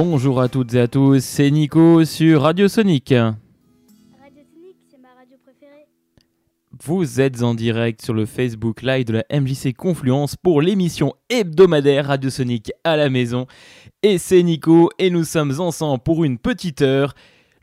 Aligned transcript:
Bonjour 0.00 0.40
à 0.40 0.48
toutes 0.48 0.74
et 0.74 0.80
à 0.80 0.86
tous, 0.86 1.24
c'est 1.24 1.50
Nico 1.50 2.04
sur 2.04 2.42
Radio 2.42 2.68
Sonic. 2.68 3.08
Radio 3.08 3.32
Sonic, 4.48 4.76
c'est 4.88 5.02
ma 5.02 5.08
radio 5.18 5.36
préférée. 5.42 5.88
Vous 6.84 7.20
êtes 7.20 7.42
en 7.42 7.52
direct 7.52 8.00
sur 8.04 8.14
le 8.14 8.24
Facebook 8.24 8.82
Live 8.82 9.06
de 9.06 9.14
la 9.14 9.24
MJC 9.40 9.74
Confluence 9.76 10.36
pour 10.36 10.62
l'émission 10.62 11.14
hebdomadaire 11.28 12.06
Radio 12.06 12.30
Sonic 12.30 12.70
à 12.84 12.96
la 12.96 13.10
maison. 13.10 13.48
Et 14.04 14.18
c'est 14.18 14.44
Nico 14.44 14.88
et 15.00 15.10
nous 15.10 15.24
sommes 15.24 15.58
ensemble 15.58 16.00
pour 16.04 16.24
une 16.24 16.38
petite 16.38 16.80
heure. 16.80 17.14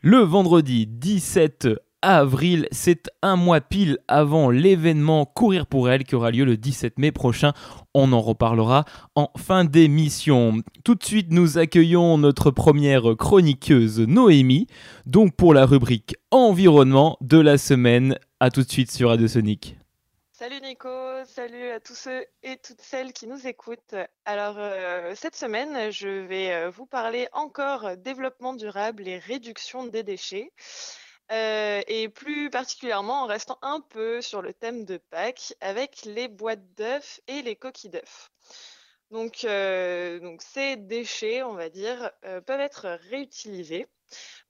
Le 0.02 0.18
vendredi 0.18 0.86
17 0.86 1.68
avril, 2.14 2.68
c'est 2.70 3.10
un 3.20 3.34
mois 3.34 3.60
pile 3.60 3.98
avant 4.06 4.50
l'événement 4.50 5.26
Courir 5.26 5.66
pour 5.66 5.90
elle 5.90 6.04
qui 6.04 6.14
aura 6.14 6.30
lieu 6.30 6.44
le 6.44 6.56
17 6.56 6.98
mai 6.98 7.10
prochain. 7.10 7.52
On 7.94 8.12
en 8.12 8.20
reparlera 8.20 8.84
en 9.16 9.30
fin 9.36 9.64
d'émission. 9.64 10.62
Tout 10.84 10.94
de 10.94 11.04
suite, 11.04 11.28
nous 11.30 11.58
accueillons 11.58 12.16
notre 12.16 12.52
première 12.52 13.16
chroniqueuse 13.16 14.00
Noémie, 14.00 14.68
donc 15.04 15.34
pour 15.34 15.52
la 15.52 15.66
rubrique 15.66 16.14
environnement 16.30 17.18
de 17.20 17.38
la 17.38 17.58
semaine. 17.58 18.16
A 18.38 18.50
tout 18.50 18.62
de 18.62 18.70
suite 18.70 18.92
sur 18.92 19.08
Radio 19.08 19.26
Sonic. 19.26 19.76
Salut 20.30 20.60
Nico, 20.60 20.88
salut 21.24 21.70
à 21.70 21.80
tous 21.80 21.94
ceux 21.94 22.24
et 22.42 22.56
toutes 22.58 22.82
celles 22.82 23.14
qui 23.14 23.26
nous 23.26 23.48
écoutent. 23.48 23.96
Alors 24.26 24.56
euh, 24.58 25.12
cette 25.16 25.34
semaine, 25.34 25.90
je 25.90 26.08
vais 26.08 26.52
euh, 26.52 26.70
vous 26.70 26.86
parler 26.86 27.26
encore 27.32 27.96
développement 27.96 28.52
durable 28.52 29.08
et 29.08 29.18
réduction 29.18 29.86
des 29.86 30.02
déchets. 30.02 30.52
Euh, 31.32 31.82
et 31.88 32.08
plus 32.08 32.50
particulièrement 32.50 33.24
en 33.24 33.26
restant 33.26 33.58
un 33.62 33.80
peu 33.80 34.22
sur 34.22 34.42
le 34.42 34.54
thème 34.54 34.84
de 34.84 34.96
Pâques 34.96 35.54
avec 35.60 36.04
les 36.04 36.28
boîtes 36.28 36.74
d'œufs 36.76 37.20
et 37.26 37.42
les 37.42 37.56
coquilles 37.56 37.90
d'œufs. 37.90 38.30
Donc, 39.10 39.44
euh, 39.44 40.36
ces 40.38 40.76
déchets, 40.76 41.42
on 41.42 41.54
va 41.54 41.68
dire, 41.68 42.10
euh, 42.24 42.40
peuvent 42.40 42.60
être 42.60 42.98
réutilisés. 43.10 43.86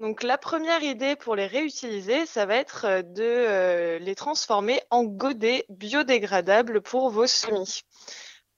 Donc 0.00 0.22
la 0.22 0.36
première 0.36 0.82
idée 0.82 1.16
pour 1.16 1.34
les 1.34 1.46
réutiliser, 1.46 2.26
ça 2.26 2.44
va 2.44 2.56
être 2.56 3.00
de 3.02 3.96
les 3.98 4.14
transformer 4.14 4.82
en 4.90 5.04
godets 5.04 5.64
biodégradables 5.70 6.82
pour 6.82 7.08
vos 7.08 7.26
semis. 7.26 7.80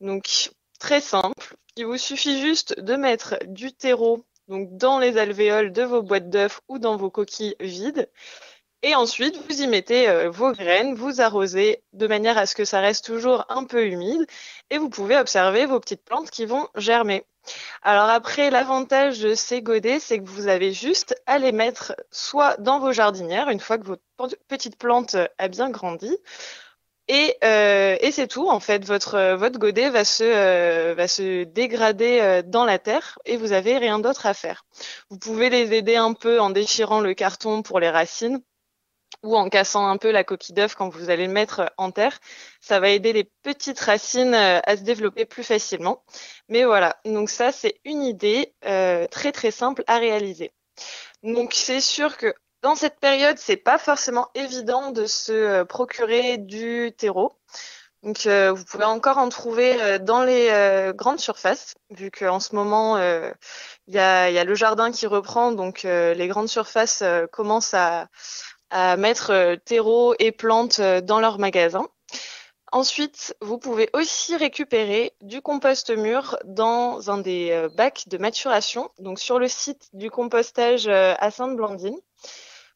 Donc 0.01 0.51
très 0.81 1.01
simple, 1.01 1.57
il 1.77 1.87
vous 1.87 1.99
suffit 1.99 2.41
juste 2.41 2.81
de 2.81 2.97
mettre 2.97 3.39
du 3.47 3.73
terreau 3.73 4.25
donc 4.49 4.77
dans 4.77 4.99
les 4.99 5.19
alvéoles 5.19 5.73
de 5.73 5.83
vos 5.83 6.03
boîtes 6.03 6.31
d'œufs 6.31 6.61
ou 6.69 6.79
dans 6.79 6.97
vos 6.97 7.11
coquilles 7.11 7.57
vides. 7.61 8.09
Et 8.83 8.95
ensuite, 8.95 9.37
vous 9.49 9.61
y 9.63 9.67
mettez 9.67 10.09
euh, 10.09 10.31
vos 10.31 10.53
graines, 10.53 10.95
vous 10.95 11.21
arrosez 11.21 11.83
de 11.95 12.07
manière 12.07 12.39
à 12.39 12.47
ce 12.47 12.55
que 12.55 12.65
ça 12.65 12.81
reste 12.81 13.05
toujours 13.05 13.45
un 13.49 13.65
peu 13.65 13.85
humide 13.87 14.25
et 14.71 14.79
vous 14.79 14.89
pouvez 14.89 15.17
observer 15.17 15.67
vos 15.67 15.81
petites 15.81 16.05
plantes 16.05 16.31
qui 16.31 16.47
vont 16.47 16.69
germer. 16.77 17.25
Alors 17.83 18.09
après, 18.09 18.51
l'avantage 18.51 19.19
de 19.21 19.35
ces 19.35 19.63
godets, 19.63 19.99
c'est 19.99 20.21
que 20.21 20.29
vous 20.29 20.47
avez 20.47 20.73
juste 20.73 21.21
à 21.27 21.39
les 21.39 21.51
mettre 21.51 21.97
soit 22.13 22.57
dans 22.59 22.79
vos 22.79 22.93
jardinières, 22.93 23.49
une 23.49 23.59
fois 23.59 23.79
que 23.79 23.87
votre 23.87 24.37
petite 24.47 24.79
plante 24.79 25.17
a 25.39 25.49
bien 25.49 25.71
grandi, 25.71 26.17
et, 27.09 27.37
euh, 27.43 27.97
et 28.01 28.13
c'est 28.13 28.29
tout, 28.29 28.49
en 28.49 28.61
fait. 28.61 28.85
Votre, 28.85 29.15
euh, 29.15 29.37
votre 29.37 29.59
godet 29.59 29.91
va 29.91 30.05
se, 30.05 30.25
euh, 30.25 30.95
va 30.95 31.09
se 31.09 31.45
dégrader 31.45 32.21
euh, 32.21 32.43
dans 32.45 32.65
la 32.65 32.79
terre 32.79 33.19
et 33.25 33.37
vous 33.37 33.53
avez 33.53 33.79
rien 33.79 33.99
d'autre 33.99 34.27
à 34.27 34.35
faire. 34.35 34.65
Vous 35.11 35.19
pouvez 35.19 35.51
les 35.51 35.73
aider 35.75 35.97
un 35.97 36.13
peu 36.13 36.41
en 36.41 36.51
déchirant 36.51 37.01
le 37.01 37.15
carton 37.15 37.63
pour 37.63 37.81
les 37.81 37.91
racines 37.91 38.41
ou 39.23 39.37
en 39.37 39.49
cassant 39.49 39.87
un 39.89 39.97
peu 39.97 40.11
la 40.11 40.23
coquille 40.23 40.55
d'œuf 40.55 40.75
quand 40.75 40.91
vous 40.91 41.11
allez 41.11 41.27
le 41.27 41.33
mettre 41.33 41.73
en 41.77 41.91
terre. 41.91 42.19
Ça 42.61 42.79
va 42.79 42.91
aider 42.91 43.13
les 43.13 43.25
petites 43.43 43.81
racines 43.81 44.35
à 44.35 44.77
se 44.77 44.83
développer 44.83 45.25
plus 45.25 45.43
facilement. 45.43 46.05
Mais 46.49 46.65
voilà, 46.65 46.99
donc 47.05 47.31
ça, 47.31 47.51
c'est 47.53 47.81
une 47.85 48.03
idée 48.03 48.55
euh, 48.67 49.07
très 49.09 49.33
très 49.33 49.51
simple 49.51 49.83
à 49.87 49.99
réaliser. 49.99 50.53
Donc 51.23 51.53
c'est 51.55 51.81
sûr 51.81 52.17
que 52.17 52.33
dans 52.63 52.75
cette 52.75 52.99
période, 52.99 53.39
c'est 53.39 53.57
pas 53.57 53.79
forcément 53.79 54.29
évident 54.35 54.91
de 54.91 55.07
se 55.07 55.33
euh, 55.33 55.65
procurer 55.65 56.39
du 56.39 56.93
terreau. 56.97 57.33
Donc, 58.03 58.27
euh, 58.27 58.53
vous 58.53 58.65
pouvez 58.65 58.85
encore 58.85 59.19
en 59.19 59.29
trouver 59.29 59.81
euh, 59.81 59.99
dans 59.99 60.23
les 60.25 60.93
grandes 60.95 61.21
surfaces, 61.21 61.75
vu 61.91 62.11
qu'en 62.11 62.41
ce 62.41 62.55
moment, 62.55 62.99
il 62.99 63.95
y 63.95 63.99
a, 63.99 64.31
y, 64.31 64.39
a, 64.39 64.45
le 64.45 64.55
jardin 64.55 64.91
qui 64.93 65.07
reprend, 65.07 65.53
donc 65.53 65.83
les 65.83 66.29
grandes 66.29 66.49
surfaces 66.49 67.03
commencent 67.33 67.75
à, 67.75 68.09
à 68.71 68.97
mettre 68.97 69.57
terreau 69.65 70.15
et 70.19 70.33
plantes 70.33 70.81
dans 70.81 71.21
leurs 71.21 71.39
magasins. 71.39 71.89
Ensuite, 72.71 73.35
vous 73.41 73.59
pouvez 73.59 73.89
aussi 73.95 74.37
récupérer 74.37 75.15
du 75.23 75.41
compost 75.41 75.91
mûr 75.91 76.37
dans 76.45 77.11
un 77.11 77.19
des 77.19 77.67
bacs 77.75 78.09
de 78.09 78.19
maturation, 78.19 78.91
donc 78.99 79.19
sur 79.19 79.39
le 79.39 79.49
site 79.49 79.89
du 79.93 80.11
compostage 80.11 80.87
à 80.89 81.31
Sainte-Blandine. 81.31 81.99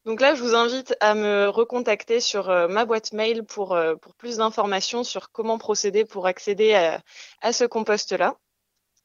Donc 0.05 0.21
là, 0.21 0.35
je 0.35 0.43
vous 0.43 0.57
invite 0.57 0.97
à 1.01 1.15
me 1.15 1.49
recontacter 1.49 2.21
sur 2.21 2.51
euh, 2.51 2.67
ma 2.67 2.85
boîte 2.85 3.13
mail 3.13 3.45
pour, 3.45 3.73
euh, 3.73 3.95
pour 3.95 4.15
plus 4.15 4.39
d'informations 4.39 5.05
sur 5.05 5.31
comment 5.31 5.59
procéder 5.59 6.05
pour 6.05 6.27
accéder 6.27 6.75
à, 6.75 7.01
à 7.41 7.53
ce 7.53 7.65
compost-là. 7.65 8.37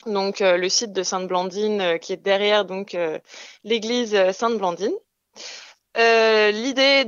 Donc 0.08 0.42
euh, 0.42 0.58
le 0.58 0.70
site 0.70 0.94
de 0.94 1.04
Sainte-Blandine 1.04 2.00
qui 2.00 2.14
est 2.14 2.18
derrière 2.18 2.66
donc 2.66 2.98
l'église 3.64 4.32
Sainte-Blandine. 4.32 4.94
L'idée 5.96 7.06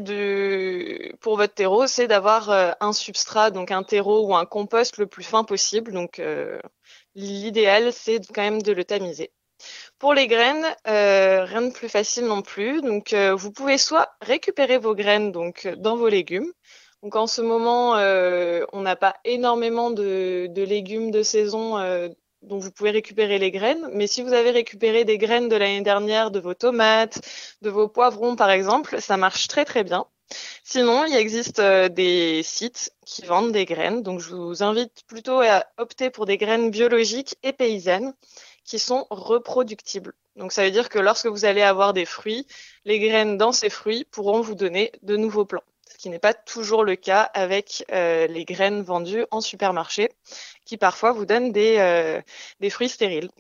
pour 1.22 1.38
votre 1.38 1.54
terreau, 1.54 1.88
c'est 1.88 2.08
d'avoir 2.08 2.50
un 2.82 2.94
substrat, 2.94 3.52
donc 3.52 3.72
un 3.72 3.84
terreau 3.84 4.28
ou 4.28 4.36
un 4.36 4.46
compost 4.46 4.98
le 4.98 5.06
plus 5.06 5.24
fin 5.24 5.44
possible. 5.44 5.94
Donc 5.94 6.20
l'idéal, 7.14 7.94
c'est 7.94 8.20
quand 8.34 8.42
même 8.42 8.62
de 8.64 8.72
le 8.72 8.84
tamiser. 8.84 9.32
Pour 10.00 10.14
les 10.14 10.28
graines, 10.28 10.66
euh, 10.88 11.44
rien 11.44 11.62
de 11.62 11.72
plus 11.72 11.90
facile 11.90 12.26
non 12.26 12.42
plus. 12.42 12.82
Donc, 12.82 13.12
euh, 13.14 13.36
vous 13.36 13.52
pouvez 13.52 13.78
soit 13.78 14.10
récupérer 14.22 14.78
vos 14.78 14.96
graines 14.96 15.32
donc 15.34 15.68
dans 15.78 15.98
vos 15.98 16.08
légumes. 16.08 16.52
Donc, 17.04 17.16
en 17.16 17.28
ce 17.28 17.42
moment, 17.42 17.98
euh, 17.98 18.64
on 18.74 18.82
n'a 18.82 18.96
pas 18.96 19.16
énormément 19.26 19.92
de, 19.92 20.48
de, 20.50 20.64
légumes 20.64 21.12
de 21.12 21.22
saison 21.22 21.78
euh, 21.78 22.08
dont 22.42 22.60
vous 22.60 22.72
pouvez 22.72 22.92
récupérer 22.92 23.40
les 23.40 23.52
graines. 23.52 23.90
Mais 23.94 24.08
si 24.08 24.22
vous 24.22 24.34
avez 24.34 24.52
récupéré 24.52 25.04
des 25.04 25.18
graines 25.18 25.50
de 25.50 25.56
l'année 25.58 25.82
dernière, 25.82 26.32
de 26.32 26.40
vos 26.40 26.54
tomates, 26.54 27.20
de 27.62 27.70
vos 27.70 27.90
poivrons 27.90 28.36
par 28.36 28.52
exemple, 28.52 29.02
ça 29.02 29.18
marche 29.18 29.48
très 29.48 29.66
très 29.66 29.84
bien. 29.84 30.06
Sinon, 30.64 31.06
il 31.06 31.16
existe 31.16 31.60
euh, 31.60 31.90
des 31.90 32.44
sites 32.44 32.94
qui 33.06 33.24
vendent 33.24 33.52
des 33.52 33.66
graines. 33.66 34.04
Donc, 34.04 34.20
je 34.20 34.36
vous 34.36 34.64
invite 34.64 35.04
plutôt 35.08 35.42
à 35.42 35.66
opter 35.78 36.10
pour 36.10 36.26
des 36.26 36.38
graines 36.38 36.70
biologiques 36.70 37.36
et 37.44 37.54
paysannes 37.54 38.14
qui 38.70 38.78
sont 38.78 39.08
reproductibles. 39.10 40.14
Donc 40.36 40.52
ça 40.52 40.64
veut 40.64 40.70
dire 40.70 40.90
que 40.90 41.00
lorsque 41.00 41.26
vous 41.26 41.44
allez 41.44 41.64
avoir 41.64 41.92
des 41.92 42.06
fruits, 42.06 42.46
les 42.86 43.00
graines 43.00 43.36
dans 43.36 43.52
ces 43.52 43.72
fruits 43.72 44.06
pourront 44.06 44.42
vous 44.42 44.54
donner 44.54 44.92
de 45.02 45.18
nouveaux 45.18 45.44
plants. 45.44 45.64
Ce 45.92 45.98
qui 45.98 46.10
n'est 46.12 46.20
pas 46.20 46.36
toujours 46.36 46.84
le 46.84 46.96
cas 46.96 47.24
avec 47.34 47.84
euh, 47.92 48.28
les 48.28 48.46
graines 48.46 48.84
vendues 48.84 49.26
en 49.32 49.42
supermarché, 49.42 50.12
qui 50.66 50.78
parfois 50.78 51.14
vous 51.14 51.26
donnent 51.26 51.52
des, 51.52 51.78
euh, 51.80 52.22
des 52.60 52.70
fruits 52.70 52.90
stériles. 52.90 53.32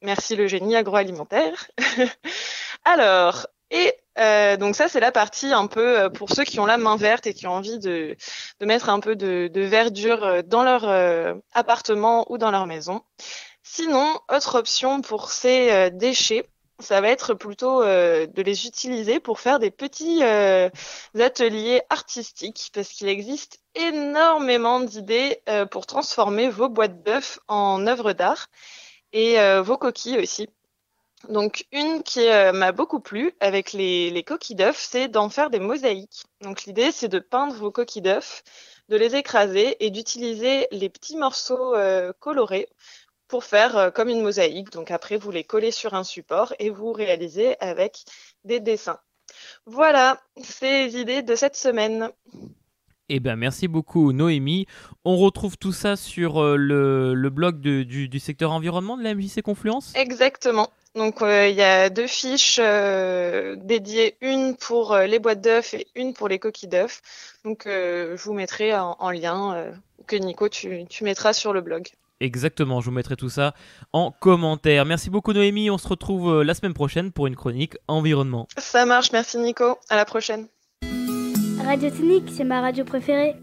Merci 0.00 0.36
le 0.36 0.46
génie 0.46 0.74
agroalimentaire. 0.74 1.70
Alors, 2.84 3.46
et 3.70 3.94
euh, 4.18 4.56
donc 4.58 4.76
ça, 4.76 4.88
c'est 4.88 5.00
la 5.00 5.12
partie 5.12 5.52
un 5.52 5.66
peu 5.66 6.00
euh, 6.00 6.08
pour 6.10 6.30
ceux 6.30 6.44
qui 6.44 6.60
ont 6.60 6.66
la 6.66 6.76
main 6.76 6.96
verte 6.96 7.26
et 7.26 7.34
qui 7.34 7.46
ont 7.46 7.52
envie 7.52 7.78
de, 7.78 8.16
de 8.60 8.66
mettre 8.66 8.90
un 8.90 9.00
peu 9.00 9.16
de, 9.16 9.48
de 9.52 9.60
verdure 9.62 10.44
dans 10.44 10.62
leur 10.62 10.88
euh, 10.88 11.34
appartement 11.54 12.30
ou 12.30 12.36
dans 12.36 12.50
leur 12.50 12.66
maison. 12.66 13.02
Sinon, 13.74 14.20
autre 14.28 14.58
option 14.58 15.00
pour 15.00 15.30
ces 15.30 15.70
euh, 15.70 15.88
déchets, 15.88 16.46
ça 16.78 17.00
va 17.00 17.08
être 17.08 17.32
plutôt 17.32 17.82
euh, 17.82 18.26
de 18.26 18.42
les 18.42 18.66
utiliser 18.66 19.18
pour 19.18 19.40
faire 19.40 19.58
des 19.58 19.70
petits 19.70 20.22
euh, 20.22 20.68
ateliers 21.18 21.80
artistiques 21.88 22.70
parce 22.74 22.90
qu'il 22.90 23.08
existe 23.08 23.60
énormément 23.74 24.80
d'idées 24.80 25.40
pour 25.70 25.86
transformer 25.86 26.50
vos 26.50 26.68
boîtes 26.68 27.02
d'œufs 27.02 27.40
en 27.48 27.86
œuvres 27.86 28.12
d'art 28.12 28.48
et 29.14 29.38
vos 29.62 29.78
coquilles 29.78 30.18
aussi. 30.18 30.50
Donc 31.30 31.64
une 31.72 32.02
qui 32.02 32.26
m'a 32.28 32.72
beaucoup 32.72 33.00
plu 33.00 33.32
avec 33.40 33.72
les, 33.72 34.10
les 34.10 34.22
coquilles 34.22 34.56
d'œufs, 34.56 34.76
c'est 34.76 35.08
d'en 35.08 35.30
faire 35.30 35.48
des 35.48 35.60
mosaïques. 35.60 36.24
Donc 36.42 36.64
l'idée 36.64 36.92
c'est 36.92 37.08
de 37.08 37.20
peindre 37.20 37.54
vos 37.54 37.70
coquilles 37.70 38.02
d'œufs, 38.02 38.42
de 38.90 38.96
les 38.98 39.16
écraser 39.16 39.82
et 39.82 39.88
d'utiliser 39.88 40.68
les 40.72 40.90
petits 40.90 41.16
morceaux 41.16 41.74
colorés 42.20 42.68
pour 43.32 43.44
faire 43.44 43.78
euh, 43.78 43.90
comme 43.90 44.10
une 44.10 44.20
mosaïque. 44.20 44.70
Donc 44.72 44.90
après, 44.90 45.16
vous 45.16 45.30
les 45.30 45.42
collez 45.42 45.70
sur 45.70 45.94
un 45.94 46.04
support 46.04 46.52
et 46.58 46.68
vous 46.68 46.92
réalisez 46.92 47.58
avec 47.60 48.04
des 48.44 48.60
dessins. 48.60 48.98
Voilà, 49.64 50.20
c'est 50.42 50.84
les 50.84 51.00
idées 51.00 51.22
de 51.22 51.34
cette 51.34 51.56
semaine. 51.56 52.10
Eh 53.08 53.20
bien, 53.20 53.36
merci 53.36 53.68
beaucoup 53.68 54.12
Noémie. 54.12 54.66
On 55.06 55.16
retrouve 55.16 55.56
tout 55.56 55.72
ça 55.72 55.96
sur 55.96 56.42
euh, 56.42 56.56
le, 56.56 57.14
le, 57.14 57.30
blog 57.30 57.62
de, 57.62 57.84
du, 57.84 58.06
du, 58.06 58.20
secteur 58.20 58.52
environnement 58.52 58.98
de 58.98 59.02
la 59.02 59.14
MJC 59.14 59.40
Confluence? 59.40 59.94
Exactement. 59.94 60.68
Donc 60.94 61.22
euh, 61.22 61.48
il 61.48 61.56
y 61.56 61.62
a 61.62 61.88
deux 61.88 62.06
fiches 62.06 62.60
euh, 62.62 63.56
dédiées, 63.56 64.18
une 64.20 64.56
pour 64.58 64.94
les 64.94 65.18
boîtes 65.18 65.40
d'œufs 65.40 65.72
et 65.72 65.86
une 65.94 66.12
pour 66.12 66.28
les 66.28 66.38
coquilles 66.38 66.68
d'œufs. 66.68 67.00
Donc 67.46 67.62
je 67.64 68.22
vous 68.22 68.34
mettrai 68.34 68.74
en, 68.74 68.94
en 68.98 69.10
lien 69.10 69.72
que 70.06 70.16
Nico 70.16 70.50
tu, 70.50 70.84
tu 70.90 71.04
mettras 71.04 71.32
sur 71.32 71.54
le 71.54 71.62
blog. 71.62 71.88
Exactement, 72.22 72.80
je 72.80 72.86
vous 72.86 72.92
mettrai 72.92 73.16
tout 73.16 73.28
ça 73.28 73.52
en 73.92 74.12
commentaire. 74.12 74.86
Merci 74.86 75.10
beaucoup 75.10 75.32
Noémie, 75.32 75.70
on 75.70 75.78
se 75.78 75.88
retrouve 75.88 76.32
euh, 76.32 76.44
la 76.44 76.54
semaine 76.54 76.72
prochaine 76.72 77.10
pour 77.10 77.26
une 77.26 77.34
chronique 77.34 77.74
environnement. 77.88 78.46
Ça 78.58 78.86
marche, 78.86 79.10
merci 79.12 79.38
Nico, 79.38 79.76
à 79.90 79.96
la 79.96 80.04
prochaine. 80.04 80.46
Radio 81.66 81.90
Tonique, 81.90 82.30
c'est 82.32 82.44
ma 82.44 82.60
radio 82.60 82.84
préférée. 82.84 83.34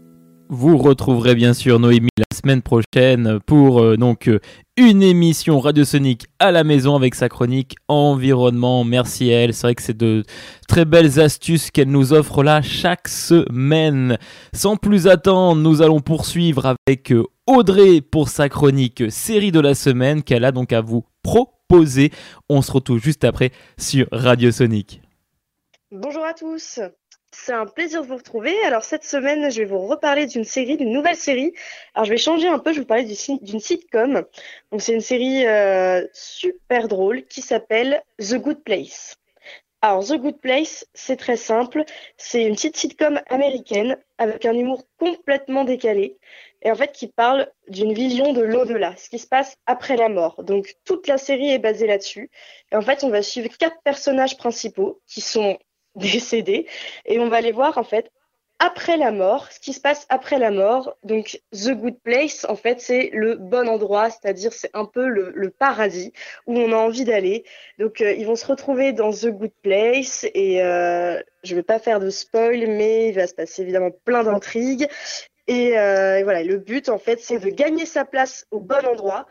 Vous 0.48 0.78
retrouverez 0.78 1.34
bien 1.34 1.52
sûr 1.52 1.78
Noémie 1.78 2.08
la 2.16 2.24
semaine 2.40 2.62
prochaine 2.62 3.38
pour 3.46 3.80
euh, 3.80 3.96
donc 3.96 4.28
euh, 4.28 4.40
une 4.76 5.02
émission 5.02 5.60
radiosonique 5.60 6.26
à 6.38 6.50
la 6.50 6.64
maison 6.64 6.96
avec 6.96 7.14
sa 7.14 7.28
chronique 7.28 7.76
environnement. 7.88 8.84
Merci 8.84 9.32
à 9.32 9.40
elle. 9.40 9.54
C'est 9.54 9.66
vrai 9.66 9.74
que 9.74 9.82
c'est 9.82 9.96
de 9.96 10.24
très 10.68 10.84
belles 10.84 11.20
astuces 11.20 11.70
qu'elle 11.70 11.90
nous 11.90 12.12
offre 12.12 12.42
là 12.42 12.62
chaque 12.62 13.08
semaine. 13.08 14.18
Sans 14.54 14.76
plus 14.76 15.06
attendre, 15.06 15.60
nous 15.60 15.82
allons 15.82 16.00
poursuivre 16.00 16.74
avec 16.86 17.12
euh, 17.12 17.24
Audrey 17.46 18.00
pour 18.00 18.28
sa 18.28 18.48
chronique 18.48 19.10
série 19.10 19.52
de 19.52 19.60
la 19.60 19.74
semaine 19.74 20.22
qu'elle 20.22 20.44
a 20.44 20.52
donc 20.52 20.72
à 20.72 20.80
vous 20.80 21.04
proposer. 21.22 22.10
On 22.48 22.62
se 22.62 22.72
retrouve 22.72 23.02
juste 23.02 23.24
après 23.24 23.50
sur 23.78 24.06
Radiosonique. 24.12 25.02
Bonjour 25.90 26.24
à 26.24 26.34
tous. 26.34 26.80
C'est 27.32 27.52
un 27.52 27.66
plaisir 27.66 28.02
de 28.02 28.08
vous 28.08 28.16
retrouver. 28.16 28.56
Alors 28.64 28.82
cette 28.82 29.04
semaine, 29.04 29.50
je 29.50 29.60
vais 29.60 29.64
vous 29.64 29.86
reparler 29.86 30.26
d'une 30.26 30.44
série, 30.44 30.76
d'une 30.76 30.92
nouvelle 30.92 31.16
série. 31.16 31.52
Alors 31.94 32.04
je 32.04 32.10
vais 32.10 32.16
changer 32.16 32.48
un 32.48 32.58
peu, 32.58 32.70
je 32.72 32.76
vais 32.76 32.80
vous 32.82 32.86
parler 32.86 33.04
d'une 33.04 33.60
sitcom. 33.60 34.24
Donc 34.72 34.82
c'est 34.82 34.92
une 34.92 35.00
série 35.00 35.46
euh, 35.46 36.06
super 36.12 36.88
drôle 36.88 37.24
qui 37.26 37.40
s'appelle 37.40 38.02
The 38.18 38.34
Good 38.34 38.64
Place. 38.64 39.16
Alors 39.82 40.04
The 40.04 40.16
Good 40.16 40.40
Place, 40.40 40.86
c'est 40.92 41.16
très 41.16 41.36
simple. 41.36 41.84
C'est 42.16 42.44
une 42.44 42.54
petite 42.54 42.76
sitcom 42.76 43.20
américaine 43.28 43.96
avec 44.18 44.44
un 44.44 44.54
humour 44.54 44.84
complètement 44.98 45.64
décalé 45.64 46.18
et 46.62 46.70
en 46.70 46.74
fait 46.74 46.92
qui 46.92 47.06
parle 47.06 47.50
d'une 47.68 47.92
vision 47.92 48.32
de 48.32 48.42
l'au-delà, 48.42 48.94
ce 48.96 49.08
qui 49.08 49.18
se 49.18 49.26
passe 49.26 49.56
après 49.66 49.96
la 49.96 50.08
mort. 50.08 50.42
Donc 50.42 50.74
toute 50.84 51.06
la 51.06 51.16
série 51.16 51.50
est 51.50 51.58
basée 51.58 51.86
là-dessus. 51.86 52.30
Et 52.72 52.76
en 52.76 52.82
fait, 52.82 53.04
on 53.04 53.08
va 53.08 53.22
suivre 53.22 53.48
quatre 53.56 53.80
personnages 53.82 54.36
principaux 54.36 55.00
qui 55.06 55.20
sont 55.20 55.58
décédés 55.94 56.66
et 57.06 57.18
on 57.18 57.28
va 57.28 57.40
les 57.40 57.52
voir 57.52 57.78
en 57.78 57.84
fait 57.84 58.10
après 58.60 58.98
la 58.98 59.10
mort, 59.10 59.50
ce 59.50 59.58
qui 59.58 59.72
se 59.72 59.80
passe 59.80 60.06
après 60.10 60.38
la 60.38 60.50
mort. 60.50 60.94
Donc, 61.02 61.40
The 61.52 61.70
Good 61.70 61.98
Place, 62.02 62.44
en 62.46 62.56
fait, 62.56 62.78
c'est 62.78 63.08
le 63.14 63.36
bon 63.36 63.66
endroit, 63.66 64.10
c'est-à-dire 64.10 64.52
c'est 64.52 64.70
un 64.74 64.84
peu 64.84 65.08
le, 65.08 65.50
paradis 65.50 66.12
où 66.46 66.58
on 66.58 66.72
a 66.72 66.76
envie 66.76 67.04
d'aller. 67.04 67.44
Donc, 67.78 68.02
euh, 68.02 68.12
ils 68.12 68.26
vont 68.26 68.36
se 68.36 68.46
retrouver 68.46 68.92
dans 68.92 69.12
The 69.12 69.28
Good 69.28 69.52
Place 69.62 70.26
et 70.34 70.62
euh, 70.62 71.18
je 71.42 71.54
vais 71.54 71.62
pas 71.62 71.78
faire 71.78 72.00
de 72.00 72.10
spoil, 72.10 72.66
mais 72.68 73.08
il 73.08 73.14
va 73.14 73.26
se 73.26 73.34
passer 73.34 73.62
évidemment 73.62 73.90
plein 74.04 74.24
d'intrigues. 74.24 74.86
Et, 75.46 75.78
euh, 75.78 76.18
et, 76.18 76.22
voilà, 76.22 76.44
le 76.44 76.58
but, 76.58 76.90
en 76.90 76.98
fait, 76.98 77.18
c'est 77.20 77.38
de 77.38 77.48
gagner 77.48 77.86
sa 77.86 78.04
place 78.04 78.46
au 78.50 78.60
bon 78.60 78.86
endroit. 78.86 79.26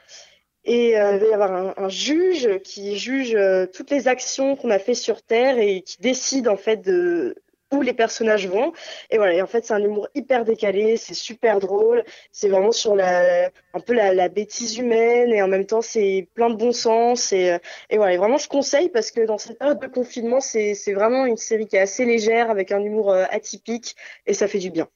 Et 0.66 1.00
euh, 1.00 1.14
il 1.14 1.20
va 1.20 1.28
y 1.28 1.34
avoir 1.34 1.74
un, 1.78 1.90
juge 1.90 2.60
qui 2.64 2.98
juge 2.98 3.34
euh, 3.36 3.66
toutes 3.66 3.92
les 3.92 4.08
actions 4.08 4.56
qu'on 4.56 4.70
a 4.70 4.80
fait 4.80 4.94
sur 4.94 5.22
Terre 5.22 5.58
et 5.58 5.82
qui 5.82 5.98
décide 6.02 6.48
en 6.48 6.58
fait 6.58 6.78
de 6.78 7.36
où 7.72 7.82
les 7.82 7.94
personnages 7.94 8.48
vont. 8.48 8.74
Et 9.12 9.18
voilà, 9.18 9.36
et 9.36 9.42
en 9.44 9.48
fait, 9.48 9.64
c'est 9.64 9.74
un 9.74 9.84
humour 9.84 10.08
hyper 10.16 10.44
décalé, 10.44 10.98
c'est 10.98 11.14
super 11.14 11.60
drôle, 11.60 12.04
c'est 12.32 12.50
vraiment 12.50 12.72
sur 12.72 12.96
la, 12.96 13.52
un 13.74 13.80
peu 13.80 13.94
la, 13.94 14.12
la, 14.12 14.28
bêtise 14.28 14.80
humaine 14.80 15.32
et 15.32 15.42
en 15.44 15.48
même 15.48 15.68
temps, 15.68 15.82
c'est 15.82 16.28
plein 16.34 16.50
de 16.50 16.56
bon 16.56 16.72
sens. 16.72 17.32
Et, 17.32 17.52
euh, 17.52 17.58
et 17.92 17.98
voilà, 17.98 18.14
et 18.14 18.18
vraiment, 18.18 18.38
je 18.38 18.48
conseille 18.48 18.90
parce 18.90 19.12
que 19.12 19.26
dans 19.26 19.38
cette 19.38 19.60
période 19.60 19.80
de 19.80 19.88
confinement, 19.88 20.40
c'est 20.40 20.74
vraiment 20.94 21.26
une 21.26 21.38
série 21.38 21.68
qui 21.68 21.76
est 21.76 21.80
assez 21.80 22.06
légère 22.06 22.50
avec 22.50 22.72
un 22.72 22.82
humour 22.82 23.14
atypique 23.14 23.96
et 24.26 24.34
ça 24.34 24.48
fait 24.48 24.60
du 24.60 24.72
bien. 24.72 24.88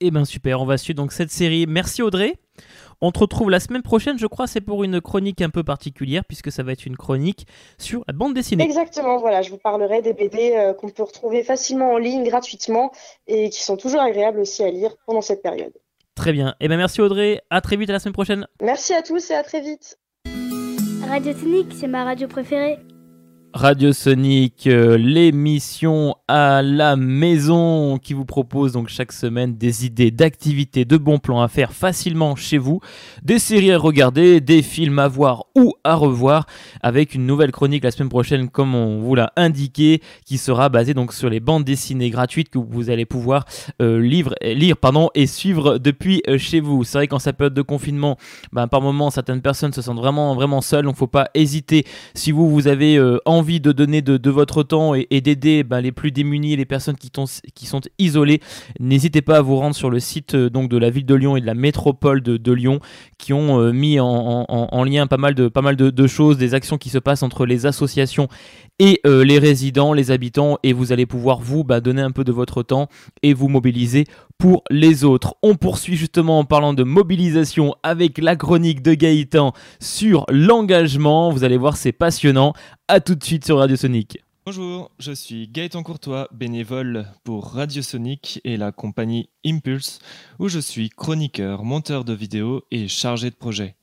Eh 0.00 0.10
ben 0.10 0.24
super, 0.26 0.60
on 0.60 0.66
va 0.66 0.76
suivre 0.76 0.96
donc 0.96 1.12
cette 1.12 1.30
série. 1.30 1.66
Merci 1.66 2.02
Audrey. 2.02 2.34
On 3.00 3.12
te 3.12 3.18
retrouve 3.18 3.50
la 3.50 3.60
semaine 3.60 3.82
prochaine, 3.82 4.18
je 4.18 4.26
crois, 4.26 4.46
c'est 4.46 4.60
pour 4.60 4.84
une 4.84 5.00
chronique 5.00 5.42
un 5.42 5.50
peu 5.50 5.62
particulière, 5.62 6.24
puisque 6.24 6.50
ça 6.50 6.62
va 6.62 6.72
être 6.72 6.86
une 6.86 6.96
chronique 6.96 7.46
sur 7.78 8.04
la 8.06 8.14
bande 8.14 8.34
dessinée. 8.34 8.64
Exactement, 8.64 9.18
voilà, 9.18 9.42
je 9.42 9.50
vous 9.50 9.58
parlerai 9.58 10.02
des 10.02 10.12
BD 10.12 10.52
euh, 10.52 10.72
qu'on 10.72 10.88
peut 10.88 11.02
retrouver 11.02 11.42
facilement 11.42 11.92
en 11.92 11.98
ligne, 11.98 12.24
gratuitement, 12.24 12.92
et 13.26 13.50
qui 13.50 13.62
sont 13.62 13.76
toujours 13.76 14.00
agréables 14.00 14.40
aussi 14.40 14.62
à 14.62 14.70
lire 14.70 14.96
pendant 15.06 15.20
cette 15.20 15.42
période. 15.42 15.72
Très 16.14 16.32
bien. 16.32 16.54
Eh 16.60 16.68
bien, 16.68 16.78
merci 16.78 17.02
Audrey. 17.02 17.42
À 17.50 17.60
très 17.60 17.76
vite, 17.76 17.90
à 17.90 17.92
la 17.92 17.98
semaine 17.98 18.14
prochaine. 18.14 18.46
Merci 18.62 18.94
à 18.94 19.02
tous 19.02 19.30
et 19.30 19.34
à 19.34 19.42
très 19.42 19.60
vite. 19.60 19.98
Radio 21.08 21.32
Tonique, 21.34 21.72
c'est 21.78 21.86
ma 21.86 22.04
radio 22.04 22.26
préférée. 22.26 22.78
Radio 23.56 23.94
Sonic, 23.94 24.66
euh, 24.66 24.98
l'émission 24.98 26.14
à 26.28 26.60
la 26.60 26.94
maison 26.94 27.96
qui 27.96 28.12
vous 28.12 28.26
propose 28.26 28.72
donc 28.72 28.88
chaque 28.90 29.12
semaine 29.12 29.56
des 29.56 29.86
idées 29.86 30.10
d'activités, 30.10 30.84
de 30.84 30.98
bons 30.98 31.18
plans 31.18 31.40
à 31.40 31.48
faire 31.48 31.72
facilement 31.72 32.36
chez 32.36 32.58
vous, 32.58 32.80
des 33.22 33.38
séries 33.38 33.72
à 33.72 33.78
regarder, 33.78 34.42
des 34.42 34.60
films 34.60 34.98
à 34.98 35.08
voir 35.08 35.46
ou 35.54 35.72
à 35.84 35.94
revoir, 35.94 36.44
avec 36.82 37.14
une 37.14 37.24
nouvelle 37.24 37.50
chronique 37.50 37.82
la 37.82 37.92
semaine 37.92 38.10
prochaine 38.10 38.50
comme 38.50 38.74
on 38.74 39.00
vous 39.00 39.14
l'a 39.14 39.32
indiqué, 39.36 40.02
qui 40.26 40.36
sera 40.36 40.68
basée 40.68 40.92
donc 40.92 41.14
sur 41.14 41.30
les 41.30 41.40
bandes 41.40 41.64
dessinées 41.64 42.10
gratuites 42.10 42.50
que 42.50 42.58
vous 42.58 42.90
allez 42.90 43.06
pouvoir 43.06 43.46
euh, 43.80 44.02
lire, 44.02 44.76
pardon, 44.76 45.08
et 45.14 45.26
suivre 45.26 45.78
depuis 45.78 46.22
euh, 46.28 46.36
chez 46.36 46.60
vous. 46.60 46.84
C'est 46.84 46.98
vrai 46.98 47.08
qu'en 47.08 47.18
cette 47.18 47.38
période 47.38 47.54
de 47.54 47.62
confinement, 47.62 48.18
ben, 48.52 48.68
par 48.68 48.82
moment 48.82 49.08
certaines 49.08 49.40
personnes 49.40 49.72
se 49.72 49.80
sentent 49.80 49.96
vraiment 49.96 50.34
vraiment 50.34 50.60
seules, 50.60 50.84
donc 50.84 50.96
faut 50.96 51.06
pas 51.06 51.30
hésiter 51.32 51.86
si 52.12 52.32
vous 52.32 52.50
vous 52.50 52.68
avez 52.68 53.00
envie 53.24 53.45
de 53.46 53.72
donner 53.72 54.02
de, 54.02 54.30
votre 54.30 54.62
temps 54.62 54.94
et, 54.94 55.20
d'aider 55.20 55.62
ben, 55.64 55.80
les 55.80 55.92
plus 55.92 56.12
démunis, 56.12 56.56
les 56.56 56.64
personnes 56.64 56.96
qui, 56.96 57.66
sont 57.66 57.80
isolées, 57.98 58.40
n'hésitez 58.80 59.22
pas 59.22 59.38
à 59.38 59.40
vous 59.40 59.56
rendre 59.56 59.74
sur 59.74 59.90
le 59.90 60.00
site 60.00 60.34
euh, 60.34 60.50
donc, 60.50 60.68
de 60.68 60.76
la 60.76 60.90
ville 60.90 61.06
de 61.06 61.14
Lyon 61.14 61.36
et 61.36 61.40
de 61.40 61.46
la 61.46 61.54
métropole 61.54 62.22
de, 62.22 62.52
Lyon 62.52 62.80
qui 63.18 63.32
ont 63.32 63.60
euh, 63.60 63.72
mis 63.72 63.98
en, 64.00 64.84
lien 64.84 65.06
pas 65.06 65.16
mal 65.16 65.34
de, 65.34 66.06
choses, 66.06 66.38
des 66.38 66.54
actions 66.54 66.78
qui 66.78 66.90
se 66.90 66.98
passent 66.98 67.22
entre 67.22 67.46
les 67.46 67.66
associations 67.66 68.28
et 68.78 69.00
euh, 69.06 69.24
les 69.24 69.38
résidents, 69.38 69.92
les 69.92 70.10
habitants, 70.10 70.58
et 70.62 70.72
vous 70.72 70.92
allez 70.92 71.06
pouvoir 71.06 71.40
vous 71.40 71.64
bah, 71.64 71.80
donner 71.80 72.02
un 72.02 72.10
peu 72.10 72.24
de 72.24 72.32
votre 72.32 72.62
temps 72.62 72.88
et 73.22 73.34
vous 73.34 73.48
mobiliser 73.48 74.04
pour 74.38 74.64
les 74.70 75.04
autres. 75.04 75.36
On 75.42 75.54
poursuit 75.54 75.96
justement 75.96 76.38
en 76.38 76.44
parlant 76.44 76.74
de 76.74 76.82
mobilisation 76.82 77.74
avec 77.82 78.18
la 78.18 78.36
chronique 78.36 78.82
de 78.82 78.94
Gaëtan 78.94 79.52
sur 79.80 80.26
l'engagement. 80.28 81.30
Vous 81.30 81.44
allez 81.44 81.56
voir, 81.56 81.76
c'est 81.76 81.92
passionnant. 81.92 82.52
A 82.88 83.00
tout 83.00 83.14
de 83.14 83.24
suite 83.24 83.44
sur 83.44 83.58
Radio 83.58 83.76
Sonic. 83.76 84.18
Bonjour, 84.44 84.92
je 85.00 85.10
suis 85.10 85.48
Gaëtan 85.48 85.82
Courtois, 85.82 86.28
bénévole 86.32 87.06
pour 87.24 87.50
Radio 87.50 87.82
Sonic 87.82 88.40
et 88.44 88.56
la 88.56 88.70
compagnie 88.70 89.28
Impulse, 89.44 89.98
où 90.38 90.46
je 90.46 90.60
suis 90.60 90.88
chroniqueur, 90.88 91.64
monteur 91.64 92.04
de 92.04 92.12
vidéos 92.12 92.62
et 92.70 92.86
chargé 92.86 93.30
de 93.30 93.34
projet. 93.34 93.74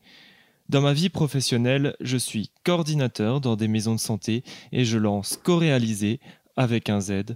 Dans 0.69 0.81
ma 0.81 0.93
vie 0.93 1.09
professionnelle, 1.09 1.95
je 1.99 2.17
suis 2.17 2.51
coordinateur 2.63 3.41
dans 3.41 3.55
des 3.55 3.67
maisons 3.67 3.95
de 3.95 3.99
santé 3.99 4.43
et 4.71 4.85
je 4.85 4.97
lance 4.97 5.37
co-réaliser 5.43 6.19
avec 6.55 6.89
un 6.89 7.01
Z 7.01 7.35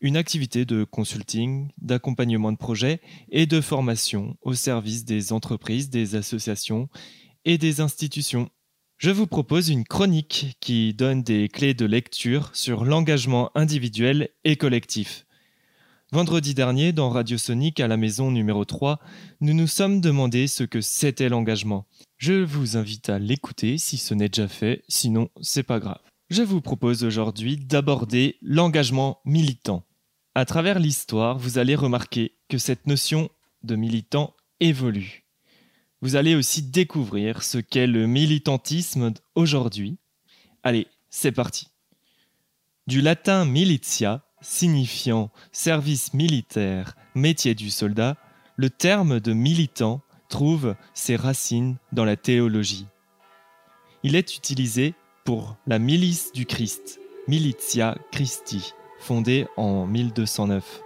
une 0.00 0.16
activité 0.16 0.64
de 0.64 0.84
consulting, 0.84 1.70
d'accompagnement 1.78 2.52
de 2.52 2.58
projet 2.58 3.00
et 3.30 3.46
de 3.46 3.60
formation 3.60 4.36
au 4.42 4.54
service 4.54 5.04
des 5.04 5.32
entreprises, 5.32 5.90
des 5.90 6.14
associations 6.16 6.88
et 7.44 7.58
des 7.58 7.80
institutions. 7.80 8.50
Je 8.98 9.10
vous 9.10 9.26
propose 9.26 9.68
une 9.68 9.84
chronique 9.84 10.56
qui 10.60 10.94
donne 10.94 11.22
des 11.22 11.48
clés 11.48 11.74
de 11.74 11.86
lecture 11.86 12.50
sur 12.54 12.84
l'engagement 12.84 13.50
individuel 13.54 14.30
et 14.44 14.56
collectif. 14.56 15.26
Vendredi 16.12 16.54
dernier, 16.54 16.92
dans 16.92 17.10
Radio 17.10 17.36
Sonic 17.36 17.80
à 17.80 17.88
la 17.88 17.96
maison 17.96 18.30
numéro 18.30 18.64
3, 18.64 19.00
nous 19.40 19.54
nous 19.54 19.66
sommes 19.66 20.00
demandé 20.00 20.46
ce 20.46 20.62
que 20.62 20.80
c'était 20.80 21.28
l'engagement. 21.28 21.86
Je 22.18 22.32
vous 22.32 22.78
invite 22.78 23.10
à 23.10 23.18
l'écouter 23.18 23.76
si 23.76 23.98
ce 23.98 24.14
n'est 24.14 24.30
déjà 24.30 24.48
fait, 24.48 24.82
sinon 24.88 25.28
c'est 25.42 25.62
pas 25.62 25.78
grave. 25.78 26.00
Je 26.30 26.42
vous 26.42 26.62
propose 26.62 27.04
aujourd'hui 27.04 27.58
d'aborder 27.58 28.36
l'engagement 28.40 29.20
militant. 29.24 29.84
À 30.34 30.44
travers 30.44 30.78
l'histoire, 30.78 31.38
vous 31.38 31.58
allez 31.58 31.74
remarquer 31.74 32.36
que 32.48 32.58
cette 32.58 32.86
notion 32.86 33.28
de 33.62 33.76
militant 33.76 34.34
évolue. 34.60 35.24
Vous 36.00 36.16
allez 36.16 36.34
aussi 36.34 36.62
découvrir 36.62 37.42
ce 37.42 37.58
qu'est 37.58 37.86
le 37.86 38.06
militantisme 38.06 39.12
aujourd'hui. 39.34 39.98
Allez, 40.62 40.86
c'est 41.10 41.32
parti. 41.32 41.68
Du 42.86 43.02
latin 43.02 43.44
militia, 43.44 44.24
signifiant 44.40 45.30
service 45.52 46.14
militaire, 46.14 46.96
métier 47.14 47.54
du 47.54 47.70
soldat, 47.70 48.16
le 48.56 48.70
terme 48.70 49.20
de 49.20 49.32
militant 49.32 50.00
trouve 50.28 50.74
ses 50.94 51.16
racines 51.16 51.76
dans 51.92 52.04
la 52.04 52.16
théologie. 52.16 52.86
Il 54.02 54.14
est 54.14 54.36
utilisé 54.36 54.94
pour 55.24 55.56
la 55.66 55.78
milice 55.78 56.32
du 56.32 56.46
Christ, 56.46 57.00
Militia 57.26 57.96
Christi, 58.12 58.74
fondée 58.98 59.46
en 59.56 59.86
1209. 59.86 60.82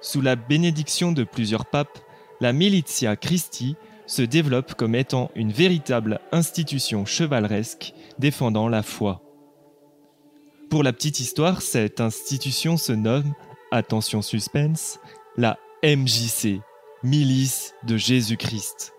Sous 0.00 0.20
la 0.20 0.36
bénédiction 0.36 1.12
de 1.12 1.24
plusieurs 1.24 1.66
papes, 1.66 1.98
la 2.40 2.52
Militia 2.52 3.16
Christi 3.16 3.76
se 4.06 4.22
développe 4.22 4.74
comme 4.74 4.94
étant 4.94 5.30
une 5.34 5.52
véritable 5.52 6.20
institution 6.32 7.06
chevaleresque 7.06 7.94
défendant 8.18 8.68
la 8.68 8.82
foi. 8.82 9.22
Pour 10.70 10.82
la 10.82 10.92
petite 10.92 11.20
histoire, 11.20 11.62
cette 11.62 12.00
institution 12.00 12.76
se 12.76 12.92
nomme, 12.92 13.32
attention 13.70 14.22
suspense, 14.22 14.98
la 15.36 15.58
MJC, 15.82 16.60
Milice 17.04 17.74
de 17.86 17.98
Jésus-Christ. 17.98 18.94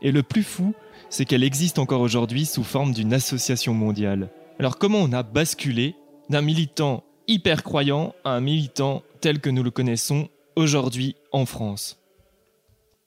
Et 0.00 0.12
le 0.12 0.22
plus 0.22 0.42
fou, 0.42 0.74
c'est 1.10 1.26
qu'elle 1.26 1.44
existe 1.44 1.78
encore 1.78 2.00
aujourd'hui 2.00 2.46
sous 2.46 2.64
forme 2.64 2.94
d'une 2.94 3.12
association 3.12 3.74
mondiale. 3.74 4.30
Alors 4.58 4.78
comment 4.78 5.00
on 5.00 5.12
a 5.12 5.22
basculé 5.22 5.94
d'un 6.30 6.40
militant 6.40 7.04
hyper 7.28 7.62
croyant 7.62 8.14
à 8.24 8.30
un 8.30 8.40
militant 8.40 9.02
tel 9.20 9.40
que 9.40 9.50
nous 9.50 9.62
le 9.62 9.70
connaissons 9.70 10.30
aujourd'hui 10.56 11.16
en 11.32 11.44
France? 11.44 12.00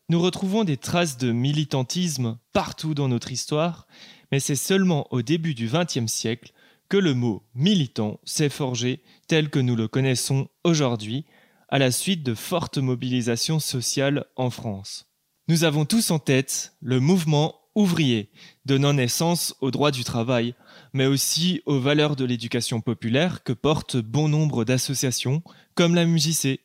Nous 0.08 0.22
retrouvons 0.22 0.64
des 0.64 0.78
traces 0.78 1.18
de 1.18 1.32
militantisme 1.32 2.38
partout 2.54 2.94
dans 2.94 3.08
notre 3.08 3.32
histoire, 3.32 3.88
mais 4.32 4.40
c'est 4.40 4.56
seulement 4.56 5.08
au 5.10 5.24
début 5.24 5.56
du 5.56 5.68
XXe 5.68 6.06
siècle 6.06 6.54
que 6.90 6.98
le 6.98 7.16
mot 7.16 7.42
militant 7.56 8.20
s'est 8.24 8.50
forgé 8.50 9.02
tel 9.28 9.50
que 9.50 9.58
nous 9.58 9.76
le 9.76 9.88
connaissons 9.88 10.48
aujourd'hui, 10.64 11.26
à 11.74 11.80
la 11.80 11.89
suite 11.89 12.22
de 12.22 12.36
fortes 12.36 12.77
mobilisations 12.77 13.60
sociales 13.60 14.25
en 14.36 14.51
France. 14.51 15.08
Nous 15.48 15.63
avons 15.63 15.86
tous 15.86 16.12
en 16.12 16.20
tête 16.20 16.77
le 16.82 17.00
mouvement 17.00 17.56
ouvrier, 17.74 18.30
donnant 18.63 18.94
naissance 18.94 19.56
au 19.60 19.72
droit 19.72 19.89
du 19.89 20.03
travail, 20.03 20.53
mais 20.94 21.08
aussi 21.08 21.63
aux 21.65 21.80
valeurs 21.80 22.15
de 22.15 22.25
l'éducation 22.25 22.80
populaire 22.80 23.44
que 23.44 23.53
portent 23.53 23.98
bon 23.98 24.30
nombre 24.30 24.65
d'associations, 24.65 25.42
comme 25.74 25.96
la 25.96 26.06
MJC. 26.06 26.60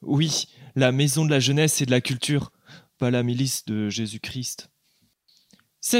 Oui, 0.00 0.46
la 0.76 0.92
Maison 0.92 1.26
de 1.26 1.30
la 1.30 1.38
Jeunesse 1.38 1.82
et 1.82 1.86
de 1.86 1.90
la 1.90 2.00
Culture, 2.00 2.52
pas 2.96 3.10
la 3.10 3.22
milice 3.22 3.66
de 3.66 3.90
Jésus-Christ. 3.90 4.70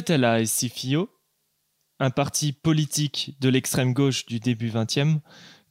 À 0.09 0.17
la 0.17 0.47
SCFIO, 0.47 1.11
un 1.99 2.11
parti 2.11 2.55
politique 2.55 3.37
de 3.41 3.51
l'extrême 3.51 3.93
gauche 3.93 4.25
du 4.25 4.41
début 4.41 4.73
XXe, 4.75 5.21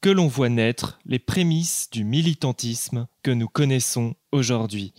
que 0.01 0.09
l'on 0.09 0.27
voit 0.27 0.49
naître 0.49 0.99
les 1.05 1.19
prémices 1.19 1.89
du 1.91 2.03
militantisme 2.03 3.07
que 3.21 3.31
nous 3.31 3.47
connaissons 3.47 4.15
aujourd'hui. 4.31 4.93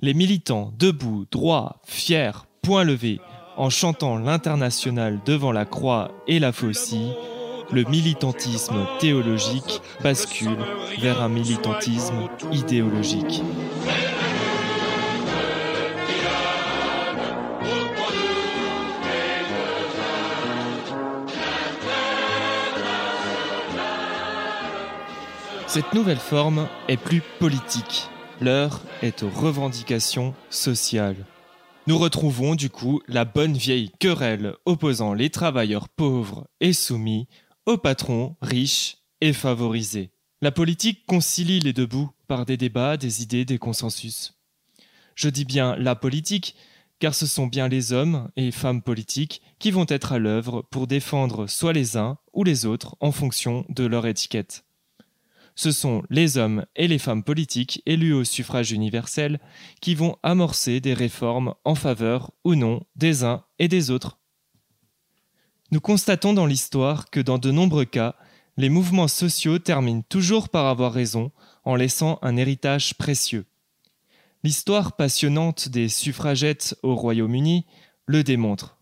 Les 0.00 0.14
militants 0.14 0.72
debout, 0.76 1.26
droits, 1.30 1.80
fiers, 1.84 2.46
point 2.60 2.84
levé, 2.84 3.20
en 3.56 3.70
chantant 3.70 4.18
l'international 4.18 5.20
devant 5.24 5.52
la 5.52 5.64
croix 5.64 6.10
et 6.26 6.38
la 6.40 6.52
faucille, 6.52 7.14
le 7.72 7.84
militantisme 7.84 8.86
théologique 9.00 9.80
bascule 10.02 10.58
vers 11.00 11.22
un 11.22 11.28
militantisme 11.28 12.28
idéologique. 12.52 13.42
Cette 25.76 25.92
nouvelle 25.92 26.16
forme 26.16 26.70
est 26.88 26.96
plus 26.96 27.20
politique. 27.38 28.08
L'heure 28.40 28.80
est 29.02 29.22
aux 29.22 29.28
revendications 29.28 30.34
sociales. 30.48 31.26
Nous 31.86 31.98
retrouvons 31.98 32.54
du 32.54 32.70
coup 32.70 33.02
la 33.08 33.26
bonne 33.26 33.52
vieille 33.52 33.90
querelle 34.00 34.54
opposant 34.64 35.12
les 35.12 35.28
travailleurs 35.28 35.90
pauvres 35.90 36.48
et 36.62 36.72
soumis 36.72 37.28
aux 37.66 37.76
patrons 37.76 38.36
riches 38.40 38.96
et 39.20 39.34
favorisés. 39.34 40.12
La 40.40 40.50
politique 40.50 41.04
concilie 41.04 41.60
les 41.60 41.74
deux 41.74 41.84
bouts 41.84 42.10
par 42.26 42.46
des 42.46 42.56
débats, 42.56 42.96
des 42.96 43.22
idées, 43.22 43.44
des 43.44 43.58
consensus. 43.58 44.32
Je 45.14 45.28
dis 45.28 45.44
bien 45.44 45.76
la 45.76 45.94
politique, 45.94 46.56
car 47.00 47.14
ce 47.14 47.26
sont 47.26 47.48
bien 47.48 47.68
les 47.68 47.92
hommes 47.92 48.30
et 48.36 48.50
femmes 48.50 48.80
politiques 48.80 49.42
qui 49.58 49.72
vont 49.72 49.84
être 49.90 50.14
à 50.14 50.18
l'œuvre 50.18 50.62
pour 50.70 50.86
défendre 50.86 51.46
soit 51.46 51.74
les 51.74 51.98
uns 51.98 52.16
ou 52.32 52.44
les 52.44 52.64
autres 52.64 52.96
en 53.00 53.12
fonction 53.12 53.66
de 53.68 53.84
leur 53.84 54.06
étiquette 54.06 54.65
ce 55.56 55.72
sont 55.72 56.02
les 56.10 56.36
hommes 56.36 56.66
et 56.76 56.86
les 56.86 56.98
femmes 56.98 57.24
politiques 57.24 57.82
élus 57.86 58.12
au 58.12 58.24
suffrage 58.24 58.72
universel 58.72 59.40
qui 59.80 59.94
vont 59.94 60.16
amorcer 60.22 60.80
des 60.80 60.94
réformes 60.94 61.54
en 61.64 61.74
faveur 61.74 62.30
ou 62.44 62.54
non 62.54 62.82
des 62.94 63.24
uns 63.24 63.44
et 63.58 63.66
des 63.66 63.90
autres. 63.90 64.18
Nous 65.72 65.80
constatons 65.80 66.34
dans 66.34 66.46
l'histoire 66.46 67.10
que 67.10 67.20
dans 67.20 67.38
de 67.38 67.50
nombreux 67.50 67.86
cas, 67.86 68.14
les 68.58 68.68
mouvements 68.68 69.08
sociaux 69.08 69.58
terminent 69.58 70.04
toujours 70.08 70.50
par 70.50 70.66
avoir 70.66 70.92
raison 70.92 71.32
en 71.64 71.74
laissant 71.74 72.18
un 72.22 72.36
héritage 72.36 72.94
précieux. 72.94 73.46
L'histoire 74.44 74.94
passionnante 74.94 75.68
des 75.68 75.88
suffragettes 75.88 76.76
au 76.82 76.94
Royaume-Uni 76.94 77.66
le 78.06 78.22
démontre. 78.22 78.78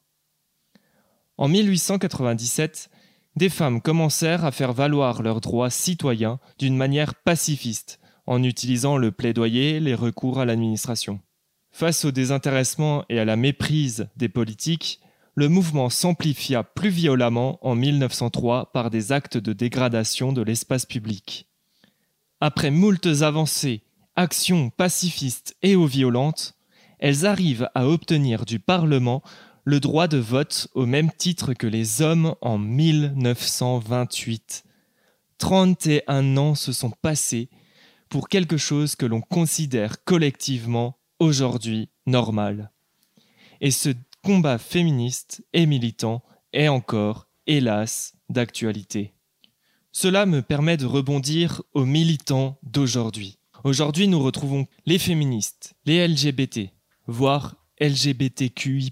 En 1.39 1.49
1897, 1.49 2.91
des 3.37 3.49
femmes 3.49 3.81
commencèrent 3.81 4.45
à 4.45 4.53
faire 4.53 4.73
valoir 4.73 5.23
leurs 5.23 5.41
droits 5.41 5.71
citoyens 5.71 6.39
d'une 6.59 6.77
manière 6.77 7.15
pacifiste, 7.15 8.01
en 8.27 8.43
utilisant 8.43 8.97
le 8.97 9.11
plaidoyer, 9.11 9.81
les 9.81 9.95
recours 9.95 10.41
à 10.41 10.45
l'administration. 10.45 11.21
Face 11.71 12.05
au 12.05 12.13
désintéressement 12.13 13.05
et 13.09 13.19
à 13.19 13.25
la 13.25 13.37
méprise 13.37 14.09
des 14.17 14.29
politiques, 14.29 15.01
le 15.35 15.49
mouvement 15.49 15.91
s'amplifia 15.91 16.63
plus 16.63 16.91
violemment 16.91 17.59
en 17.67 17.75
1903 17.75 18.71
par 18.73 18.91
des 18.91 19.11
actes 19.11 19.37
de 19.37 19.53
dégradation 19.53 20.33
de 20.33 20.43
l'espace 20.43 20.87
public. 20.87 21.49
Après 22.41 22.71
moultes 22.71 23.23
avancées, 23.23 23.83
actions 24.15 24.71
pacifistes 24.71 25.57
et 25.63 25.75
ou 25.75 25.87
violentes, 25.87 26.55
elles 27.01 27.27
arrivent 27.27 27.69
à 27.75 27.89
obtenir 27.89 28.45
du 28.45 28.61
Parlement 28.61 29.23
le 29.65 29.81
droit 29.81 30.07
de 30.09 30.19
vote 30.19 30.69
au 30.75 30.85
même 30.87 31.11
titre 31.11 31.55
que 31.55 31.67
les 31.67 32.03
hommes 32.03 32.35
en 32.43 32.59
1928. 32.59 34.65
31 35.39 36.37
ans 36.37 36.55
se 36.55 36.73
sont 36.73 36.91
passés 36.91 37.49
pour 38.09 38.29
quelque 38.29 38.59
chose 38.59 38.95
que 38.95 39.07
l'on 39.07 39.23
considère 39.23 40.05
collectivement 40.05 40.99
aujourd'hui 41.19 41.89
normal. 42.07 42.71
Et 43.61 43.71
ce 43.71 43.91
combat 44.23 44.59
féministe 44.59 45.45
et 45.53 45.67
militant 45.67 46.23
est 46.53 46.69
encore, 46.69 47.27
hélas, 47.47 48.15
d'actualité. 48.29 49.15
Cela 49.93 50.27
me 50.27 50.43
permet 50.43 50.77
de 50.77 50.87
rebondir 50.87 51.63
aux 51.73 51.87
militants 51.87 52.59
d'aujourd'hui. 52.63 53.39
Aujourd'hui, 53.65 54.07
nous 54.09 54.21
retrouvons 54.21 54.67
les 54.87 54.99
féministes, 54.99 55.75
les 55.87 56.07
LGBT, 56.07 56.71
voire 57.07 57.57
LGBTQI, 57.81 58.91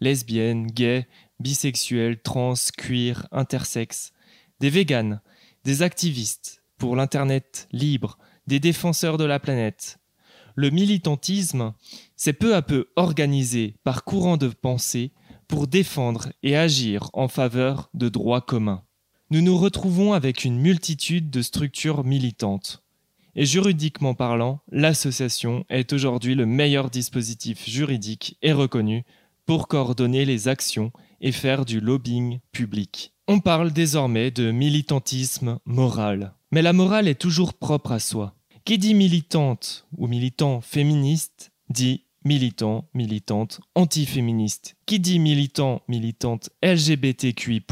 lesbiennes, 0.00 0.66
gays, 0.66 1.06
bisexuels, 1.40 2.20
trans, 2.20 2.54
queer, 2.76 3.26
intersexes, 3.32 4.12
des 4.60 4.70
véganes, 4.70 5.20
des 5.64 5.82
activistes 5.82 6.62
pour 6.78 6.96
l'Internet 6.96 7.68
libre, 7.72 8.18
des 8.46 8.60
défenseurs 8.60 9.18
de 9.18 9.24
la 9.24 9.38
planète. 9.38 9.98
Le 10.54 10.70
militantisme 10.70 11.74
s'est 12.16 12.32
peu 12.32 12.54
à 12.54 12.62
peu 12.62 12.88
organisé 12.96 13.76
par 13.84 14.04
courant 14.04 14.36
de 14.36 14.48
pensée 14.48 15.12
pour 15.46 15.66
défendre 15.66 16.28
et 16.42 16.56
agir 16.56 17.10
en 17.12 17.28
faveur 17.28 17.90
de 17.94 18.08
droits 18.08 18.40
communs. 18.40 18.82
Nous 19.30 19.40
nous 19.40 19.58
retrouvons 19.58 20.14
avec 20.14 20.44
une 20.44 20.58
multitude 20.58 21.30
de 21.30 21.42
structures 21.42 22.04
militantes. 22.04 22.82
Et 23.36 23.46
juridiquement 23.46 24.14
parlant, 24.14 24.60
l'association 24.72 25.64
est 25.68 25.92
aujourd'hui 25.92 26.34
le 26.34 26.46
meilleur 26.46 26.90
dispositif 26.90 27.68
juridique 27.68 28.36
et 28.42 28.52
reconnu 28.52 29.04
pour 29.48 29.66
coordonner 29.66 30.26
les 30.26 30.46
actions 30.46 30.92
et 31.22 31.32
faire 31.32 31.64
du 31.64 31.80
lobbying 31.80 32.40
public. 32.52 33.14
On 33.28 33.40
parle 33.40 33.72
désormais 33.72 34.30
de 34.30 34.50
militantisme 34.50 35.58
moral. 35.64 36.34
Mais 36.52 36.60
la 36.60 36.74
morale 36.74 37.08
est 37.08 37.18
toujours 37.18 37.54
propre 37.54 37.92
à 37.92 37.98
soi. 37.98 38.34
Qui 38.66 38.76
dit 38.76 38.92
militante 38.92 39.86
ou 39.96 40.06
militant 40.06 40.60
féministe 40.60 41.50
dit 41.70 42.04
militant, 42.24 42.88
militante, 42.94 43.60
anti-féministe. 43.74 44.76
Qui 44.86 45.00
dit 45.00 45.18
militant, 45.18 45.82
militante 45.88 46.50
LGBTQI+, 46.62 47.62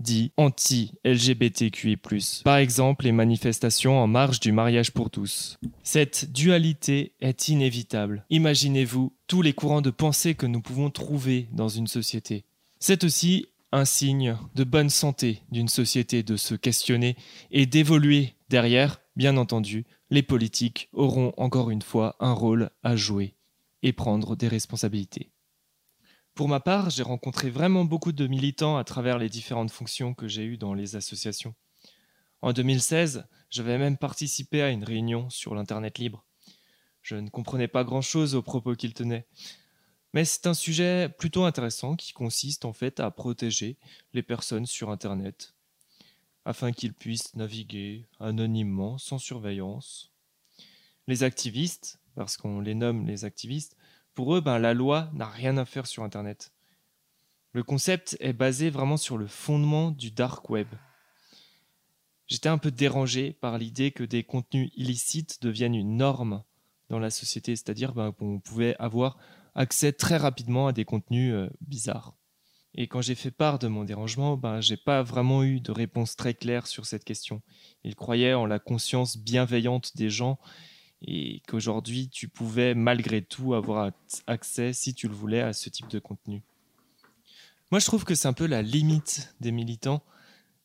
dit 0.00 0.32
anti-LGBTQI+. 0.36 1.96
Par 2.44 2.56
exemple, 2.56 3.04
les 3.04 3.12
manifestations 3.12 3.98
en 3.98 4.06
marge 4.06 4.40
du 4.40 4.52
mariage 4.52 4.92
pour 4.92 5.10
tous. 5.10 5.58
Cette 5.82 6.32
dualité 6.32 7.14
est 7.20 7.48
inévitable. 7.48 8.24
Imaginez-vous 8.30 9.12
tous 9.26 9.42
les 9.42 9.52
courants 9.52 9.82
de 9.82 9.90
pensée 9.90 10.34
que 10.34 10.46
nous 10.46 10.60
pouvons 10.60 10.90
trouver 10.90 11.48
dans 11.52 11.68
une 11.68 11.86
société. 11.86 12.44
C'est 12.78 13.04
aussi 13.04 13.46
un 13.72 13.84
signe 13.84 14.36
de 14.54 14.64
bonne 14.64 14.90
santé 14.90 15.42
d'une 15.50 15.68
société 15.68 16.22
de 16.22 16.36
se 16.36 16.54
questionner 16.54 17.16
et 17.50 17.66
d'évoluer. 17.66 18.34
Derrière, 18.48 19.00
bien 19.16 19.36
entendu, 19.36 19.84
les 20.10 20.22
politiques 20.22 20.88
auront 20.92 21.32
encore 21.36 21.70
une 21.70 21.82
fois 21.82 22.16
un 22.20 22.32
rôle 22.32 22.70
à 22.84 22.94
jouer 22.94 23.35
et 23.86 23.92
prendre 23.92 24.34
des 24.34 24.48
responsabilités. 24.48 25.30
Pour 26.34 26.48
ma 26.48 26.58
part, 26.58 26.90
j'ai 26.90 27.04
rencontré 27.04 27.50
vraiment 27.50 27.84
beaucoup 27.84 28.10
de 28.10 28.26
militants 28.26 28.76
à 28.76 28.82
travers 28.82 29.16
les 29.16 29.28
différentes 29.28 29.70
fonctions 29.70 30.12
que 30.12 30.26
j'ai 30.26 30.42
eues 30.42 30.58
dans 30.58 30.74
les 30.74 30.96
associations. 30.96 31.54
En 32.42 32.52
2016, 32.52 33.28
j'avais 33.48 33.78
même 33.78 33.96
participé 33.96 34.60
à 34.60 34.70
une 34.70 34.82
réunion 34.82 35.30
sur 35.30 35.54
l'Internet 35.54 35.98
libre. 35.98 36.26
Je 37.00 37.14
ne 37.14 37.30
comprenais 37.30 37.68
pas 37.68 37.84
grand-chose 37.84 38.34
aux 38.34 38.42
propos 38.42 38.74
qu'il 38.74 38.92
tenait. 38.92 39.28
Mais 40.14 40.24
c'est 40.24 40.48
un 40.48 40.54
sujet 40.54 41.08
plutôt 41.08 41.44
intéressant 41.44 41.94
qui 41.94 42.12
consiste 42.12 42.64
en 42.64 42.72
fait 42.72 42.98
à 42.98 43.12
protéger 43.12 43.76
les 44.14 44.24
personnes 44.24 44.66
sur 44.66 44.90
Internet, 44.90 45.54
afin 46.44 46.72
qu'ils 46.72 46.92
puissent 46.92 47.36
naviguer 47.36 48.08
anonymement, 48.18 48.98
sans 48.98 49.18
surveillance. 49.18 50.10
Les 51.06 51.22
activistes, 51.22 52.00
parce 52.16 52.36
qu'on 52.36 52.60
les 52.60 52.74
nomme 52.74 53.06
les 53.06 53.24
activistes, 53.24 53.76
pour 54.14 54.34
eux, 54.34 54.40
ben, 54.40 54.58
la 54.58 54.74
loi 54.74 55.10
n'a 55.12 55.28
rien 55.28 55.58
à 55.58 55.66
faire 55.66 55.86
sur 55.86 56.02
Internet. 56.02 56.52
Le 57.52 57.62
concept 57.62 58.16
est 58.20 58.32
basé 58.32 58.70
vraiment 58.70 58.96
sur 58.96 59.18
le 59.18 59.26
fondement 59.26 59.90
du 59.90 60.10
dark 60.10 60.50
web. 60.50 60.68
J'étais 62.26 62.48
un 62.48 62.58
peu 62.58 62.70
dérangé 62.70 63.32
par 63.32 63.58
l'idée 63.58 63.92
que 63.92 64.02
des 64.02 64.24
contenus 64.24 64.72
illicites 64.74 65.40
deviennent 65.42 65.74
une 65.74 65.96
norme 65.96 66.42
dans 66.88 66.98
la 66.98 67.10
société, 67.10 67.54
c'est-à-dire 67.54 67.92
ben, 67.92 68.12
qu'on 68.12 68.40
pouvait 68.40 68.74
avoir 68.78 69.18
accès 69.54 69.92
très 69.92 70.16
rapidement 70.16 70.66
à 70.66 70.72
des 70.72 70.84
contenus 70.84 71.32
euh, 71.34 71.50
bizarres. 71.60 72.14
Et 72.74 72.88
quand 72.88 73.00
j'ai 73.00 73.14
fait 73.14 73.30
part 73.30 73.58
de 73.58 73.68
mon 73.68 73.84
dérangement, 73.84 74.36
ben, 74.36 74.60
j'ai 74.60 74.76
pas 74.76 75.02
vraiment 75.02 75.42
eu 75.42 75.60
de 75.60 75.72
réponse 75.72 76.16
très 76.16 76.34
claire 76.34 76.66
sur 76.66 76.84
cette 76.84 77.04
question. 77.04 77.42
Ils 77.84 77.96
croyaient 77.96 78.34
en 78.34 78.46
la 78.46 78.58
conscience 78.58 79.16
bienveillante 79.16 79.96
des 79.96 80.10
gens 80.10 80.38
et 81.02 81.42
qu'aujourd'hui 81.46 82.08
tu 82.08 82.28
pouvais 82.28 82.74
malgré 82.74 83.22
tout 83.22 83.54
avoir 83.54 83.92
accès, 84.26 84.72
si 84.72 84.94
tu 84.94 85.08
le 85.08 85.14
voulais, 85.14 85.40
à 85.40 85.52
ce 85.52 85.68
type 85.68 85.88
de 85.88 85.98
contenu. 85.98 86.42
Moi 87.70 87.80
je 87.80 87.86
trouve 87.86 88.04
que 88.04 88.14
c'est 88.14 88.28
un 88.28 88.32
peu 88.32 88.46
la 88.46 88.62
limite 88.62 89.34
des 89.40 89.52
militants 89.52 90.02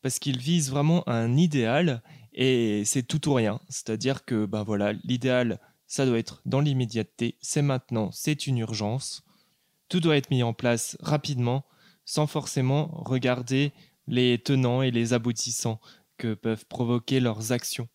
parce 0.01 0.19
qu'ils 0.19 0.39
visent 0.39 0.71
vraiment 0.71 1.07
un 1.07 1.35
idéal 1.37 2.01
et 2.33 2.83
c'est 2.85 3.03
tout 3.03 3.29
ou 3.29 3.33
rien. 3.33 3.59
C'est-à-dire 3.69 4.25
que 4.25 4.45
ben 4.45 4.63
voilà, 4.63 4.93
l'idéal 4.93 5.59
ça 5.91 6.05
doit 6.05 6.19
être 6.19 6.41
dans 6.45 6.61
l'immédiateté, 6.61 7.35
c'est 7.41 7.61
maintenant, 7.61 8.11
c'est 8.13 8.47
une 8.47 8.59
urgence. 8.59 9.25
Tout 9.89 9.99
doit 9.99 10.15
être 10.15 10.29
mis 10.29 10.41
en 10.41 10.53
place 10.53 10.95
rapidement, 11.01 11.65
sans 12.05 12.27
forcément 12.27 12.87
regarder 13.03 13.73
les 14.07 14.39
tenants 14.39 14.81
et 14.81 14.89
les 14.89 15.11
aboutissants 15.11 15.81
que 16.17 16.33
peuvent 16.33 16.65
provoquer 16.65 17.19
leurs 17.19 17.51
actions. 17.51 17.89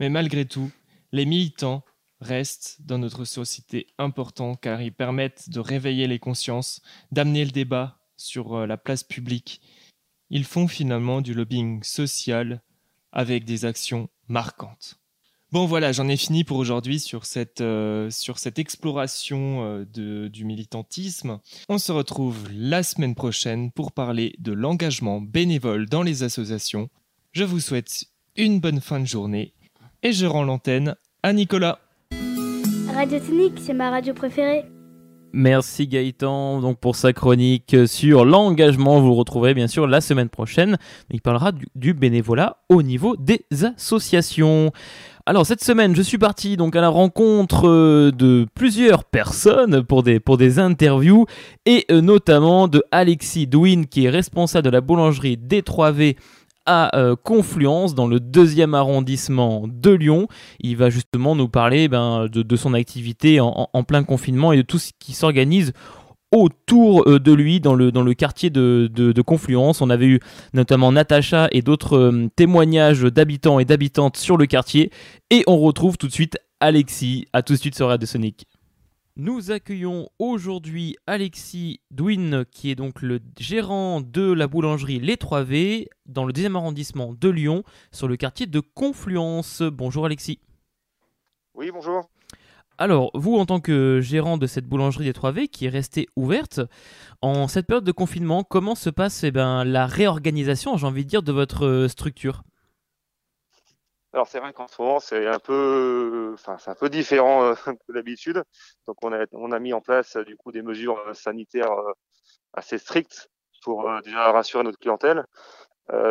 Mais 0.00 0.10
malgré 0.10 0.44
tout, 0.44 0.70
les 1.12 1.26
militants 1.26 1.84
restent 2.20 2.78
dans 2.80 2.98
notre 2.98 3.24
société 3.24 3.86
importants 3.98 4.54
car 4.54 4.82
ils 4.82 4.92
permettent 4.92 5.48
de 5.48 5.60
réveiller 5.60 6.06
les 6.06 6.18
consciences, 6.18 6.82
d'amener 7.12 7.44
le 7.44 7.50
débat 7.50 7.98
sur 8.16 8.54
euh, 8.54 8.66
la 8.66 8.76
place 8.76 9.02
publique. 9.02 9.60
Ils 10.28 10.44
font 10.44 10.68
finalement 10.68 11.20
du 11.20 11.34
lobbying 11.34 11.82
social 11.82 12.62
avec 13.12 13.44
des 13.44 13.64
actions 13.64 14.08
marquantes. 14.28 15.00
Bon 15.52 15.66
voilà, 15.66 15.90
j'en 15.90 16.06
ai 16.06 16.16
fini 16.16 16.44
pour 16.44 16.58
aujourd'hui 16.58 17.00
sur 17.00 17.26
cette, 17.26 17.60
euh, 17.60 18.08
sur 18.10 18.38
cette 18.38 18.60
exploration 18.60 19.64
euh, 19.64 20.28
du 20.28 20.44
militantisme. 20.44 21.40
On 21.68 21.78
se 21.78 21.90
retrouve 21.90 22.48
la 22.52 22.84
semaine 22.84 23.16
prochaine 23.16 23.72
pour 23.72 23.90
parler 23.90 24.36
de 24.38 24.52
l'engagement 24.52 25.20
bénévole 25.20 25.86
dans 25.86 26.04
les 26.04 26.22
associations. 26.22 26.88
Je 27.32 27.42
vous 27.42 27.58
souhaite 27.58 28.04
une 28.36 28.60
bonne 28.60 28.80
fin 28.80 29.00
de 29.00 29.06
journée 29.06 29.52
et 30.04 30.12
je 30.12 30.26
rends 30.26 30.44
l'antenne 30.44 30.94
à 31.22 31.32
Nicolas. 31.32 31.78
Radio 32.94 33.18
Tonique, 33.18 33.58
c'est 33.60 33.74
ma 33.74 33.90
radio 33.90 34.14
préférée. 34.14 34.64
Merci 35.32 35.86
Gaëtan 35.86 36.60
donc 36.60 36.78
pour 36.78 36.96
sa 36.96 37.12
chronique 37.12 37.76
sur 37.86 38.24
l'engagement. 38.24 39.00
Vous 39.00 39.08
le 39.08 39.14
retrouverez 39.14 39.54
bien 39.54 39.68
sûr 39.68 39.86
la 39.86 40.00
semaine 40.00 40.28
prochaine. 40.28 40.76
Il 41.10 41.20
parlera 41.20 41.52
du, 41.52 41.66
du 41.76 41.94
bénévolat 41.94 42.56
au 42.68 42.82
niveau 42.82 43.16
des 43.16 43.44
associations. 43.64 44.72
Alors 45.26 45.46
cette 45.46 45.62
semaine, 45.62 45.94
je 45.94 46.02
suis 46.02 46.18
parti 46.18 46.56
donc 46.56 46.74
à 46.74 46.80
la 46.80 46.88
rencontre 46.88 47.68
euh, 47.68 48.10
de 48.10 48.46
plusieurs 48.54 49.04
personnes 49.04 49.84
pour 49.84 50.02
des, 50.02 50.18
pour 50.18 50.36
des 50.36 50.58
interviews 50.58 51.26
et 51.66 51.84
euh, 51.92 52.00
notamment 52.00 52.66
de 52.66 52.82
Alexis 52.90 53.46
Douin 53.46 53.84
qui 53.84 54.06
est 54.06 54.10
responsable 54.10 54.64
de 54.64 54.70
la 54.70 54.80
boulangerie 54.80 55.36
D3V 55.36 56.16
à 56.66 56.96
euh, 56.96 57.16
Confluence 57.16 57.94
dans 57.94 58.06
le 58.06 58.20
deuxième 58.20 58.74
arrondissement 58.74 59.64
de 59.66 59.90
Lyon. 59.90 60.28
Il 60.60 60.76
va 60.76 60.90
justement 60.90 61.34
nous 61.34 61.48
parler 61.48 61.88
ben, 61.88 62.26
de, 62.30 62.56
son 62.56 62.74
activité 62.74 63.40
en, 63.40 63.84
plein 63.84 64.04
confinement 64.04 64.52
et 64.52 64.58
de 64.58 64.62
tout 64.62 64.78
ce 64.78 64.92
qui 64.98 65.12
s'organise 65.12 65.72
autour 66.32 67.08
euh, 67.08 67.18
de 67.18 67.32
lui 67.32 67.60
dans 67.60 67.74
le, 67.74 68.14
quartier 68.14 68.50
de, 68.50 69.22
Confluence. 69.22 69.80
On 69.80 69.90
avait 69.90 70.06
eu 70.06 70.20
notamment 70.54 70.92
Natacha 70.92 71.48
et 71.52 71.62
d'autres 71.62 71.96
euh, 71.96 72.28
témoignages 72.36 73.02
d'habitants 73.02 73.58
et 73.58 73.64
d'habitantes 73.64 74.16
sur 74.16 74.36
le 74.36 74.46
quartier. 74.46 74.90
Et 75.30 75.44
on 75.46 75.58
retrouve 75.58 75.98
tout 75.98 76.06
de 76.06 76.12
suite 76.12 76.38
Alexis. 76.60 77.26
A 77.32 77.42
tout 77.42 77.54
de 77.54 77.58
suite 77.58 77.74
sur 77.74 77.88
Radio 77.88 78.06
Sonic. 78.06 78.49
Nous 79.16 79.50
accueillons 79.50 80.08
aujourd'hui 80.18 80.96
Alexis 81.06 81.80
Douin, 81.90 82.44
qui 82.44 82.70
est 82.70 82.76
donc 82.76 83.02
le 83.02 83.18
gérant 83.38 84.00
de 84.00 84.32
la 84.32 84.46
boulangerie 84.46 85.00
Les 85.00 85.16
3V 85.16 85.88
dans 86.06 86.24
le 86.24 86.32
deuxième 86.32 86.54
arrondissement 86.54 87.12
de 87.12 87.28
Lyon, 87.28 87.64
sur 87.90 88.06
le 88.06 88.16
quartier 88.16 88.46
de 88.46 88.60
Confluence. 88.60 89.62
Bonjour 89.62 90.06
Alexis. 90.06 90.38
Oui, 91.54 91.70
bonjour. 91.72 92.08
Alors, 92.78 93.10
vous, 93.14 93.36
en 93.36 93.46
tant 93.46 93.60
que 93.60 94.00
gérant 94.00 94.38
de 94.38 94.46
cette 94.46 94.66
boulangerie 94.66 95.04
des 95.04 95.12
3V 95.12 95.48
qui 95.48 95.66
est 95.66 95.70
restée 95.70 96.06
ouverte, 96.14 96.60
en 97.20 97.48
cette 97.48 97.66
période 97.66 97.84
de 97.84 97.92
confinement, 97.92 98.44
comment 98.44 98.76
se 98.76 98.90
passe 98.90 99.24
eh 99.24 99.32
ben, 99.32 99.64
la 99.64 99.86
réorganisation, 99.86 100.76
j'ai 100.76 100.86
envie 100.86 101.04
de 101.04 101.10
dire, 101.10 101.22
de 101.22 101.32
votre 101.32 101.66
euh, 101.66 101.88
structure? 101.88 102.42
Alors 104.12 104.26
c'est 104.28 104.40
vrai 104.40 104.52
qu'en 104.52 104.66
ce 104.68 104.80
moment 104.82 105.00
c'est 105.00 105.26
un 105.26 105.38
peu, 105.38 106.32
enfin 106.34 106.58
c'est 106.58 106.70
un 106.70 106.74
peu 106.74 106.88
différent 106.88 107.44
euh, 107.44 107.54
que 107.88 107.92
d'habitude. 107.92 108.42
Donc 108.86 108.96
on 109.02 109.12
a 109.12 109.24
on 109.32 109.52
a 109.52 109.58
mis 109.58 109.72
en 109.72 109.80
place 109.80 110.16
du 110.18 110.36
coup 110.36 110.52
des 110.52 110.62
mesures 110.62 110.98
euh, 111.08 111.14
sanitaires 111.14 111.72
assez 112.52 112.78
strictes 112.78 113.28
pour 113.62 113.88
déjà 114.02 114.32
rassurer 114.32 114.64
notre 114.64 114.78
clientèle, 114.78 115.24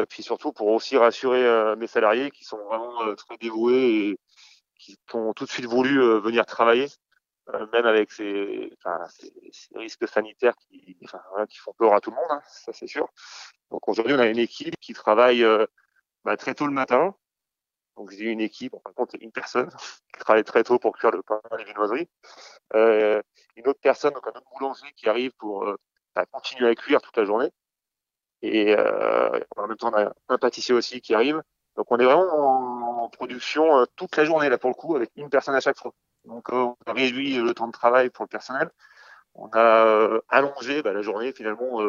puis 0.10 0.24
surtout 0.24 0.54
pour 0.54 0.68
aussi 0.68 0.98
rassurer 0.98 1.76
mes 1.78 1.88
salariés 1.88 2.30
qui 2.32 2.44
sont 2.44 2.60
vraiment 2.66 3.16
très 3.16 3.38
dévoués 3.38 4.12
et 4.12 4.20
qui 4.80 4.98
ont 5.14 5.34
tout 5.34 5.46
de 5.46 5.50
suite 5.50 5.66
voulu 5.66 6.02
euh, 6.02 6.20
venir 6.20 6.46
travailler, 6.46 6.88
euh, 7.54 7.68
même 7.74 7.86
avec 7.86 8.12
ces, 8.12 8.72
enfin, 8.78 9.06
ces, 9.10 9.32
risques 9.76 10.08
sanitaires 10.08 10.56
qui, 10.56 10.98
enfin, 11.04 11.22
voilà, 11.32 11.46
qui 11.48 11.58
font 11.58 11.74
peur 11.78 11.94
à 11.94 12.02
tout 12.02 12.10
le 12.12 12.16
monde, 12.16 12.32
hein, 12.32 12.42
ça 12.48 12.74
c'est 12.74 12.88
sûr. 12.88 13.08
Donc 13.72 13.88
aujourd'hui, 13.88 14.14
on 14.14 14.20
a 14.20 14.28
une 14.28 14.40
équipe 14.40 14.76
qui 14.80 14.94
travaille 14.94 15.44
euh, 15.44 15.66
bah, 16.24 16.38
très 16.38 16.56
tôt 16.56 16.66
le 16.66 16.74
matin. 16.74 17.14
Donc 18.00 18.10
j'ai 18.12 18.26
une 18.26 18.42
équipe, 18.42 18.74
en 18.74 18.80
fin 18.80 18.90
de 18.90 18.96
compte, 18.96 19.16
une 19.22 19.32
personne 19.32 19.70
qui 20.14 20.20
travaille 20.20 20.44
très 20.44 20.64
tôt 20.64 20.80
pour 20.80 20.98
cuire 20.98 21.12
le 21.12 21.22
pain, 21.22 21.40
les 21.58 21.66
viennoiseries. 21.66 22.10
Euh, 22.74 23.22
une 23.56 23.68
autre 23.68 23.80
personne, 23.82 24.14
donc 24.14 24.26
un 24.26 24.32
autre 24.32 24.50
boulanger 24.58 24.92
qui 24.96 25.08
arrive 25.08 25.32
pour 25.38 25.72
bah, 26.16 26.26
continuer 26.32 26.70
à 26.70 26.76
cuire 26.76 27.02
toute 27.02 27.18
la 27.18 27.26
journée. 27.26 27.50
Et 28.42 28.76
en 29.58 29.68
même 29.68 29.78
temps, 29.78 29.92
on 29.94 29.98
a 29.98 30.14
un 30.30 30.38
pâtissier 30.38 30.74
aussi 30.74 31.02
qui 31.02 31.14
arrive. 31.14 31.44
Donc 31.80 31.88
on 31.92 31.98
est 31.98 32.04
vraiment 32.04 33.04
en 33.04 33.10
production 33.10 33.80
euh, 33.80 33.86
toute 33.96 34.18
la 34.18 34.26
journée 34.26 34.50
là 34.50 34.58
pour 34.58 34.70
le 34.70 34.76
coup 34.76 34.98
avec 34.98 35.12
une 35.16 35.30
personne 35.30 35.56
à 35.56 35.62
chaque 35.62 35.78
fois. 35.78 35.94
Donc 36.26 36.50
euh, 36.50 36.56
on 36.86 36.92
réduit 36.92 37.38
le 37.38 37.54
temps 37.54 37.68
de 37.68 37.72
travail 37.72 38.10
pour 38.10 38.26
le 38.26 38.28
personnel. 38.28 38.70
On 39.34 39.48
a 39.54 39.86
euh, 39.86 40.20
allongé 40.28 40.82
bah, 40.82 40.92
la 40.92 41.02
journée 41.02 41.32
finalement, 41.32 41.80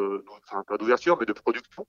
enfin 0.44 0.62
pas 0.64 0.76
d'ouverture 0.78 1.16
mais 1.18 1.26
de 1.26 1.32
production 1.32 1.86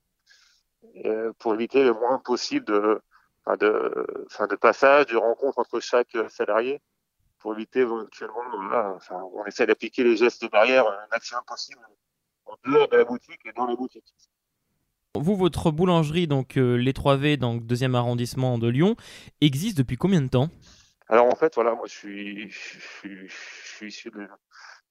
pour 1.38 1.54
éviter 1.54 1.84
le 1.84 1.94
moins 1.94 2.18
possible 2.18 2.66
de, 2.66 3.00
de, 3.48 4.26
de 4.50 4.56
passage, 4.56 5.08
de 5.08 5.18
rencontre 5.18 5.60
entre 5.60 5.80
chaque 5.80 6.16
salarié 6.30 6.82
pour 7.40 7.54
éviter 7.54 7.80
éventuellement, 7.80 8.42
enfin, 8.96 9.20
on 9.34 9.46
essaie 9.46 9.66
d'appliquer 9.66 10.04
les 10.04 10.16
gestes 10.16 10.44
de 10.44 10.48
barrière 10.48 10.88
un 10.88 11.08
maximum 11.12 11.42
possible 11.48 11.82
en 12.46 12.56
dehors 12.66 12.88
de 12.88 12.98
la 12.98 13.04
boutique 13.04 13.42
et 13.46 13.54
dans 13.54 13.66
la 13.66 13.76
boutique. 13.76 14.14
Vous, 15.16 15.36
votre 15.36 15.72
boulangerie, 15.72 16.28
donc 16.28 16.58
euh, 16.58 16.76
les 16.76 16.94
3V, 16.94 17.38
dans 17.38 17.56
le 17.56 17.60
deuxième 17.60 17.96
arrondissement 17.96 18.58
de 18.58 18.70
Lyon, 18.70 18.96
existe 19.42 19.78
depuis 19.78 19.98
combien 19.98 20.22
de 20.22 20.30
temps? 20.30 20.50
Alors 21.10 21.26
en 21.26 21.36
fait, 21.36 21.54
voilà, 21.56 21.76
moi 21.76 21.86
je 21.88 21.92
suis, 21.92 22.50
je 22.50 23.28
suis, 23.76 23.88
issu 23.88 24.10
de, 24.12 24.26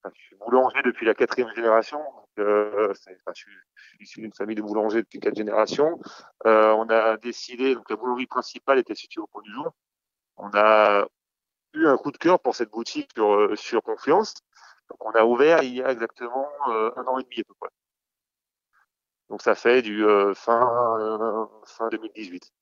je 0.05 0.21
suis 0.21 0.37
boulanger 0.37 0.83
depuis 0.83 1.07
la 1.07 1.15
quatrième 1.15 1.55
génération. 1.55 2.01
Euh, 2.39 2.93
je, 2.95 3.33
suis, 3.35 3.51
issu 4.01 4.21
d'une 4.21 4.33
famille 4.33 4.57
de 4.57 4.63
boulangers 4.63 5.03
depuis 5.03 5.21
quatre 5.21 5.37
générations. 5.37 6.01
Euh, 6.47 6.73
on 6.73 6.89
a 6.89 7.17
décidé, 7.19 7.75
donc 7.75 7.89
la 7.91 7.97
boulangerie 7.97 8.27
principale 8.27 8.79
était 8.79 8.95
située 8.95 9.21
au 9.21 9.27
Pont 9.27 9.41
du 9.41 9.53
Jour. 9.53 9.73
On 10.37 10.51
a 10.55 11.07
eu 11.75 11.87
un 11.87 11.97
coup 11.97 12.11
de 12.13 12.19
cœur 12.19 12.41
pour 12.41 12.55
cette 12.55 12.71
boutique 12.71 13.11
sur, 13.15 13.59
sur 13.59 13.83
Confluence. 13.83 14.35
Donc 14.89 15.05
on 15.05 15.11
a 15.13 15.25
ouvert 15.25 15.63
il 15.63 15.75
y 15.75 15.83
a 15.83 15.91
exactement 15.91 16.49
un 16.67 17.05
an 17.07 17.19
et 17.19 17.23
demi 17.23 17.41
à 17.41 17.45
peu 17.45 17.55
près. 17.61 17.71
Donc 19.31 19.43
ça 19.43 19.55
fait 19.55 19.81
du 19.81 20.05
euh, 20.05 20.35
fin, 20.35 20.99
euh, 20.99 21.47
fin 21.65 21.89
2018. 21.89 22.53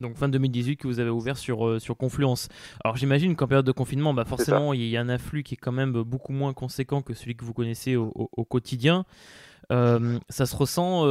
Donc 0.00 0.16
fin 0.16 0.28
2018 0.28 0.76
que 0.76 0.86
vous 0.86 1.00
avez 1.00 1.10
ouvert 1.10 1.36
sur, 1.36 1.66
euh, 1.66 1.80
sur 1.80 1.96
Confluence. 1.96 2.48
Alors 2.84 2.96
j'imagine 2.96 3.34
qu'en 3.34 3.48
période 3.48 3.66
de 3.66 3.72
confinement, 3.72 4.14
bah 4.14 4.24
forcément 4.24 4.72
il 4.72 4.86
y 4.86 4.96
a 4.96 5.00
un 5.00 5.08
afflux 5.08 5.42
qui 5.42 5.54
est 5.54 5.58
quand 5.58 5.72
même 5.72 5.90
beaucoup 6.02 6.32
moins 6.32 6.52
conséquent 6.52 7.02
que 7.02 7.14
celui 7.14 7.34
que 7.36 7.44
vous 7.44 7.52
connaissez 7.52 7.96
au, 7.96 8.44
quotidien. 8.48 9.04
ça 9.70 10.46
se 10.46 10.54
ressent 10.54 11.02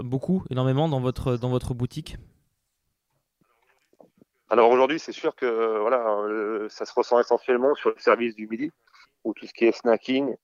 beaucoup, 0.00 0.42
énormément 0.50 0.88
dans 0.88 0.98
votre, 0.98 1.36
dans 1.36 1.50
votre 1.50 1.72
boutique? 1.72 2.16
Alors 4.48 4.70
aujourd'hui 4.70 4.98
c'est 4.98 5.12
sûr 5.12 5.36
que 5.36 5.78
voilà, 5.78 6.68
ça 6.68 6.86
se 6.86 6.92
ressent 6.92 7.20
essentiellement 7.20 7.76
sur 7.76 7.90
le 7.90 7.98
service 7.98 8.34
du 8.34 8.48
midi, 8.48 8.72
ou 9.22 9.34
tout 9.34 9.46
ce 9.46 9.52
qui 9.52 9.66
est 9.66 9.72
snacking, 9.72 10.34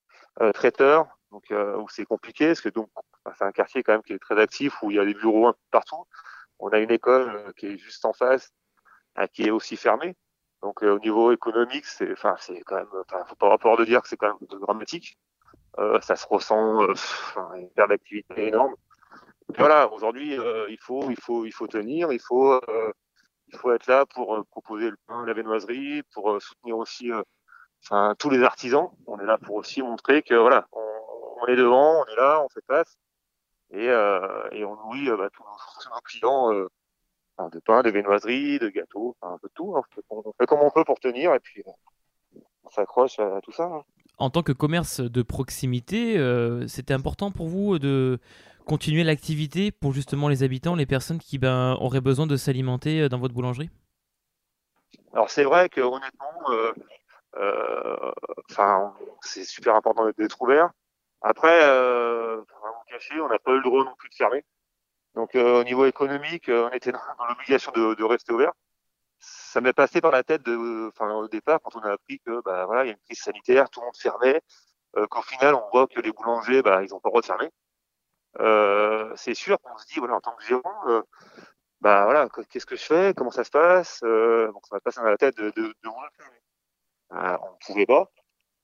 traiteur, 0.55 1.09
donc 1.33 1.51
où 1.51 1.89
c'est 1.89 2.05
compliqué, 2.05 2.47
parce 2.47 2.61
que 2.61 2.69
donc 2.69 2.89
c'est 3.37 3.45
un 3.45 3.51
quartier 3.51 3.83
quand 3.83 3.95
même 3.95 4.03
qui 4.05 4.13
est 4.13 4.21
très 4.21 4.41
actif 4.41 4.81
où 4.85 4.93
il 4.93 4.99
y 4.99 5.01
a 5.01 5.05
des 5.05 5.15
bureaux 5.15 5.49
un 5.49 5.53
peu 5.53 5.59
partout. 5.73 6.05
On 6.59 6.69
a 6.71 6.79
une 6.79 6.91
école 6.91 7.29
euh, 7.35 7.53
qui 7.57 7.67
est 7.67 7.79
juste 7.79 8.05
en 8.05 8.13
face, 8.13 8.53
euh, 9.19 9.27
qui 9.29 9.45
est 9.45 9.51
aussi 9.51 9.77
fermée. 9.77 10.17
Donc 10.63 10.83
au 10.83 10.99
niveau 10.99 11.33
économique, 11.33 11.85
c'est, 11.85 12.11
enfin, 12.13 12.35
c'est 12.41 12.61
quand 12.63 12.77
même, 12.77 12.89
enfin, 13.09 13.25
faut 13.27 13.37
pas 13.37 13.53
avoir 13.53 13.77
de 13.77 13.85
dire 13.85 14.03
que 14.03 14.09
c'est 14.09 14.17
quand 14.17 14.29
même 14.29 14.61
dramatique. 14.61 15.19
ça 16.01 16.17
se 16.17 16.27
ressent, 16.27 16.81
une 17.55 17.71
perte 17.71 17.91
d'activité 17.91 18.49
énorme. 18.49 18.75
voilà, 19.59 19.93
aujourd'hui, 19.93 20.35
il 20.35 20.79
faut, 20.81 21.11
il 21.11 21.21
faut, 21.21 21.45
il 21.45 21.53
faut 21.53 21.67
tenir, 21.67 22.11
il 22.11 22.21
faut, 22.21 22.59
il 23.49 23.59
faut 23.59 23.71
être 23.73 23.87
là 23.87 24.07
pour 24.07 24.45
proposer 24.51 24.91
le 24.91 24.97
pain, 25.07 25.27
la 25.27 25.35
viennoiserie, 25.35 26.03
pour 26.15 26.41
soutenir 26.41 26.79
aussi, 26.79 27.13
enfin, 27.85 28.15
tous 28.19 28.31
les 28.31 28.43
artisans. 28.43 28.89
On 29.07 29.21
est 29.21 29.27
là 29.27 29.37
pour 29.37 29.57
aussi 29.57 29.83
montrer 29.83 30.23
que 30.23 30.35
voilà, 30.35 30.67
on, 30.73 31.47
est 31.49 31.57
devant, 31.57 32.01
on 32.01 32.07
est 32.07 32.17
là, 32.17 32.43
on 32.43 32.49
fait 32.49 32.65
face, 32.67 32.99
et, 33.71 33.87
et 33.87 34.65
on 34.65 34.77
nourrit 34.77 35.09
bah, 35.17 35.29
tous, 35.33 35.43
nos, 35.89 36.01
clients 36.05 36.69
de 37.39 37.61
pain, 37.61 37.83
de 37.83 37.91
viennoiserie, 37.91 38.59
de 38.59 38.69
gâteaux, 38.69 39.17
un 39.23 39.39
peu 39.39 39.49
de 39.49 39.53
tout. 39.55 39.77
Hein. 39.77 39.83
On 40.11 40.23
fait 40.39 40.47
comme 40.47 40.61
on 40.61 40.71
peut 40.71 40.85
pour 40.85 40.99
tenir 40.99 41.35
et 41.35 41.41
puis 41.41 41.63
euh, 41.67 42.41
on 42.65 42.71
s'accroche 42.71 43.19
à 43.19 43.41
tout 43.43 43.53
ça. 43.53 43.65
Hein. 43.65 43.83
En 44.19 44.31
tant 44.31 44.43
que 44.43 44.53
commerce 44.53 45.01
de 45.01 45.23
proximité, 45.23 46.17
euh, 46.19 46.67
c'était 46.67 46.95
important 46.95 47.31
pour 47.31 47.49
vous 47.49 47.79
de 47.79 48.19
continuer 48.65 49.05
l'activité 49.05 49.71
pour 49.71 49.93
justement 49.93 50.29
les 50.29 50.43
habitants, 50.43 50.75
les 50.75 50.87
personnes 50.87 51.19
qui 51.19 51.39
ben, 51.39 51.77
auraient 51.81 52.01
besoin 52.01 52.27
de 52.27 52.37
s'alimenter 52.37 53.03
euh, 53.03 53.09
dans 53.09 53.19
votre 53.19 53.35
boulangerie? 53.35 53.71
Alors 55.13 55.31
c'est 55.31 55.45
vrai 55.45 55.69
que 55.69 55.81
honnêtement, 55.81 56.33
c'est 59.23 59.45
super 59.45 59.75
important 59.75 60.11
d'être 60.19 60.41
ouvert. 60.41 60.71
Après, 61.23 61.63
euh, 62.89 62.93
cacher, 62.93 63.21
on 63.21 63.29
n'a 63.29 63.39
pas 63.39 63.53
eu 63.53 63.57
le 63.57 63.63
droit 63.63 63.85
non 63.85 63.95
plus 63.97 64.09
de 64.09 64.15
fermer. 64.15 64.45
Donc 65.15 65.35
euh, 65.35 65.61
au 65.61 65.65
niveau 65.65 65.87
économique, 65.87 66.49
euh, 66.49 66.69
on 66.71 66.75
était 66.75 66.93
dans, 66.93 67.01
l'obligation 67.29 67.73
de, 67.73 68.05
rester 68.05 68.33
ouvert. 68.33 68.53
Ça 69.19 69.61
m'est 69.61 69.73
passé 69.73 70.01
par 70.01 70.11
la 70.13 70.23
tête 70.23 70.43
de, 70.43 70.89
enfin 70.89 71.13
au 71.15 71.29
départ 71.29 71.61
quand 71.63 71.77
on 71.77 71.81
a 71.81 71.93
appris 71.93 72.21
que 72.21 72.43
bah 72.43 72.67
voilà 72.67 72.85
il 72.85 72.89
y 72.89 72.91
a 72.91 72.93
une 72.93 73.01
crise 73.01 73.21
sanitaire, 73.21 73.71
tout 73.71 73.81
le 73.81 73.87
monde 73.87 73.97
fermait, 73.97 74.43
euh, 74.97 75.07
qu'au 75.07 75.23
final 75.23 75.55
on 75.55 75.69
voit 75.71 75.87
que 75.87 76.01
les 76.01 76.13
boulangers 76.13 76.63
bah 76.63 76.83
ils 76.83 76.95
ont 76.95 77.01
pas 77.01 77.09
le 77.09 77.13
droit 77.13 77.23
de 77.23 77.27
fermer. 77.27 79.17
c'est 79.17 79.35
sûr 79.35 79.59
qu'on 79.61 79.77
se 79.79 79.87
dit 79.87 79.99
voilà 80.01 80.17
en 80.17 80.21
tant 80.21 80.37
que 80.37 80.45
gérant, 80.45 81.03
bah 81.81 82.05
voilà 82.05 82.29
qu'est-ce 82.51 82.67
que 82.67 82.77
je 82.77 82.85
fais, 82.85 83.15
comment 83.17 83.31
ça 83.31 83.45
se 83.45 83.51
passe, 83.51 84.03
donc 84.03 84.67
ça 84.67 84.77
m'a 84.77 84.81
passé 84.81 85.01
dans 85.01 85.07
la 85.09 85.17
tête 85.17 85.37
de, 85.39 85.51
de, 85.51 85.75
de 85.83 85.89
on 87.11 87.15
ne 87.15 87.67
pouvait 87.67 87.87
pas. 87.87 88.11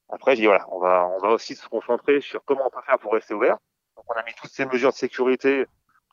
Après, 0.09 0.35
j'ai 0.35 0.43
dit 0.43 0.47
voilà, 0.47 0.67
on 0.71 0.79
va, 0.79 1.07
on 1.07 1.17
va 1.19 1.29
aussi 1.29 1.55
se 1.55 1.67
concentrer 1.67 2.21
sur 2.21 2.43
comment 2.45 2.67
on 2.67 2.69
peut 2.69 2.85
faire 2.85 2.99
pour 2.99 3.13
rester 3.13 3.33
ouvert. 3.33 3.57
On 4.07 4.13
a 4.13 4.23
mis 4.23 4.33
toutes 4.33 4.51
ces 4.51 4.65
mesures 4.65 4.91
de 4.91 4.95
sécurité 4.95 5.65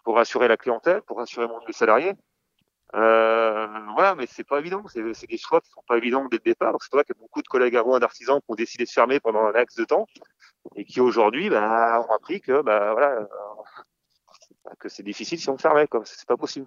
pour 0.04 0.16
rassurer 0.16 0.48
la 0.48 0.56
clientèle, 0.56 1.02
pour 1.02 1.18
rassurer 1.18 1.46
mon 1.46 1.60
salarié. 1.72 2.14
Euh, 2.94 3.66
voilà, 3.94 4.14
mais 4.14 4.26
c'est 4.26 4.44
pas 4.44 4.58
évident. 4.58 4.82
C'est 4.88 5.02
des 5.02 5.38
choix 5.38 5.60
qui 5.60 5.70
sont 5.70 5.82
pas 5.86 5.96
évidents 5.96 6.26
dès 6.30 6.38
le 6.38 6.42
départ. 6.42 6.74
C'est 6.80 6.92
vrai 6.92 7.04
que 7.04 7.12
beaucoup 7.12 7.42
de 7.42 7.48
collègues 7.48 7.76
à 7.76 7.84
moi, 7.84 8.00
d'artisans, 8.00 8.40
qui 8.40 8.46
ont 8.48 8.54
décidé 8.54 8.84
de 8.84 8.90
fermer 8.90 9.20
pendant 9.20 9.44
un 9.44 9.52
axe 9.52 9.76
de 9.76 9.84
temps 9.84 10.06
et 10.76 10.84
qui 10.84 11.00
aujourd'hui 11.00 11.50
bah, 11.50 12.04
ont 12.06 12.12
appris 12.12 12.40
que 12.40 12.60
bah 12.62 12.92
voilà 12.92 13.12
euh, 13.12 14.74
que 14.78 14.88
c'est 14.88 15.02
difficile 15.02 15.38
si 15.38 15.48
on 15.48 15.58
fermait. 15.58 15.86
C'est 16.04 16.26
pas 16.26 16.36
possible. 16.36 16.66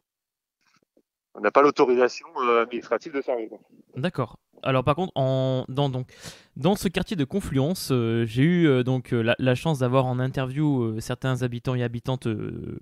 On 1.36 1.42
n'a 1.42 1.52
pas 1.52 1.62
l'autorisation 1.62 2.28
euh, 2.38 2.64
administrative 2.64 3.14
de 3.14 3.22
fermer. 3.22 3.50
D'accord. 3.96 4.38
Alors 4.62 4.84
par 4.84 4.96
contre, 4.96 5.12
en, 5.16 5.66
dans, 5.68 5.90
donc, 5.90 6.08
dans 6.56 6.76
ce 6.76 6.88
quartier 6.88 7.18
de 7.18 7.24
Confluence, 7.24 7.90
euh, 7.92 8.26
j'ai 8.28 8.44
eu 8.44 8.68
euh, 8.68 8.84
donc 8.84 9.12
euh, 9.12 9.34
la, 9.40 9.56
chance 9.56 9.80
d'avoir 9.80 10.06
en 10.06 10.20
interview 10.20 11.00
certains 11.00 11.42
habitants 11.42 11.74
et 11.74 11.82
habitantes 11.82 12.28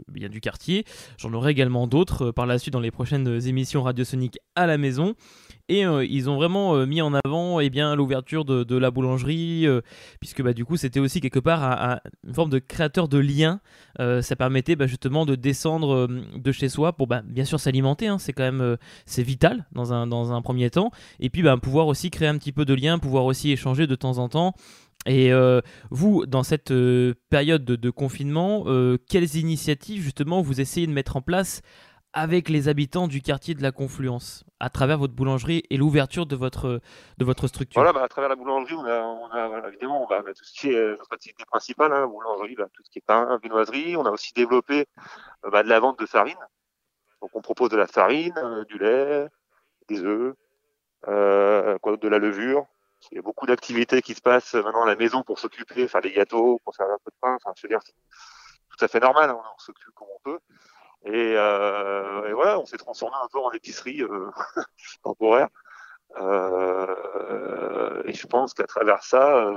bien 0.09 0.27
du 0.27 0.41
quartier. 0.41 0.83
J'en 1.17 1.33
aurai 1.33 1.51
également 1.51 1.87
d'autres 1.87 2.31
par 2.31 2.45
la 2.45 2.59
suite 2.59 2.73
dans 2.73 2.79
les 2.81 2.91
prochaines 2.91 3.27
émissions 3.47 3.83
radiosoniques 3.83 4.39
à 4.55 4.67
la 4.67 4.77
maison. 4.77 5.15
Et 5.69 5.83
ils 5.83 6.29
ont 6.29 6.35
vraiment 6.35 6.85
mis 6.85 7.01
en 7.01 7.13
avant 7.23 7.61
eh 7.61 7.69
bien 7.69 7.95
l'ouverture 7.95 8.43
de, 8.43 8.77
la 8.77 8.91
boulangerie, 8.91 9.65
puisque 10.19 10.41
bah, 10.41 10.51
du 10.51 10.65
coup 10.65 10.75
c'était 10.75 10.99
aussi 10.99 11.21
quelque 11.21 11.39
part 11.39 11.99
une 12.27 12.33
forme 12.33 12.49
de 12.49 12.59
créateur 12.59 13.07
de 13.07 13.17
lien. 13.17 13.61
ça 13.97 14.35
permettait 14.35 14.75
bah, 14.75 14.87
justement 14.87 15.25
de 15.25 15.35
descendre 15.35 16.09
de 16.35 16.51
chez 16.51 16.67
soi 16.67 16.91
pour 16.93 17.07
bah, 17.07 17.21
bien 17.25 17.45
sûr 17.45 17.59
s'alimenter, 17.59 18.07
hein. 18.07 18.17
c'est 18.17 18.33
quand 18.33 18.43
même 18.43 18.77
c'est 19.05 19.23
vital 19.23 19.65
dans 19.71 19.93
un, 19.93 20.07
dans 20.07 20.33
un 20.33 20.41
premier 20.41 20.69
temps. 20.69 20.91
Et 21.21 21.29
puis 21.29 21.41
bah, 21.41 21.55
pouvoir 21.55 21.87
aussi 21.87 22.09
créer 22.09 22.27
un 22.27 22.37
petit 22.37 22.51
peu 22.51 22.65
de 22.65 22.73
lien, 22.73 22.99
pouvoir 22.99 23.23
aussi 23.23 23.51
de 23.65 23.95
temps 23.95 24.17
en 24.17 24.29
temps. 24.29 24.53
Et 25.05 25.33
euh, 25.33 25.61
vous, 25.89 26.25
dans 26.25 26.43
cette 26.43 26.71
euh, 26.71 27.15
période 27.29 27.63
de, 27.63 27.89
confinement, 27.89 28.63
euh, 28.67 28.97
quelles 29.09 29.35
initiatives 29.35 30.01
justement 30.01 30.41
vous 30.41 30.61
essayez 30.61 30.85
de 30.85 30.91
mettre 30.91 31.17
en 31.17 31.21
place 31.21 31.61
avec 32.13 32.49
les 32.49 32.67
habitants 32.67 33.07
du 33.07 33.21
quartier 33.21 33.55
de 33.55 33.63
la 33.63 33.71
Confluence 33.71 34.43
à 34.59 34.69
travers 34.69 34.97
votre 34.97 35.13
boulangerie 35.13 35.63
et 35.69 35.77
l'ouverture 35.77 36.25
de 36.25 36.35
votre, 36.35 36.81
de 37.17 37.25
votre 37.25 37.47
structure? 37.47 37.81
Voilà, 37.81 37.93
bah, 37.93 38.03
à 38.03 38.09
travers 38.09 38.29
la 38.29 38.35
boulangerie, 38.35 38.75
on 38.75 38.85
a, 38.85 39.67
évidemment 39.69 40.07
tout 40.07 40.43
ce 40.43 40.59
qui 40.59 40.69
est 40.69 40.89
notre 40.89 41.13
activité 41.13 41.45
principale, 41.45 41.93
hein, 41.93 42.05
boulangerie, 42.05 42.55
bah, 42.55 42.67
tout 42.73 42.83
ce 42.83 42.91
qui 42.91 42.99
est 42.99 43.05
pain, 43.05 43.39
viennoiserie. 43.41 43.95
On 43.95 44.05
a 44.05 44.11
aussi 44.11 44.33
développé 44.33 44.85
bah, 45.51 45.63
de 45.63 45.69
la 45.69 45.79
vente 45.79 45.99
de 45.99 46.05
farine. 46.05 46.35
Donc 47.21 47.31
on 47.33 47.41
propose 47.41 47.69
de 47.69 47.77
la 47.77 47.87
farine, 47.87 48.65
du 48.67 48.77
lait, 48.77 49.27
des 49.87 50.03
œufs, 50.03 50.35
de 51.07 52.07
la 52.07 52.17
levure. 52.19 52.67
Il 53.11 53.15
y 53.15 53.19
a 53.19 53.21
beaucoup 53.21 53.45
d'activités 53.45 54.01
qui 54.01 54.13
se 54.13 54.21
passent 54.21 54.53
maintenant 54.53 54.83
à 54.83 54.87
la 54.87 54.95
maison 54.95 55.23
pour 55.23 55.39
s'occuper, 55.39 55.87
faire 55.87 56.01
des 56.01 56.11
gâteaux, 56.11 56.59
pour 56.63 56.75
faire 56.75 56.87
un 56.87 56.97
peu 57.03 57.11
de 57.11 57.15
pain. 57.19 57.35
Enfin, 57.35 57.51
je 57.55 57.63
veux 57.63 57.69
dire, 57.69 57.79
c'est 57.83 57.93
tout 58.69 58.85
à 58.85 58.87
fait 58.87 58.99
normal. 58.99 59.29
Hein, 59.29 59.41
on 59.41 59.59
s'occupe 59.59 59.93
comme 59.95 60.07
on 60.15 60.19
peut. 60.23 60.39
Et, 61.05 61.33
euh, 61.35 62.29
et, 62.29 62.33
voilà, 62.33 62.59
on 62.59 62.65
s'est 62.65 62.77
transformé 62.77 63.15
un 63.23 63.27
peu 63.31 63.39
en 63.39 63.51
épicerie 63.51 64.03
euh, 64.03 64.29
temporaire. 65.03 65.49
Euh, 66.17 68.03
et 68.05 68.13
je 68.13 68.27
pense 68.27 68.53
qu'à 68.53 68.67
travers 68.67 69.03
ça, 69.03 69.53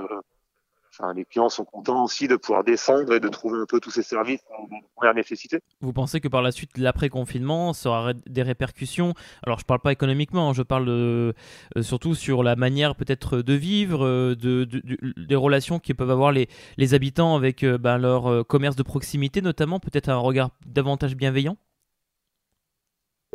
euh, 1.01 1.13
les 1.13 1.25
clients 1.25 1.49
sont 1.49 1.65
contents 1.65 2.05
aussi 2.05 2.29
de 2.29 2.37
pouvoir 2.37 2.65
descendre 2.65 3.15
et 3.15 3.21
de 3.21 3.29
trouver 3.29 3.61
un 3.61 3.67
peu 3.67 3.81
tous 3.81 3.91
ces 3.91 4.03
services 4.03 4.43
de 4.71 4.77
première 4.95 5.15
nécessité. 5.15 5.61
Vous 5.81 5.93
pensez 5.93 6.21
que 6.21 6.29
par 6.29 6.43
la 6.43 6.53
suite, 6.53 6.79
l'après-confinement, 6.79 7.73
ça 7.73 7.89
aura 7.91 8.13
des 8.15 8.43
répercussions? 8.43 9.15
Alors, 9.45 9.59
je 9.59 9.65
ne 9.65 9.67
parle 9.67 9.81
pas 9.81 9.93
économiquement, 9.93 10.51
hein, 10.51 10.53
je 10.53 10.63
parle 10.63 10.89
euh, 10.89 11.33
surtout 11.83 12.15
sur 12.15 12.43
la 12.43 12.57
manière 12.57 12.95
peut-être 12.97 13.39
de 13.39 13.55
vivre, 13.55 14.05
euh, 14.05 14.35
de, 14.35 14.65
des 14.65 15.37
relations 15.37 15.79
que 15.79 15.93
peuvent 15.93 16.11
avoir 16.11 16.33
les, 16.33 16.49
les 16.77 16.95
habitants 16.95 17.37
avec 17.37 17.63
euh, 17.63 17.79
ben, 17.79 17.99
leur 17.99 18.47
commerce 18.47 18.77
de 18.77 18.83
proximité, 18.83 19.41
notamment, 19.43 19.81
peut-être 19.81 20.09
un 20.09 20.17
regard 20.17 20.51
davantage 20.67 21.17
bienveillant? 21.17 21.57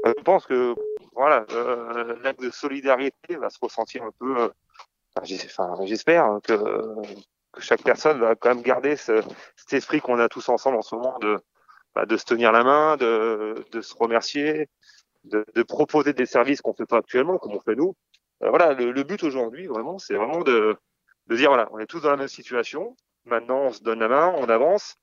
Je 0.06 0.24
pense 0.24 0.46
que 0.46 0.76
voilà, 1.14 1.46
l'acte 2.24 2.42
de 2.42 2.50
solidarité 2.50 3.36
va 3.36 3.50
se 3.50 3.58
ressentir 3.62 4.04
un 4.04 4.12
peu. 4.18 4.50
j'espère 5.24 6.40
que 6.44 6.54
que 7.52 7.62
chaque 7.62 7.84
personne 7.84 8.20
va 8.20 8.36
quand 8.36 8.50
même 8.50 8.62
garder 8.62 8.96
ce, 8.96 9.22
cet 9.56 9.74
esprit 9.74 10.02
qu'on 10.02 10.20
a 10.20 10.30
tous 10.30 10.50
ensemble 10.50 10.78
en 10.78 10.82
ce 10.82 10.96
moment 10.96 11.18
de, 11.20 11.40
bah, 11.96 12.06
de 12.06 12.18
se 12.18 12.26
tenir 12.26 12.52
la 12.52 12.64
main, 12.64 12.98
de, 12.98 13.66
de 13.72 13.82
se 13.82 13.96
remercier, 13.96 14.70
de, 15.24 15.46
de, 15.56 15.64
proposer 15.64 16.14
des 16.14 16.26
services 16.26 16.62
qu'on 16.62 16.74
fait 16.74 16.86
pas 16.86 16.98
actuellement, 16.98 17.38
comme 17.38 17.54
on 17.54 17.60
fait 17.60 17.76
nous. 17.76 17.96
Euh, 18.44 18.50
voilà, 18.50 18.74
le, 18.74 18.92
le 18.92 19.04
but 19.04 19.24
aujourd'hui, 19.24 19.68
vraiment, 19.68 19.98
c'est 19.98 20.16
vraiment 20.16 20.42
de, 20.42 20.78
de 21.28 21.36
dire 21.36 21.50
voilà, 21.50 21.68
on 21.72 21.80
est 21.80 21.88
tous 21.88 22.02
dans 22.02 22.12
la 22.12 22.18
même 22.18 22.28
situation. 22.28 22.96
Maintenant, 23.26 23.60
on 23.66 23.72
se 23.72 23.84
donne 23.84 24.00
la 24.00 24.08
main, 24.08 24.34
on 24.38 24.48
avance. 24.50 24.96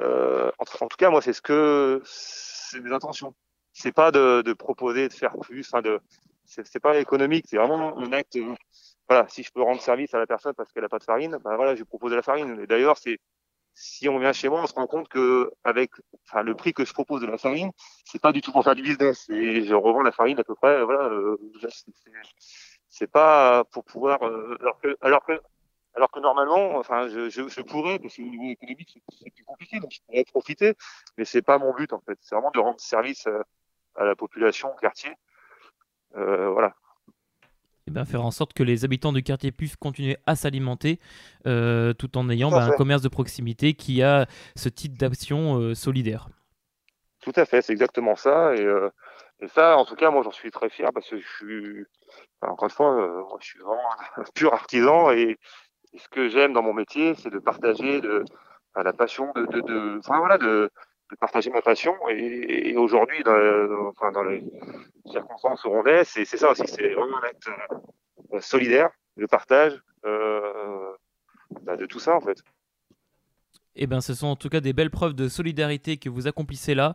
Euh, 0.00 0.50
en, 0.58 0.84
en, 0.84 0.88
tout 0.88 0.96
cas, 0.96 1.10
moi, 1.10 1.20
c'est 1.20 1.32
ce 1.32 1.42
que 1.42 2.00
c'est 2.04 2.80
mes 2.80 2.92
intentions. 2.92 3.34
C'est 3.72 3.92
pas 3.92 4.10
de, 4.10 4.42
de 4.42 4.52
proposer 4.52 5.08
de 5.08 5.12
faire 5.12 5.36
plus, 5.38 5.60
enfin 5.60 5.82
de, 5.82 6.00
c'est 6.44 6.80
pas 6.80 6.98
économique, 6.98 7.46
c'est 7.48 7.56
vraiment 7.56 7.96
un 7.98 8.12
acte 8.12 8.36
voilà, 9.10 9.26
si 9.28 9.42
je 9.42 9.50
peux 9.50 9.60
rendre 9.60 9.80
service 9.80 10.14
à 10.14 10.20
la 10.20 10.26
personne 10.28 10.54
parce 10.54 10.72
qu'elle 10.72 10.84
n'a 10.84 10.88
pas 10.88 11.00
de 11.00 11.04
farine, 11.04 11.36
ben 11.42 11.56
voilà, 11.56 11.74
je 11.74 11.80
lui 11.80 11.84
propose 11.84 12.12
de 12.12 12.16
la 12.16 12.22
farine. 12.22 12.60
Et 12.60 12.68
d'ailleurs, 12.68 12.96
c'est 12.96 13.18
si 13.74 14.08
on 14.08 14.20
vient 14.20 14.32
chez 14.32 14.48
moi, 14.48 14.62
on 14.62 14.68
se 14.68 14.74
rend 14.74 14.86
compte 14.86 15.08
que 15.08 15.50
avec 15.64 15.90
enfin, 16.28 16.44
le 16.44 16.54
prix 16.54 16.72
que 16.72 16.84
je 16.84 16.92
propose 16.92 17.20
de 17.20 17.26
la 17.26 17.36
farine, 17.36 17.72
c'est 18.04 18.22
pas 18.22 18.30
du 18.30 18.40
tout 18.40 18.52
pour 18.52 18.62
faire 18.62 18.76
du 18.76 18.82
business. 18.82 19.28
Et 19.30 19.64
je 19.64 19.74
revends 19.74 20.02
la 20.02 20.12
farine 20.12 20.38
à 20.38 20.44
peu 20.44 20.54
près, 20.54 20.84
voilà, 20.84 21.06
euh, 21.08 21.36
c'est 22.88 23.10
pas 23.10 23.64
pour 23.72 23.84
pouvoir, 23.84 24.22
euh, 24.22 24.56
alors 24.60 24.78
que 24.78 24.96
alors 25.00 25.24
que 25.24 25.40
alors 25.96 26.10
que 26.12 26.20
normalement, 26.20 26.76
enfin, 26.76 27.08
je, 27.08 27.28
je, 27.30 27.48
je 27.48 27.60
pourrais, 27.62 27.98
parce 27.98 28.14
qu'au 28.14 28.22
niveau 28.22 28.48
économique, 28.50 29.02
c'est 29.18 29.30
plus 29.34 29.42
compliqué, 29.44 29.80
donc 29.80 29.90
je 29.90 29.98
pourrais 30.06 30.24
profiter, 30.24 30.74
mais 31.18 31.24
c'est 31.24 31.42
pas 31.42 31.58
mon 31.58 31.74
but 31.74 31.92
en 31.92 32.00
fait. 32.00 32.16
C'est 32.20 32.36
vraiment 32.36 32.52
de 32.52 32.60
rendre 32.60 32.78
service 32.78 33.26
à, 33.26 33.42
à 33.96 34.04
la 34.04 34.14
population, 34.14 34.72
au 34.72 34.76
quartier. 34.76 35.10
Euh, 36.16 36.48
voilà. 36.50 36.74
Eh 37.90 37.92
ben, 37.92 38.04
faire 38.04 38.24
en 38.24 38.30
sorte 38.30 38.52
que 38.52 38.62
les 38.62 38.84
habitants 38.84 39.12
du 39.12 39.24
quartier 39.24 39.50
puissent 39.50 39.74
continuer 39.74 40.16
à 40.24 40.36
s'alimenter 40.36 41.00
euh, 41.48 41.92
tout 41.92 42.16
en 42.16 42.30
ayant 42.30 42.48
bah, 42.48 42.62
un 42.62 42.70
commerce 42.70 43.02
de 43.02 43.08
proximité 43.08 43.74
qui 43.74 44.00
a 44.04 44.26
ce 44.54 44.68
type 44.68 44.96
d'action 44.96 45.58
euh, 45.58 45.74
solidaire. 45.74 46.28
Tout 47.20 47.32
à 47.34 47.44
fait, 47.44 47.62
c'est 47.62 47.72
exactement 47.72 48.14
ça. 48.14 48.50
Euh, 48.50 48.90
et, 49.40 49.48
ça, 49.48 49.76
en 49.76 49.84
tout 49.84 49.96
cas, 49.96 50.12
moi, 50.12 50.22
j'en 50.22 50.30
suis 50.30 50.52
très 50.52 50.70
fier 50.70 50.90
parce 50.94 51.08
que 51.08 51.18
je 51.18 51.26
suis, 51.26 51.84
encore 52.42 52.66
une 52.66 52.70
fois, 52.70 53.26
je 53.40 53.46
suis 53.46 53.58
vraiment 53.58 53.90
un 54.18 54.24
pur 54.36 54.54
artisan 54.54 55.10
et, 55.10 55.36
ce 55.96 56.08
que 56.08 56.28
j'aime 56.28 56.52
dans 56.52 56.62
mon 56.62 56.72
métier, 56.72 57.16
c'est 57.16 57.30
de 57.30 57.40
partager 57.40 58.00
de, 58.00 58.24
la 58.76 58.92
passion 58.92 59.32
de, 59.34 59.44
de, 59.46 59.60
de, 59.62 59.98
enfin, 59.98 60.18
voilà, 60.18 60.38
de, 60.38 60.70
partager 61.16 61.50
ma 61.50 61.62
passion. 61.62 61.94
Et, 62.08 62.76
aujourd'hui, 62.76 63.22
dans, 63.24 63.88
enfin, 63.88 64.12
dans 64.12 64.24
les 64.24 64.42
circonstances 65.06 65.64
où 65.64 65.68
on 65.68 65.84
est, 65.84 66.04
c'est 66.04 66.24
ça 66.24 66.50
aussi, 66.50 66.62
c'est 66.66 66.92
vraiment 66.94 67.18
un 67.18 67.26
acte 67.26 67.48
euh, 68.32 68.40
solidaire, 68.40 68.90
le 69.16 69.26
partage 69.26 69.80
euh, 70.04 70.92
bah, 71.62 71.76
de 71.76 71.86
tout 71.86 71.98
ça 71.98 72.14
en 72.16 72.20
fait. 72.20 72.38
Eh 73.76 73.86
bien, 73.86 74.00
ce 74.00 74.14
sont 74.14 74.26
en 74.26 74.36
tout 74.36 74.48
cas 74.48 74.60
des 74.60 74.72
belles 74.72 74.90
preuves 74.90 75.14
de 75.14 75.28
solidarité 75.28 75.96
que 75.96 76.08
vous 76.08 76.26
accomplissez 76.26 76.74
là 76.74 76.94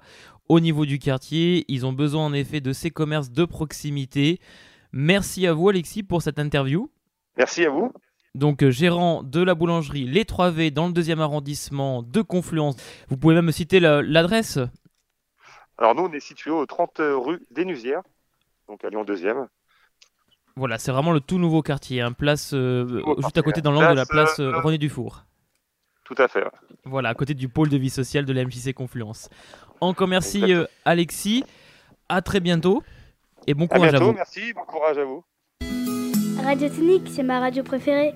au 0.49 0.59
niveau 0.59 0.85
du 0.85 0.99
quartier. 0.99 1.65
Ils 1.67 1.85
ont 1.85 1.93
besoin 1.93 2.25
en 2.25 2.33
effet 2.33 2.61
de 2.61 2.73
ces 2.73 2.91
commerces 2.91 3.31
de 3.31 3.45
proximité. 3.45 4.39
Merci 4.91 5.47
à 5.47 5.53
vous 5.53 5.69
Alexis 5.69 6.03
pour 6.03 6.21
cette 6.21 6.39
interview. 6.39 6.91
Merci 7.37 7.65
à 7.65 7.69
vous. 7.69 7.91
Donc 8.35 8.63
euh, 8.63 8.69
gérant 8.69 9.23
de 9.23 9.41
la 9.41 9.55
boulangerie 9.55 10.03
Les 10.03 10.25
3V 10.25 10.71
dans 10.71 10.87
le 10.87 10.93
deuxième 10.93 11.21
arrondissement 11.21 12.03
de 12.03 12.21
Confluence. 12.21 12.75
Vous 13.07 13.15
pouvez 13.15 13.33
même 13.33 13.51
citer 13.51 13.79
l'adresse? 13.79 14.59
Alors 15.77 15.95
nous 15.95 16.03
on 16.03 16.11
est 16.11 16.19
situé 16.19 16.51
au 16.51 16.65
30 16.65 16.99
rue 16.99 17.41
Dénusière, 17.51 18.01
donc 18.67 18.83
à 18.83 18.89
Lyon 18.89 19.05
2e. 19.05 19.47
Voilà, 20.57 20.77
c'est 20.77 20.91
vraiment 20.91 21.11
le 21.11 21.21
tout 21.21 21.37
nouveau 21.37 21.61
quartier, 21.61 22.01
un 22.01 22.07
hein. 22.07 22.11
place 22.11 22.53
euh, 22.53 23.01
juste 23.19 23.37
à 23.37 23.41
côté 23.41 23.61
dans 23.61 23.71
l'angle 23.71 23.91
de 23.91 23.95
la 23.95 24.05
place 24.05 24.39
euh, 24.39 24.59
René 24.59 24.77
Dufour. 24.77 25.23
Tout 26.03 26.15
à 26.17 26.27
fait. 26.27 26.43
Voilà, 26.83 27.09
à 27.09 27.13
côté 27.13 27.33
du 27.33 27.47
pôle 27.49 27.69
de 27.69 27.77
vie 27.77 27.89
sociale 27.89 28.25
de 28.25 28.33
la 28.33 28.43
MJC 28.43 28.73
Confluence. 28.73 29.29
Encore 29.81 30.07
merci 30.07 30.53
Alexis, 30.83 31.43
à 32.09 32.21
très 32.21 32.41
bientôt 32.41 32.83
et 33.47 33.53
bon 33.53 33.67
courage 33.67 33.89
à, 33.89 33.91
bientôt, 33.91 34.05
vous. 34.07 34.13
Merci, 34.13 34.53
bon 34.53 34.63
courage 34.65 34.97
à 34.97 35.05
vous. 35.05 35.23
Radio 36.43 36.69
Tonique, 36.69 37.07
c'est 37.07 37.23
ma 37.23 37.39
radio 37.39 37.63
préférée. 37.63 38.13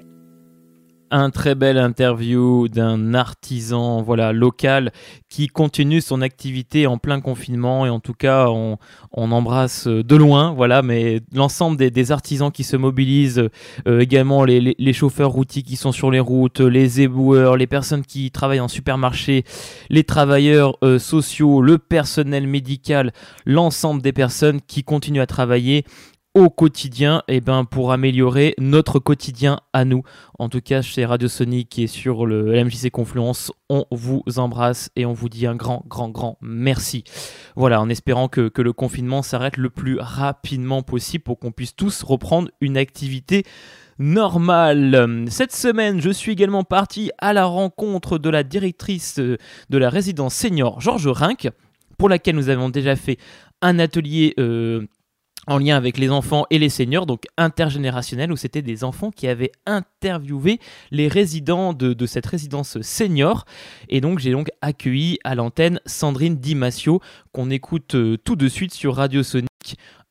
Un 1.12 1.32
très 1.32 1.56
bel 1.56 1.80
interview 1.80 2.67
d'un 2.67 3.15
artisan 3.15 4.04
voilà 4.04 4.32
local 4.32 4.91
qui 5.28 5.48
continue 5.48 6.02
son 6.02 6.22
activité 6.22 6.86
en 6.86 7.00
plein 7.00 7.19
confinement 7.19 7.88
et 7.88 7.89
en 7.89 8.00
tout 8.00 8.13
cas 8.13 8.48
on, 8.50 8.78
embrasse 9.12 9.88
de 9.88 10.15
loin 10.15 10.54
voilà 10.54 10.84
mais 10.84 11.22
l'ensemble 11.34 11.78
des, 11.78 12.12
artisans 12.12 12.52
qui 12.52 12.63
se 12.63 12.78
mobilisent 12.78 13.50
euh, 13.88 14.00
également 14.00 14.43
les, 14.43 14.93
chauffeurs 14.93 15.32
routiers 15.32 15.63
qui 15.63 15.78
sont 15.78 15.91
sur 15.91 16.12
les 16.12 16.19
routes 16.19 16.60
les 16.60 17.02
éboueurs 17.02 17.58
les 17.58 17.67
personnes 17.67 18.06
qui 18.06 18.30
travaillent 18.30 18.60
en 18.60 18.67
supermarché 18.67 19.45
les 19.89 20.04
travailleurs 20.04 20.78
euh, 20.84 21.00
sociaux 21.00 21.62
le 21.62 21.80
personnel 21.80 22.45
médical 22.45 23.13
l'ensemble 23.45 24.04
des 24.04 24.13
personnes 24.13 24.62
qui 24.62 24.84
continuent 24.84 25.22
à 25.22 25.28
travailler 25.28 25.86
au 26.36 26.50
quotidien 26.50 27.24
et 27.28 27.38
eh 27.38 27.42
ben, 27.42 27.65
pour 27.65 27.92
améliorer 27.92 28.54
notre 28.60 29.00
quotidien 29.00 29.60
à 29.74 29.84
nous. 29.84 30.04
En 30.38 30.48
tout 30.48 30.62
cas, 30.62 30.82
chez 30.82 31.06
Radio 31.06 31.28
Sonic 31.28 31.80
et 31.80 31.88
sur 31.88 32.26
le 32.26 32.54
LMJC 32.54 32.92
Confluence, 32.92 33.52
on 33.70 33.86
vous 33.92 34.24
embrasse 34.38 34.92
et 34.96 35.06
on 35.06 35.13
vous 35.13 35.28
dit 35.28 35.48
un 35.48 35.56
grand, 35.56 35.84
grand, 35.88 36.10
grand 36.10 36.38
merci. 36.42 37.04
Voilà, 37.56 37.82
en 37.82 37.89
espérant 37.89 38.28
que, 38.28 38.52
le 38.60 38.74
confinement 38.74 39.22
s'arrête 39.22 39.58
le 39.58 39.70
plus 39.70 39.98
rapidement 40.00 40.84
possible 40.84 41.24
pour 41.24 41.39
qu'on 41.39 41.52
puisse 41.52 41.76
tous 41.76 42.04
reprendre 42.04 42.50
une 42.62 42.78
activité 42.78 43.44
normale. 43.98 45.26
Cette 45.30 45.56
semaine, 45.56 46.00
je 46.00 46.10
suis 46.10 46.34
également 46.34 46.63
parti 46.63 47.10
à 47.18 47.34
la 47.34 47.46
rencontre 47.46 48.18
de 48.18 48.30
la 48.30 48.44
directrice 48.44 49.18
de 49.18 49.78
la 49.78 49.89
résidence 49.89 50.36
senior 50.36 50.80
Georges 50.80 51.08
Rinck, 51.08 51.50
pour 51.98 52.08
laquelle 52.08 52.36
nous 52.36 52.50
avons 52.50 52.70
déjà 52.70 52.96
fait 52.96 53.18
un 53.62 53.80
atelier 53.80 54.34
euh, 54.39 54.86
en 55.50 55.58
lien 55.58 55.76
avec 55.76 55.98
les 55.98 56.10
enfants 56.10 56.46
et 56.52 56.60
les 56.60 56.70
seniors, 56.70 57.06
donc 57.06 57.24
intergénérationnel, 57.38 58.32
où 58.32 58.38
c'était 58.38 58.62
des 58.62 58.84
enfants 58.84 59.10
qui 59.10 59.28
avaient 59.28 59.52
interviewé 59.66 60.60
les 60.92 61.08
résidents 61.08 61.74
de, 61.74 62.06
cette 62.06 62.28
résidence 62.28 62.80
senior. 62.82 63.46
Et 63.90 64.00
donc 64.00 64.20
j'ai 64.20 64.32
donc 64.32 64.50
accueilli 64.62 65.18
à 65.24 65.36
l'antenne 65.36 65.82
Sandrine 65.86 66.38
Dimasio, 66.38 67.02
qu'on 67.34 67.50
écoute 67.50 67.96
euh, 67.96 68.18
tout 68.24 68.36
de 68.36 68.48
suite 68.48 68.74
sur 68.74 68.96
Radio 68.96 69.24
Sonic. 69.24 69.50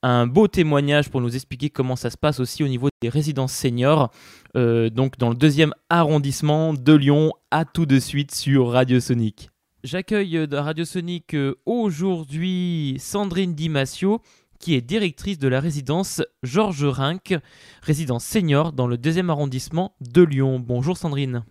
Un 0.03 0.27
beau 0.27 0.48
témoignage 0.48 1.09
pour 1.09 1.20
nous 1.20 1.35
expliquer 1.35 1.70
comment 1.70 1.96
ça 1.96 2.11
se 2.11 2.16
passe 2.16 2.40
aussi 2.40 2.62
au 2.62 2.68
niveau 2.68 2.88
des 3.01 3.09
résidences 3.09 3.53
seniors, 3.53 4.11
euh, 4.57 4.90
donc 4.90 5.18
dans 5.18 5.29
le 5.29 5.35
deuxième 5.35 5.72
arrondissement 5.88 6.74
de 6.74 6.92
Lyon. 6.92 7.33
À 7.51 7.64
tout 7.64 7.87
de 7.87 7.98
suite 7.98 8.35
sur 8.35 8.70
Radio 8.70 9.01
Sonic. 9.01 9.51
J'accueille 9.85 10.37
euh, 10.37 10.46
de 10.46 10.57
Radio 10.57 10.85
Sonic 10.85 11.37
aujourd'hui 11.64 12.96
Sandrine 12.98 13.55
Dimasio 13.55 14.20
qui 14.59 14.75
est 14.75 14.81
directrice 14.81 15.38
de 15.38 15.49
la 15.49 15.61
résidence 15.61 16.23
Georges 16.42 16.85
Rinck, 16.85 17.35
résidence 17.83 18.25
senior 18.25 18.73
dans 18.73 18.87
le 18.87 18.99
deuxième 18.99 19.31
arrondissement 19.31 19.94
de 20.01 20.23
Lyon. 20.23 20.59
Bonjour 20.59 20.97
Sandrine. 20.97 21.44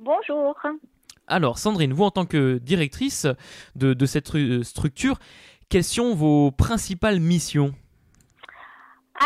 Bonjour. 0.00 0.54
Alors 1.26 1.58
Sandrine, 1.58 1.92
vous 1.92 2.04
en 2.04 2.10
tant 2.10 2.26
que 2.26 2.58
directrice 2.58 3.26
de, 3.76 4.06
cette 4.06 4.32
structure, 4.62 5.18
quelles 5.68 5.84
sont 5.84 6.14
vos 6.14 6.50
principales 6.50 7.20
missions? 7.20 7.72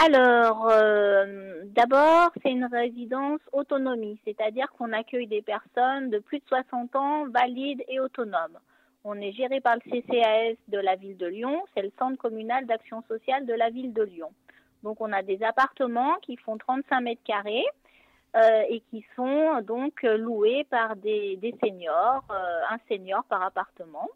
Alors, 0.04 0.68
euh, 0.70 1.62
d'abord, 1.74 2.30
c'est 2.42 2.50
une 2.50 2.66
résidence 2.66 3.40
autonomie, 3.52 4.20
c'est-à-dire 4.24 4.66
qu'on 4.76 4.92
accueille 4.92 5.26
des 5.26 5.42
personnes 5.42 6.10
de 6.10 6.18
plus 6.18 6.38
de 6.38 6.44
60 6.46 6.94
ans, 6.94 7.26
valides 7.28 7.82
et 7.88 7.98
autonomes. 7.98 8.58
On 9.04 9.20
est 9.20 9.32
géré 9.32 9.60
par 9.60 9.76
le 9.76 9.80
CCAS 9.80 10.56
de 10.68 10.78
la 10.78 10.96
ville 10.96 11.16
de 11.16 11.26
Lyon, 11.26 11.64
c'est 11.74 11.82
le 11.82 11.92
centre 11.98 12.18
communal 12.18 12.66
d'action 12.66 13.02
sociale 13.08 13.46
de 13.46 13.54
la 13.54 13.70
ville 13.70 13.92
de 13.92 14.02
Lyon. 14.02 14.30
Donc 14.82 15.00
on 15.00 15.12
a 15.12 15.22
des 15.22 15.42
appartements 15.42 16.14
qui 16.22 16.36
font 16.36 16.58
35 16.58 17.00
mètres 17.00 17.22
carrés 17.24 17.64
euh, 18.36 18.62
et 18.68 18.80
qui 18.90 19.04
sont 19.16 19.60
donc 19.62 20.02
loués 20.02 20.64
par 20.70 20.96
des, 20.96 21.38
seniors, 21.62 22.24
euh, 22.30 22.60
un 22.70 22.78
senior 22.88 23.24
par 23.24 23.42
appartement. 23.42 24.08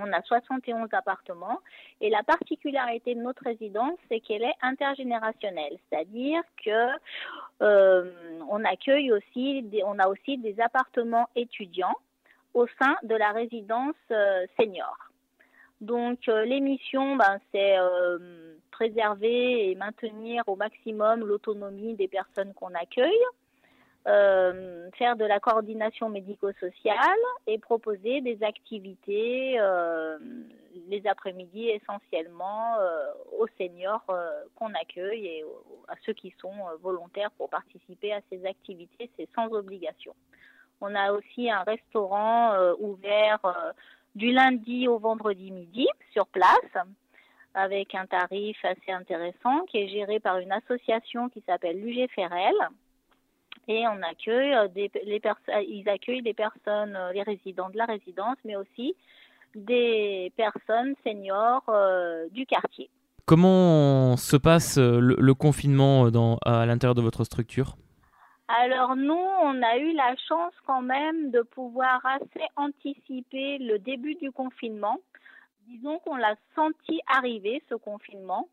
On 0.00 0.12
a 0.12 0.22
71 0.22 0.88
appartements 0.92 1.60
et 2.00 2.08
la 2.08 2.22
particularité 2.22 3.14
de 3.14 3.20
notre 3.20 3.42
résidence, 3.42 3.98
c'est 4.08 4.20
qu'elle 4.20 4.42
est 4.42 4.54
intergénérationnelle, 4.62 5.76
c'est-à-dire 5.90 6.42
que 6.64 6.88
euh, 7.62 8.12
on 8.48 8.64
accueille 8.64 9.12
aussi, 9.12 9.68
on 9.84 9.98
a 9.98 10.08
aussi 10.08 10.38
des 10.38 10.60
appartements 10.60 11.28
étudiants 11.34 11.96
au 12.58 12.66
sein 12.80 12.96
de 13.04 13.14
la 13.14 13.30
résidence 13.30 13.94
euh, 14.10 14.44
senior. 14.58 14.96
Donc 15.80 16.28
euh, 16.28 16.44
l'émission, 16.44 17.14
ben, 17.14 17.38
c'est 17.52 17.78
euh, 17.78 18.56
préserver 18.72 19.70
et 19.70 19.74
maintenir 19.76 20.42
au 20.48 20.56
maximum 20.56 21.20
l'autonomie 21.20 21.94
des 21.94 22.08
personnes 22.08 22.52
qu'on 22.54 22.74
accueille, 22.74 23.24
faire 24.96 25.16
de 25.16 25.24
la 25.26 25.38
coordination 25.38 26.08
médico-sociale 26.08 27.24
et 27.46 27.58
proposer 27.58 28.22
des 28.22 28.42
activités 28.42 29.58
les 30.88 31.06
après-midi 31.06 31.68
essentiellement 31.68 32.78
aux 33.38 33.48
seniors 33.58 34.06
qu'on 34.54 34.72
accueille 34.72 35.26
et 35.26 35.44
à 35.88 35.94
ceux 36.06 36.14
qui 36.14 36.32
sont 36.40 36.54
volontaires 36.80 37.32
pour 37.32 37.50
participer 37.50 38.14
à 38.14 38.20
ces 38.30 38.46
activités. 38.46 39.10
C'est 39.18 39.28
sans 39.34 39.52
obligation. 39.52 40.14
On 40.80 40.94
a 40.94 41.12
aussi 41.12 41.50
un 41.50 41.62
restaurant 41.62 42.52
euh, 42.52 42.74
ouvert 42.78 43.38
euh, 43.44 43.72
du 44.14 44.32
lundi 44.32 44.86
au 44.86 44.98
vendredi 44.98 45.50
midi 45.50 45.86
sur 46.12 46.26
place 46.26 46.86
avec 47.54 47.94
un 47.94 48.06
tarif 48.06 48.56
assez 48.64 48.92
intéressant 48.92 49.64
qui 49.68 49.78
est 49.78 49.88
géré 49.88 50.20
par 50.20 50.38
une 50.38 50.52
association 50.52 51.28
qui 51.28 51.42
s'appelle 51.46 51.80
l'UG 51.80 52.08
Ferrel. 52.14 52.54
Et 53.66 53.86
on 53.88 54.02
accueille 54.02 54.54
euh, 54.54 54.68
des, 54.68 54.90
les 55.04 55.20
ils 55.68 55.88
accueillent 55.88 56.22
les 56.22 56.34
personnes, 56.34 56.96
les 57.12 57.22
résidents 57.22 57.70
de 57.70 57.76
la 57.76 57.86
résidence, 57.86 58.36
mais 58.44 58.56
aussi 58.56 58.94
des 59.54 60.32
personnes 60.36 60.94
seniors 61.04 61.64
du 62.30 62.46
quartier. 62.46 62.90
Comment 63.24 64.16
se 64.16 64.36
passe 64.36 64.78
le, 64.78 65.34
confinement 65.34 66.08
à 66.44 66.66
l'intérieur 66.66 66.94
de 66.94 67.00
votre 67.02 67.24
structure? 67.24 67.76
Alors 68.48 68.96
nous, 68.96 69.12
on 69.14 69.62
a 69.62 69.76
eu 69.76 69.92
la 69.92 70.16
chance 70.26 70.54
quand 70.66 70.80
même 70.80 71.30
de 71.30 71.42
pouvoir 71.42 72.00
assez 72.04 72.46
anticiper 72.56 73.58
le 73.58 73.78
début 73.78 74.14
du 74.14 74.32
confinement. 74.32 74.98
Disons 75.66 75.98
qu'on 75.98 76.16
l'a 76.16 76.34
senti 76.54 77.00
arriver, 77.06 77.62
ce 77.68 77.74
confinement. 77.74 78.48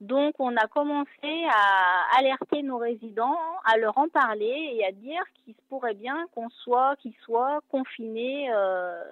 Donc 0.00 0.34
on 0.38 0.56
a 0.56 0.66
commencé 0.68 1.46
à 1.48 2.18
alerter 2.18 2.62
nos 2.62 2.78
résidents, 2.78 3.38
à 3.64 3.76
leur 3.78 3.98
en 3.98 4.08
parler 4.08 4.74
et 4.74 4.84
à 4.84 4.92
dire 4.92 5.22
qu'il 5.34 5.54
se 5.54 5.60
pourrait 5.68 5.94
bien 5.94 6.26
qu'on 6.34 6.48
soit, 6.48 6.96
qu'ils 6.96 7.14
soient 7.24 7.60
confinés 7.68 8.48
euh, 8.52 9.02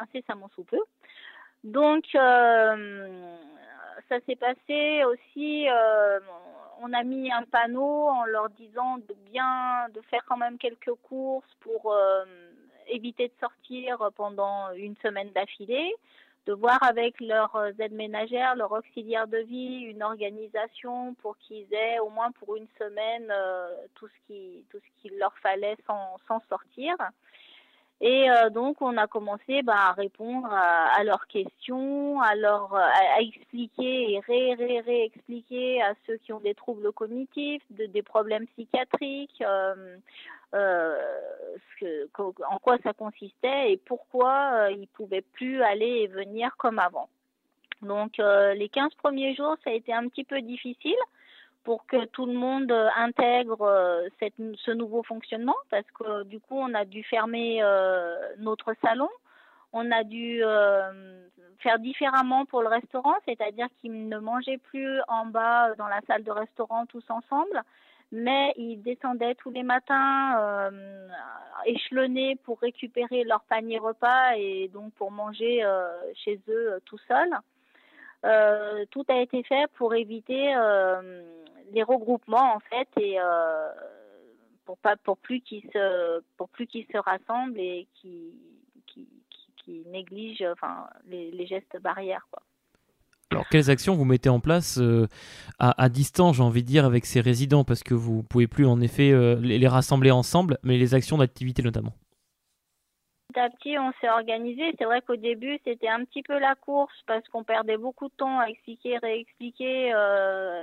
incessamment 0.00 0.50
sous 0.54 0.64
peu. 0.64 0.80
Donc 1.62 2.04
euh, 2.14 3.36
ça 4.08 4.16
s'est 4.26 4.36
passé 4.36 5.04
aussi. 5.04 5.68
Euh, 5.68 6.20
on 6.80 6.92
a 6.92 7.02
mis 7.02 7.32
un 7.32 7.44
panneau 7.44 8.08
en 8.08 8.24
leur 8.24 8.50
disant 8.50 8.98
de 8.98 9.14
bien, 9.30 9.88
de 9.94 10.00
faire 10.02 10.24
quand 10.26 10.36
même 10.36 10.58
quelques 10.58 10.94
courses 11.02 11.54
pour 11.60 11.92
euh, 11.92 12.24
éviter 12.88 13.28
de 13.28 13.34
sortir 13.40 14.10
pendant 14.16 14.72
une 14.72 14.96
semaine 14.96 15.30
d'affilée, 15.32 15.94
de 16.46 16.52
voir 16.52 16.82
avec 16.82 17.20
leurs 17.20 17.56
aides 17.78 17.92
ménagères, 17.92 18.54
leurs 18.56 18.72
auxiliaires 18.72 19.28
de 19.28 19.38
vie, 19.38 19.80
une 19.80 20.02
organisation 20.02 21.14
pour 21.14 21.38
qu'ils 21.38 21.72
aient 21.72 21.98
au 22.00 22.10
moins 22.10 22.32
pour 22.32 22.56
une 22.56 22.68
semaine 22.78 23.30
euh, 23.30 23.68
tout 23.94 24.08
ce 24.08 24.26
qui 24.26 24.64
tout 24.70 24.78
ce 24.78 25.02
qu'il 25.02 25.18
leur 25.18 25.36
fallait 25.38 25.76
sans, 25.86 26.18
sans 26.28 26.40
sortir. 26.48 26.94
Et 28.00 28.28
euh, 28.28 28.50
donc, 28.50 28.82
on 28.82 28.96
a 28.96 29.06
commencé 29.06 29.62
bah, 29.62 29.90
à 29.90 29.92
répondre 29.92 30.48
à, 30.52 31.02
leurs 31.04 31.26
questions, 31.26 32.20
à, 32.20 32.34
leur, 32.34 32.74
à, 32.74 33.20
expliquer 33.20 34.12
et 34.12 34.20
ré, 34.20 34.54
ré, 34.54 34.80
réexpliquer 34.80 35.80
à 35.82 35.94
ceux 36.06 36.16
qui 36.18 36.32
ont 36.32 36.40
des 36.40 36.54
troubles 36.54 36.92
cognitifs, 36.92 37.62
de, 37.70 37.86
des 37.86 38.02
problèmes 38.02 38.46
psychiatriques, 38.48 39.42
euh, 39.42 39.96
euh, 40.54 40.96
ce 41.80 42.06
que, 42.08 42.22
en 42.22 42.58
quoi 42.58 42.78
ça 42.82 42.92
consistait 42.92 43.72
et 43.72 43.76
pourquoi 43.76 44.68
ils 44.70 44.82
ne 44.82 44.86
pouvaient 44.86 45.24
plus 45.32 45.62
aller 45.62 46.02
et 46.02 46.06
venir 46.08 46.56
comme 46.56 46.78
avant. 46.78 47.08
Donc, 47.82 48.18
les 48.18 48.68
15 48.68 48.94
premiers 48.94 49.34
jours, 49.34 49.56
ça 49.62 49.70
a 49.70 49.74
été 49.74 49.92
un 49.92 50.08
petit 50.08 50.24
peu 50.24 50.40
difficile 50.40 50.96
pour 51.64 51.86
que 51.86 52.04
tout 52.06 52.26
le 52.26 52.34
monde 52.34 52.70
euh, 52.70 52.88
intègre 52.96 53.62
euh, 53.62 54.08
ce 54.56 54.70
nouveau 54.70 55.02
fonctionnement 55.02 55.56
parce 55.70 55.90
que 55.98 56.24
du 56.24 56.38
coup 56.38 56.56
on 56.56 56.72
a 56.74 56.84
dû 56.84 57.02
fermer 57.02 57.62
euh, 57.62 58.16
notre 58.38 58.74
salon, 58.82 59.08
on 59.72 59.90
a 59.90 60.04
dû 60.04 60.40
faire 61.58 61.78
différemment 61.80 62.44
pour 62.44 62.62
le 62.62 62.68
restaurant, 62.68 63.14
c'est-à-dire 63.26 63.66
qu'ils 63.80 64.08
ne 64.08 64.18
mangeaient 64.18 64.58
plus 64.58 65.00
en 65.08 65.26
bas 65.26 65.74
dans 65.74 65.88
la 65.88 66.00
salle 66.06 66.22
de 66.22 66.30
restaurant 66.30 66.86
tous 66.86 67.02
ensemble, 67.08 67.60
mais 68.12 68.52
ils 68.56 68.80
descendaient 68.82 69.34
tous 69.34 69.50
les 69.50 69.64
matins 69.64 70.70
échelonnés 71.66 72.36
pour 72.44 72.60
récupérer 72.60 73.24
leur 73.24 73.42
panier 73.44 73.78
repas 73.78 74.36
et 74.36 74.70
donc 74.72 74.92
pour 74.92 75.10
manger 75.10 75.64
chez 76.14 76.38
eux 76.48 76.80
tout 76.84 76.98
seuls. 77.08 77.36
Euh, 78.24 78.84
tout 78.90 79.04
a 79.08 79.20
été 79.20 79.42
fait 79.42 79.66
pour 79.74 79.94
éviter 79.94 80.54
euh, 80.56 81.22
les 81.72 81.82
regroupements 81.82 82.54
en 82.54 82.60
fait 82.60 82.88
et 82.98 83.20
euh, 83.20 83.68
pour 84.64 84.78
pas 84.78 84.96
pour 84.96 85.18
plus 85.18 85.42
qu'ils 85.42 85.62
se 85.72 86.22
pour 86.38 86.48
plus 86.48 86.66
qu'ils 86.66 86.86
se 86.90 86.96
rassemblent 86.96 87.60
et 87.60 87.86
qui 87.94 88.32
qui, 88.86 89.82
négligent 89.86 90.44
enfin 90.52 90.86
les, 91.06 91.46
gestes 91.46 91.80
barrières 91.80 92.26
quoi. 92.30 92.42
Alors, 93.30 93.48
quelles 93.48 93.70
actions 93.70 93.94
vous 93.94 94.04
mettez 94.04 94.28
en 94.28 94.38
place 94.38 94.78
à, 95.58 95.88
distance, 95.88 96.36
j'ai 96.36 96.42
envie 96.42 96.62
de 96.62 96.68
dire, 96.68 96.84
avec 96.84 97.06
ces 97.06 97.22
résidents? 97.22 97.64
Parce 97.64 97.82
que 97.82 97.94
vous 97.94 98.22
pouvez 98.22 98.46
plus, 98.46 98.66
en 98.66 98.78
effet, 98.82 99.12
les, 99.40 99.58
les, 99.58 99.66
rassembler 99.66 100.10
ensemble, 100.10 100.58
mais 100.62 100.76
les 100.76 100.94
actions 100.94 101.16
d'activité 101.16 101.62
notamment 101.62 101.94
à 103.36 103.50
petit, 103.50 103.78
on 103.78 103.92
s'est 104.00 104.08
organisé. 104.08 104.74
C'est 104.78 104.84
vrai 104.84 105.00
qu'au 105.02 105.16
début, 105.16 105.58
c'était 105.64 105.88
un 105.88 106.04
petit 106.04 106.22
peu 106.22 106.38
la 106.38 106.54
course 106.54 106.94
parce 107.06 107.26
qu'on 107.28 107.44
perdait 107.44 107.76
beaucoup 107.76 108.08
de 108.08 108.14
temps 108.14 108.40
à 108.40 108.46
expliquer, 108.46 108.98
réexpliquer. 108.98 109.92
Euh, 109.94 110.62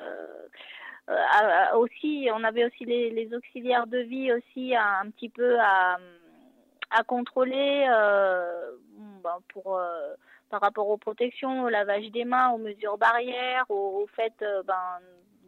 euh, 1.10 1.78
aussi, 1.78 2.30
on 2.34 2.44
avait 2.44 2.66
aussi 2.66 2.86
les, 2.86 3.30
auxiliaires 3.34 3.88
de 3.88 4.00
vie 4.00 4.32
aussi 4.32 4.76
un 4.76 5.10
petit 5.12 5.30
peu 5.30 5.58
à, 5.60 5.98
contrôler 7.08 7.88
euh, 7.90 8.72
ben, 9.24 9.38
pour 9.50 9.80
par 10.50 10.62
rapport 10.62 10.90
aux 10.90 10.98
protections, 10.98 11.64
au 11.64 11.70
lavage 11.70 12.12
des 12.12 12.26
mains, 12.26 12.50
aux 12.52 12.58
mesures 12.58 12.98
barrières, 12.98 13.66
au, 13.70 14.06
fait 14.16 14.34
ben, 14.68 15.00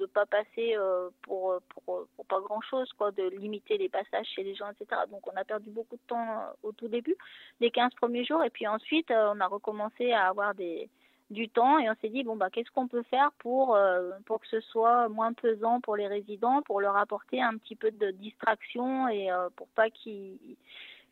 de 0.03 0.11
pas 0.11 0.25
passer 0.25 0.75
euh, 0.75 1.09
pour, 1.21 1.55
pour, 1.69 2.05
pour, 2.15 2.25
pas 2.25 2.39
grand 2.41 2.61
chose, 2.61 2.91
quoi, 2.93 3.11
de 3.11 3.23
limiter 3.29 3.77
les 3.77 3.89
passages 3.89 4.27
chez 4.27 4.43
les 4.43 4.55
gens, 4.55 4.69
etc. 4.69 5.01
Donc 5.09 5.25
on 5.27 5.35
a 5.37 5.43
perdu 5.43 5.69
beaucoup 5.69 5.95
de 5.95 6.01
temps 6.07 6.29
euh, 6.29 6.51
au 6.63 6.71
tout 6.71 6.87
début, 6.87 7.15
les 7.59 7.71
15 7.71 7.93
premiers 7.95 8.25
jours, 8.25 8.43
et 8.43 8.49
puis 8.49 8.67
ensuite 8.67 9.09
euh, 9.11 9.33
on 9.33 9.39
a 9.39 9.47
recommencé 9.47 10.11
à 10.11 10.27
avoir 10.27 10.53
des, 10.55 10.89
du 11.29 11.47
temps 11.49 11.79
et 11.79 11.89
on 11.89 11.95
s'est 12.01 12.09
dit 12.09 12.23
bon 12.23 12.35
bah 12.35 12.49
qu'est-ce 12.51 12.71
qu'on 12.71 12.87
peut 12.87 13.03
faire 13.03 13.31
pour 13.39 13.77
pour 14.25 14.41
que 14.41 14.47
ce 14.47 14.59
soit 14.59 15.07
moins 15.07 15.33
pesant 15.33 15.79
pour 15.79 15.95
les 15.95 16.07
résidents, 16.07 16.61
pour 16.63 16.81
leur 16.81 16.97
apporter 16.97 17.41
un 17.41 17.57
petit 17.57 17.75
peu 17.75 17.91
de 17.91 18.11
distraction 18.11 19.07
et 19.07 19.29
pour 19.55 19.67
pas 19.69 19.89
qu'ils 19.89 20.37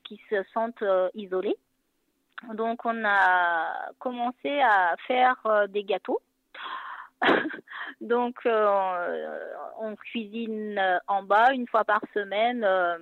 qu'ils 0.03 0.19
se 0.29 0.43
sentent 0.53 0.83
isolés. 1.15 1.55
Donc 2.53 2.85
on 2.85 3.05
a 3.05 3.91
commencé 3.99 4.59
à 4.59 4.95
faire 5.07 5.67
des 5.69 5.83
gâteaux 5.83 6.21
Donc, 8.01 8.35
euh, 8.45 9.39
on 9.79 9.95
cuisine 9.95 10.77
euh, 10.77 10.97
en 11.07 11.23
bas 11.23 11.53
une 11.53 11.67
fois 11.67 11.83
par 11.83 12.01
semaine. 12.13 12.63
Euh, 12.63 12.97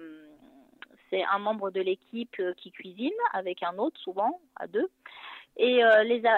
c'est 1.10 1.24
un 1.24 1.40
membre 1.40 1.72
de 1.72 1.82
l'équipe 1.82 2.36
qui 2.58 2.72
cuisine 2.72 3.12
avec 3.34 3.64
un 3.64 3.78
autre, 3.78 4.00
souvent 4.00 4.40
à 4.56 4.68
deux. 4.68 4.88
Et 5.58 5.82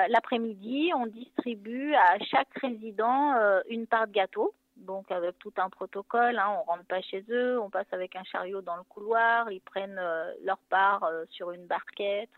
l'après-midi, 0.07 0.91
on 0.95 1.07
distribue 1.07 1.93
à 1.93 2.17
chaque 2.23 2.47
résident 2.61 3.35
une 3.69 3.85
part 3.85 4.07
de 4.07 4.13
gâteau. 4.13 4.53
Donc 4.77 5.11
avec 5.11 5.37
tout 5.39 5.51
un 5.57 5.69
protocole, 5.69 6.39
hein, 6.39 6.55
on 6.57 6.63
rentre 6.63 6.85
pas 6.85 7.01
chez 7.01 7.23
eux, 7.29 7.59
on 7.59 7.69
passe 7.69 7.91
avec 7.91 8.15
un 8.15 8.23
chariot 8.23 8.61
dans 8.61 8.77
le 8.77 8.83
couloir, 8.83 9.51
ils 9.51 9.59
prennent 9.59 10.01
leur 10.45 10.57
part 10.69 11.07
sur 11.31 11.51
une 11.51 11.67
barquette. 11.67 12.29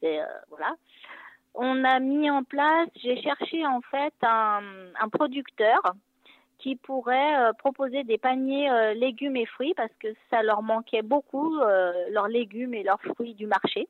c'est 0.00 0.18
voilà 0.48 0.74
on 1.54 1.84
a 1.84 1.98
mis 2.00 2.30
en 2.30 2.44
place, 2.44 2.88
j'ai 2.96 3.20
cherché 3.20 3.66
en 3.66 3.80
fait 3.80 4.14
un, 4.22 4.60
producteur 5.10 5.80
qui 6.58 6.76
pourrait 6.76 7.36
euh, 7.36 7.52
proposer 7.52 8.04
des 8.04 8.18
paniers 8.18 8.70
euh, 8.70 8.94
légumes 8.94 9.36
et 9.36 9.46
fruits 9.46 9.74
parce 9.76 9.92
que 10.00 10.08
ça 10.30 10.42
leur 10.42 10.62
manquait 10.62 11.02
beaucoup, 11.02 11.58
euh, 11.60 11.92
leurs 12.10 12.28
légumes 12.28 12.74
et 12.74 12.82
leurs 12.82 13.00
fruits 13.00 13.34
du 13.34 13.46
marché. 13.46 13.88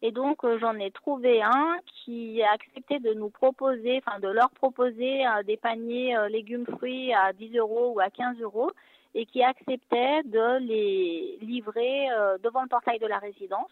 Et 0.00 0.10
donc 0.10 0.44
j'en 0.58 0.74
ai 0.80 0.90
trouvé 0.90 1.42
un 1.42 1.76
qui 1.86 2.42
a 2.42 2.50
accepté 2.52 2.98
de 2.98 3.14
nous 3.14 3.30
proposer, 3.30 4.02
enfin 4.04 4.18
de 4.18 4.28
leur 4.28 4.50
proposer 4.50 5.22
des 5.46 5.56
paniers 5.56 6.16
légumes 6.28 6.66
fruits 6.66 7.14
à 7.14 7.32
10 7.32 7.56
euros 7.58 7.92
ou 7.94 8.00
à 8.00 8.10
15 8.10 8.40
euros 8.40 8.72
et 9.14 9.26
qui 9.26 9.44
acceptait 9.44 10.24
de 10.24 10.58
les 10.58 11.38
livrer 11.40 12.08
devant 12.42 12.62
le 12.62 12.68
portail 12.68 12.98
de 12.98 13.06
la 13.06 13.18
résidence 13.18 13.70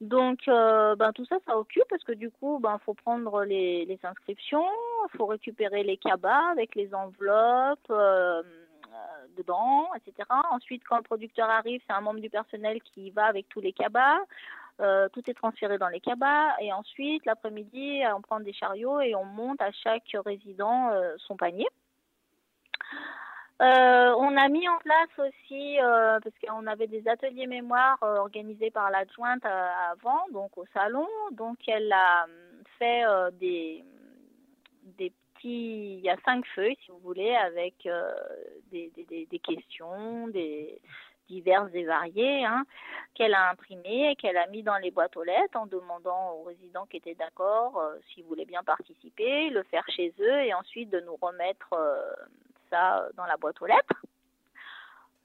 donc, 0.00 0.46
euh, 0.46 0.94
ben, 0.94 1.12
tout 1.12 1.24
ça, 1.24 1.38
ça 1.44 1.58
occupe 1.58 1.84
parce 1.90 2.04
que 2.04 2.12
du 2.12 2.30
coup, 2.30 2.60
ben, 2.60 2.78
faut 2.84 2.94
prendre 2.94 3.42
les, 3.42 3.84
les 3.84 3.98
inscriptions, 4.04 4.64
faut 5.16 5.26
récupérer 5.26 5.82
les 5.82 5.96
cabas 5.96 6.50
avec 6.52 6.76
les 6.76 6.94
enveloppes 6.94 7.90
euh, 7.90 8.40
euh, 8.40 9.26
dedans, 9.36 9.88
etc. 9.96 10.28
Ensuite, 10.52 10.84
quand 10.84 10.98
le 10.98 11.02
producteur 11.02 11.50
arrive, 11.50 11.80
c'est 11.86 11.92
un 11.92 12.00
membre 12.00 12.20
du 12.20 12.30
personnel 12.30 12.80
qui 12.82 13.10
va 13.10 13.24
avec 13.26 13.48
tous 13.48 13.60
les 13.60 13.72
cabas. 13.72 14.18
tout 15.12 15.28
est 15.28 15.34
transféré 15.34 15.78
dans 15.78 15.88
les 15.88 16.00
cabas 16.00 16.56
et 16.60 16.72
ensuite, 16.72 17.26
l'après-midi, 17.26 18.02
on 18.16 18.22
prend 18.22 18.38
des 18.38 18.52
chariots 18.52 19.00
et 19.00 19.16
on 19.16 19.24
monte 19.24 19.60
à 19.60 19.72
chaque 19.72 20.16
résident 20.24 20.92
son 21.18 21.36
panier. 21.36 21.66
Euh, 23.60 24.14
on 24.16 24.36
a 24.36 24.48
mis 24.48 24.68
en 24.68 24.78
place 24.78 25.08
aussi, 25.18 25.80
euh, 25.80 26.20
parce 26.20 26.34
qu'on 26.38 26.66
avait 26.68 26.86
des 26.86 27.08
ateliers 27.08 27.48
mémoire 27.48 27.98
euh, 28.04 28.18
organisés 28.18 28.70
par 28.70 28.88
l'adjointe 28.90 29.44
avant, 29.44 30.28
donc 30.32 30.56
au 30.56 30.64
salon. 30.72 31.08
Donc 31.32 31.56
elle 31.66 31.92
a 31.92 32.26
fait 32.78 33.02
des, 33.40 33.84
des 34.96 35.12
petits, 35.34 35.98
il 35.98 36.00
y 36.00 36.10
a 36.10 36.16
cinq 36.24 36.46
feuilles 36.54 36.78
si 36.84 36.92
vous 36.92 37.00
voulez, 37.00 37.34
avec 37.34 37.88
des, 38.70 39.40
questions, 39.42 40.28
des 40.28 40.80
diverses 41.28 41.70
et 41.74 41.84
variées, 41.84 42.44
hein, 42.44 42.64
qu'elle 43.14 43.34
a 43.34 43.50
imprimées 43.50 44.12
et 44.12 44.16
qu'elle 44.16 44.36
a 44.36 44.46
mis 44.46 44.62
dans 44.62 44.78
les 44.78 44.92
boîtes 44.92 45.16
aux 45.16 45.24
lettres 45.24 45.58
en 45.58 45.66
demandant 45.66 46.34
aux 46.34 46.44
résidents 46.44 46.86
qui 46.86 46.98
étaient 46.98 47.16
d'accord 47.16 47.82
s'ils 48.08 48.24
voulaient 48.24 48.44
bien 48.44 48.62
participer, 48.62 49.50
le 49.50 49.64
faire 49.64 49.84
chez 49.88 50.14
eux 50.20 50.42
et 50.42 50.54
ensuite 50.54 50.90
de 50.90 51.00
nous 51.00 51.16
remettre 51.16 51.74
ça 52.70 53.06
dans 53.16 53.24
la 53.26 53.36
boîte 53.36 53.60
aux 53.62 53.66
lettres. 53.66 54.02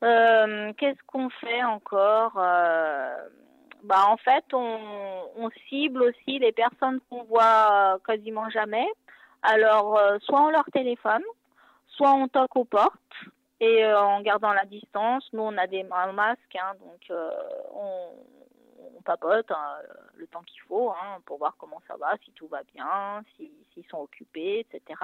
Euh, 0.04 0.74
qu'est-ce 0.74 1.02
qu'on 1.08 1.30
fait 1.30 1.64
encore 1.64 2.34
euh, 2.38 3.16
bah, 3.84 4.06
En 4.08 4.18
fait, 4.18 4.44
on, 4.52 5.50
cible 5.70 6.04
aussi 6.04 6.40
les 6.40 6.52
personnes 6.52 7.00
qu'on 7.10 7.24
voit 7.24 8.00
quasiment 8.06 8.50
jamais. 8.50 8.88
Alors, 9.42 9.98
euh, 9.98 10.18
soit 10.22 10.42
on 10.42 10.50
leur 10.50 10.66
téléphone, 10.66 11.24
soit 11.88 12.14
on 12.14 12.28
toque 12.28 12.56
aux 12.56 12.66
portes 12.66 13.00
et 13.60 13.86
en 13.86 14.22
gardant 14.22 14.52
la 14.52 14.66
distance, 14.66 15.28
nous 15.32 15.42
on 15.42 15.58
a 15.58 15.68
des 15.68 15.84
masques, 15.84 16.56
hein, 16.56 16.74
donc 16.82 17.18
on, 17.74 18.10
papote 19.06 19.52
hein, 19.52 19.76
le 20.16 20.28
temps 20.28 20.44
qu'il 20.44 20.62
faut 20.62 20.92
hein, 20.92 21.20
pour 21.26 21.38
voir 21.38 21.56
comment 21.58 21.82
ça 21.88 21.96
va, 21.98 22.16
si 22.24 22.32
tout 22.32 22.48
va 22.48 22.62
bien, 22.74 23.22
s'ils 23.36 23.86
sont 23.90 24.00
occupés, 24.00 24.60
etc. 24.60 25.00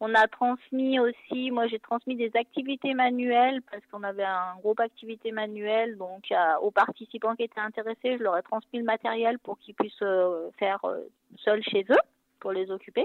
On 0.00 0.14
a 0.14 0.28
transmis 0.28 1.00
aussi, 1.00 1.50
moi 1.50 1.66
j'ai 1.66 1.80
transmis 1.80 2.14
des 2.14 2.30
activités 2.36 2.94
manuelles 2.94 3.60
parce 3.62 3.84
qu'on 3.86 4.04
avait 4.04 4.24
un 4.24 4.54
groupe 4.60 4.78
activité 4.78 5.32
manuelle, 5.32 5.96
donc 5.96 6.32
aux 6.62 6.70
participants 6.70 7.34
qui 7.34 7.42
étaient 7.42 7.60
intéressés, 7.60 8.16
je 8.16 8.22
leur 8.22 8.36
ai 8.36 8.42
transmis 8.42 8.78
le 8.78 8.84
matériel 8.84 9.40
pour 9.40 9.58
qu'ils 9.58 9.74
puissent 9.74 10.02
euh, 10.02 10.50
faire 10.56 10.84
euh, 10.84 11.00
seuls 11.38 11.64
chez 11.64 11.84
eux, 11.90 11.98
pour 12.38 12.52
les 12.52 12.70
occuper. 12.70 13.04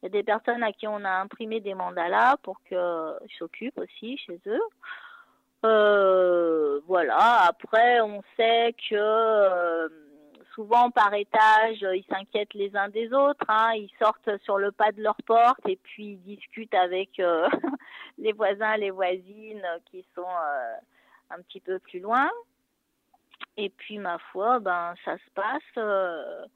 Il 0.00 0.04
y 0.04 0.06
a 0.06 0.08
des 0.08 0.22
personnes 0.22 0.62
à 0.62 0.72
qui 0.72 0.86
on 0.86 1.04
a 1.04 1.10
imprimé 1.10 1.60
des 1.60 1.74
mandalas 1.74 2.36
pour 2.42 2.62
qu'ils 2.62 3.36
s'occupent 3.38 3.78
aussi 3.78 4.16
chez 4.16 4.40
eux. 4.46 4.62
Euh, 5.66 6.80
voilà, 6.86 7.42
après 7.46 8.00
on 8.00 8.22
sait 8.38 8.74
que 8.88 10.07
souvent 10.58 10.90
par 10.90 11.14
étage, 11.14 11.84
euh, 11.84 11.96
ils 11.96 12.04
s'inquiètent 12.10 12.54
les 12.54 12.74
uns 12.74 12.88
des 12.88 13.12
autres. 13.12 13.44
Hein. 13.46 13.74
Ils 13.76 13.92
sortent 14.02 14.36
sur 14.42 14.58
le 14.58 14.72
pas 14.72 14.90
de 14.90 15.00
leur 15.00 15.14
porte 15.24 15.60
et 15.68 15.76
puis 15.76 16.14
ils 16.14 16.36
discutent 16.36 16.74
avec 16.74 17.20
euh, 17.20 17.48
les 18.18 18.32
voisins, 18.32 18.76
les 18.76 18.90
voisines 18.90 19.62
qui 19.88 20.04
sont 20.16 20.22
euh, 20.22 20.74
un 21.30 21.40
petit 21.42 21.60
peu 21.60 21.78
plus 21.78 22.00
loin. 22.00 22.28
Et 23.56 23.68
puis, 23.68 23.98
ma 23.98 24.18
foi, 24.32 24.58
ben, 24.58 24.94
ça 25.04 25.16
se 25.16 25.30
passe 25.32 26.48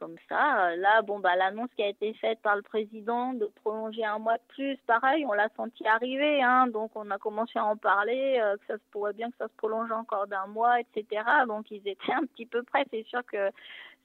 comme 0.00 0.16
ça. 0.28 0.74
Là, 0.76 1.02
bon, 1.02 1.20
bah, 1.20 1.36
l'annonce 1.36 1.70
qui 1.76 1.84
a 1.84 1.88
été 1.88 2.12
faite 2.14 2.40
par 2.40 2.56
le 2.56 2.62
président 2.62 3.32
de 3.34 3.46
prolonger 3.62 4.04
un 4.04 4.18
mois 4.18 4.38
de 4.38 4.42
plus, 4.48 4.76
pareil, 4.86 5.24
on 5.26 5.32
l'a 5.32 5.48
senti 5.56 5.86
arriver, 5.86 6.42
hein, 6.42 6.66
donc 6.66 6.90
on 6.96 7.08
a 7.12 7.18
commencé 7.18 7.58
à 7.60 7.64
en 7.64 7.76
parler, 7.76 8.42
que 8.60 8.66
ça 8.66 8.78
se 8.78 8.90
pourrait 8.90 9.12
bien 9.12 9.30
que 9.30 9.36
ça 9.36 9.46
se 9.46 9.54
prolonge 9.56 9.92
encore 9.92 10.26
d'un 10.26 10.46
mois, 10.46 10.80
etc. 10.80 11.22
Donc 11.46 11.70
ils 11.70 11.86
étaient 11.86 12.12
un 12.12 12.26
petit 12.26 12.46
peu 12.46 12.64
près. 12.64 12.84
C'est 12.90 13.06
sûr 13.06 13.24
que 13.26 13.50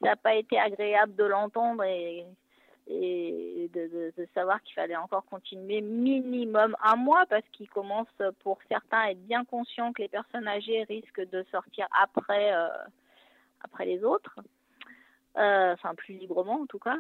ça 0.02 0.10
n'a 0.10 0.16
pas 0.16 0.36
été 0.36 0.60
agréable 0.60 1.16
de 1.16 1.24
l'entendre 1.24 1.84
et 1.84 2.26
et 2.88 3.70
de, 3.74 4.14
de, 4.16 4.28
savoir 4.34 4.62
qu'il 4.62 4.76
fallait 4.76 4.96
encore 4.96 5.26
continuer 5.26 5.82
minimum 5.82 6.76
un 6.84 6.96
mois 6.96 7.26
parce 7.28 7.46
qu'ils 7.52 7.70
commencent 7.70 8.08
pour 8.40 8.60
certains 8.70 9.00
à 9.00 9.12
être 9.12 9.26
bien 9.26 9.44
conscients 9.44 9.92
que 9.92 10.04
les 10.04 10.08
personnes 10.08 10.48
âgées 10.48 10.84
risquent 10.84 11.28
de 11.30 11.44
sortir 11.52 11.88
après, 12.00 12.54
euh, 12.54 12.68
après 13.62 13.86
les 13.86 14.04
autres, 14.04 14.36
euh, 14.38 14.42
enfin 15.36 15.96
plus 15.96 16.16
librement 16.16 16.62
en 16.62 16.66
tout 16.66 16.80
cas. 16.80 16.98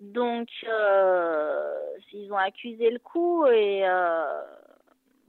Donc 0.00 0.48
euh, 0.68 1.74
ils 2.12 2.32
ont 2.32 2.36
accusé 2.36 2.90
le 2.90 2.98
coup 2.98 3.46
et 3.46 3.88
euh, 3.88 4.42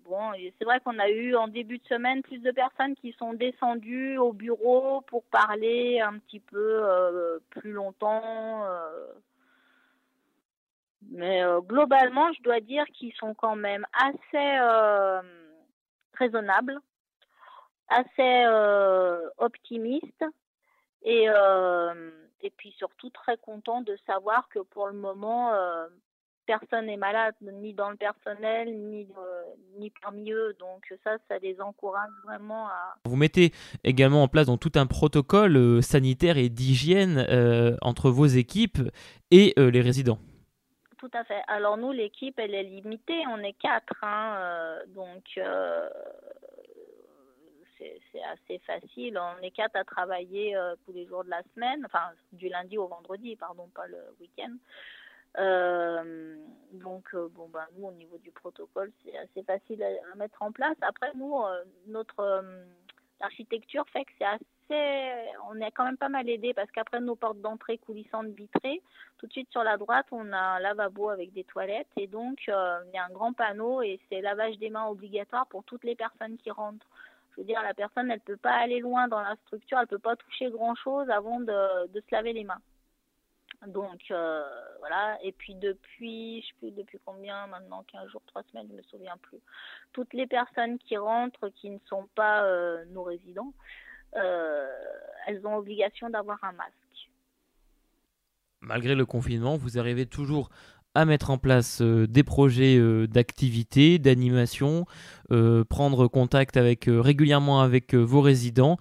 bon, 0.05 0.31
c'est 0.57 0.65
vrai 0.65 0.79
qu'on 0.81 0.99
a 0.99 1.09
eu 1.09 1.35
en 1.35 1.47
début 1.47 1.77
de 1.77 1.85
semaine 1.85 2.21
plus 2.21 2.39
de 2.39 2.51
personnes 2.51 2.95
qui 2.95 3.13
sont 3.13 3.33
descendues 3.33 4.17
au 4.17 4.33
bureau 4.33 5.01
pour 5.01 5.23
parler 5.25 6.01
un 6.01 6.19
petit 6.19 6.41
peu 6.41 7.39
plus 7.49 7.71
longtemps 7.71 8.65
mais 11.09 11.43
euh, 11.43 11.61
globalement, 11.61 12.31
je 12.33 12.41
dois 12.41 12.59
dire 12.59 12.85
qu'ils 12.93 13.13
sont 13.13 13.33
quand 13.33 13.55
même 13.55 13.85
assez 13.93 14.57
euh, 14.59 15.21
raisonnables, 16.13 16.79
assez 17.87 18.45
euh, 18.45 19.29
optimistes 19.37 20.25
et, 21.03 21.27
et 22.41 22.49
puis 22.49 22.73
surtout 22.77 23.09
très 23.09 23.37
contents 23.37 23.81
de 23.81 23.97
savoir 24.05 24.47
que 24.49 24.59
pour 24.59 24.87
le 24.87 24.93
moment, 24.93 25.51
personne 26.45 26.85
n'est 26.85 26.97
malade, 26.97 27.35
ni 27.41 27.73
dans 27.73 27.89
le 27.89 27.97
personnel, 27.97 28.73
ni, 28.73 29.07
ni 29.77 29.91
parmi 30.01 30.31
eux. 30.31 30.55
Donc 30.59 30.85
ça, 31.03 31.17
ça 31.27 31.37
les 31.39 31.59
encourage 31.59 32.11
vraiment 32.23 32.67
à... 32.67 32.95
Vous 33.05 33.15
mettez 33.15 33.51
également 33.83 34.23
en 34.23 34.27
place 34.27 34.47
donc, 34.47 34.59
tout 34.59 34.71
un 34.75 34.85
protocole 34.85 35.81
sanitaire 35.81 36.37
et 36.37 36.49
d'hygiène 36.49 37.25
entre 37.81 38.09
vos 38.09 38.27
équipes 38.27 38.79
et 39.31 39.53
les 39.57 39.81
résidents 39.81 40.19
tout 40.97 41.09
à 41.13 41.23
fait. 41.23 41.41
Alors 41.47 41.77
nous, 41.77 41.91
l'équipe, 41.91 42.37
elle 42.37 42.53
est 42.53 42.63
limitée, 42.63 43.23
on 43.31 43.39
est 43.39 43.53
quatre, 43.53 44.03
hein, 44.03 44.35
euh, 44.37 44.85
donc 44.87 45.23
euh, 45.37 45.87
c'est 47.77 48.23
assez 48.23 48.59
facile. 48.59 49.17
On 49.17 49.41
est 49.41 49.51
quatre 49.51 49.75
à 49.75 49.83
travailler 49.83 50.55
euh, 50.55 50.75
tous 50.85 50.93
les 50.93 51.05
jours 51.05 51.23
de 51.23 51.29
la 51.29 51.41
semaine, 51.53 51.83
enfin 51.85 52.11
du 52.31 52.49
lundi 52.49 52.77
au 52.77 52.87
vendredi, 52.87 53.35
pardon, 53.35 53.69
pas 53.73 53.87
le 53.87 53.97
week-end. 54.19 54.55
donc 56.73 57.15
bon 57.15 57.47
ben 57.49 57.65
nous 57.77 57.87
au 57.87 57.91
niveau 57.91 58.17
du 58.17 58.31
protocole 58.31 58.91
c'est 59.03 59.15
assez 59.17 59.43
facile 59.43 59.83
à, 59.83 60.15
mettre 60.15 60.41
en 60.41 60.51
place. 60.51 60.77
Après 60.81 61.11
nous 61.15 61.35
notre 61.87 62.43
architecture 63.19 63.85
fait 63.89 64.05
que 64.05 64.11
c'est 64.17 64.25
assez 64.25 64.43
on 65.49 65.59
est 65.61 65.71
quand 65.71 65.85
même 65.85 65.97
pas 65.97 66.09
mal 66.09 66.27
aidé 66.29 66.53
parce 66.53 66.69
qu'après 66.71 66.99
nos 66.99 67.15
portes 67.15 67.39
d'entrée 67.39 67.77
coulissantes 67.77 68.27
vitrées, 68.27 68.81
tout 69.17 69.27
de 69.27 69.31
suite 69.31 69.49
sur 69.51 69.63
la 69.63 69.77
droite, 69.77 70.07
on 70.11 70.31
a 70.33 70.37
un 70.37 70.59
lavabo 70.59 71.09
avec 71.09 71.33
des 71.33 71.43
toilettes 71.43 71.87
et 71.95 72.07
donc 72.07 72.39
euh, 72.49 72.79
il 72.87 72.95
y 72.95 72.97
a 72.97 73.05
un 73.05 73.09
grand 73.09 73.33
panneau 73.33 73.81
et 73.81 73.99
c'est 74.09 74.21
lavage 74.21 74.57
des 74.57 74.69
mains 74.69 74.87
obligatoire 74.87 75.47
pour 75.47 75.63
toutes 75.63 75.83
les 75.83 75.95
personnes 75.95 76.37
qui 76.37 76.51
rentrent. 76.51 76.87
Je 77.37 77.43
veux 77.43 77.47
dire, 77.47 77.61
la 77.61 77.75
personne, 77.75 78.09
elle 78.09 78.19
peut 78.19 78.37
pas 78.37 78.55
aller 78.55 78.79
loin 78.79 79.07
dans 79.07 79.21
la 79.21 79.35
structure, 79.45 79.77
elle 79.79 79.85
peut 79.85 79.99
pas 79.99 80.15
toucher 80.15 80.49
grand 80.49 80.73
chose 80.73 81.07
avant 81.11 81.39
de, 81.39 81.53
se 81.93 82.11
laver 82.11 82.33
les 82.33 82.43
mains. 82.43 82.61
Donc 83.67 84.01
euh, 84.09 84.43
voilà, 84.79 85.17
et 85.23 85.31
puis 85.31 85.53
depuis, 85.53 86.41
je 86.41 86.47
sais 86.47 86.53
plus 86.59 86.71
depuis 86.71 86.99
combien 87.05 87.47
maintenant, 87.47 87.83
15 87.91 88.09
jours, 88.09 88.21
3 88.27 88.43
semaines, 88.51 88.67
je 88.69 88.75
me 88.75 88.81
souviens 88.83 89.17
plus. 89.21 89.39
Toutes 89.93 90.13
les 90.13 90.27
personnes 90.27 90.79
qui 90.79 90.97
rentrent, 90.97 91.49
qui 91.49 91.69
ne 91.69 91.79
sont 91.87 92.07
pas 92.15 92.43
euh, 92.43 92.85
nos 92.89 93.03
résidents, 93.03 93.53
euh, 94.15 94.67
elles 95.27 95.45
ont 95.45 95.55
obligation 95.57 96.09
d'avoir 96.09 96.43
un 96.43 96.53
masque. 96.53 96.73
Malgré 98.61 98.95
le 98.95 99.05
confinement, 99.05 99.55
vous 99.55 99.77
arrivez 99.77 100.07
toujours 100.07 100.49
à 100.97 101.05
mettre 101.05 101.29
en 101.29 101.37
place 101.37 101.81
euh, 101.81 102.07
des 102.07 102.23
projets 102.23 102.77
euh, 102.77 103.07
d'activité, 103.07 103.99
d'animation, 103.99 104.85
prendre 105.69 106.07
contact 106.07 106.57
avec, 106.57 106.85
régulièrement 106.87 107.61
avec 107.61 107.93
vos 107.93 108.21
résidents 108.21 108.77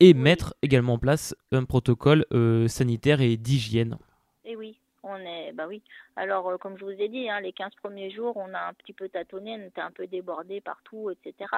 et 0.00 0.14
mettre 0.14 0.54
également 0.62 0.94
en 0.94 0.98
place 0.98 1.36
un 1.52 1.64
protocole 1.64 2.24
sanitaire 2.68 3.20
et 3.20 3.36
d'hygiène. 3.36 3.98
Et 4.46 4.56
oui, 4.56 4.78
on 5.02 5.16
est, 5.16 5.52
bah 5.52 5.66
oui. 5.66 5.82
Alors, 6.16 6.48
euh, 6.48 6.58
comme 6.58 6.76
je 6.78 6.84
vous 6.84 6.90
ai 6.90 7.08
dit, 7.08 7.28
hein, 7.28 7.40
les 7.40 7.52
15 7.52 7.74
premiers 7.76 8.10
jours, 8.10 8.36
on 8.36 8.52
a 8.54 8.60
un 8.60 8.74
petit 8.74 8.92
peu 8.92 9.08
tâtonné, 9.08 9.56
on 9.56 9.66
était 9.66 9.80
un 9.80 9.90
peu 9.90 10.06
débordé 10.06 10.60
partout, 10.60 11.10
etc. 11.10 11.50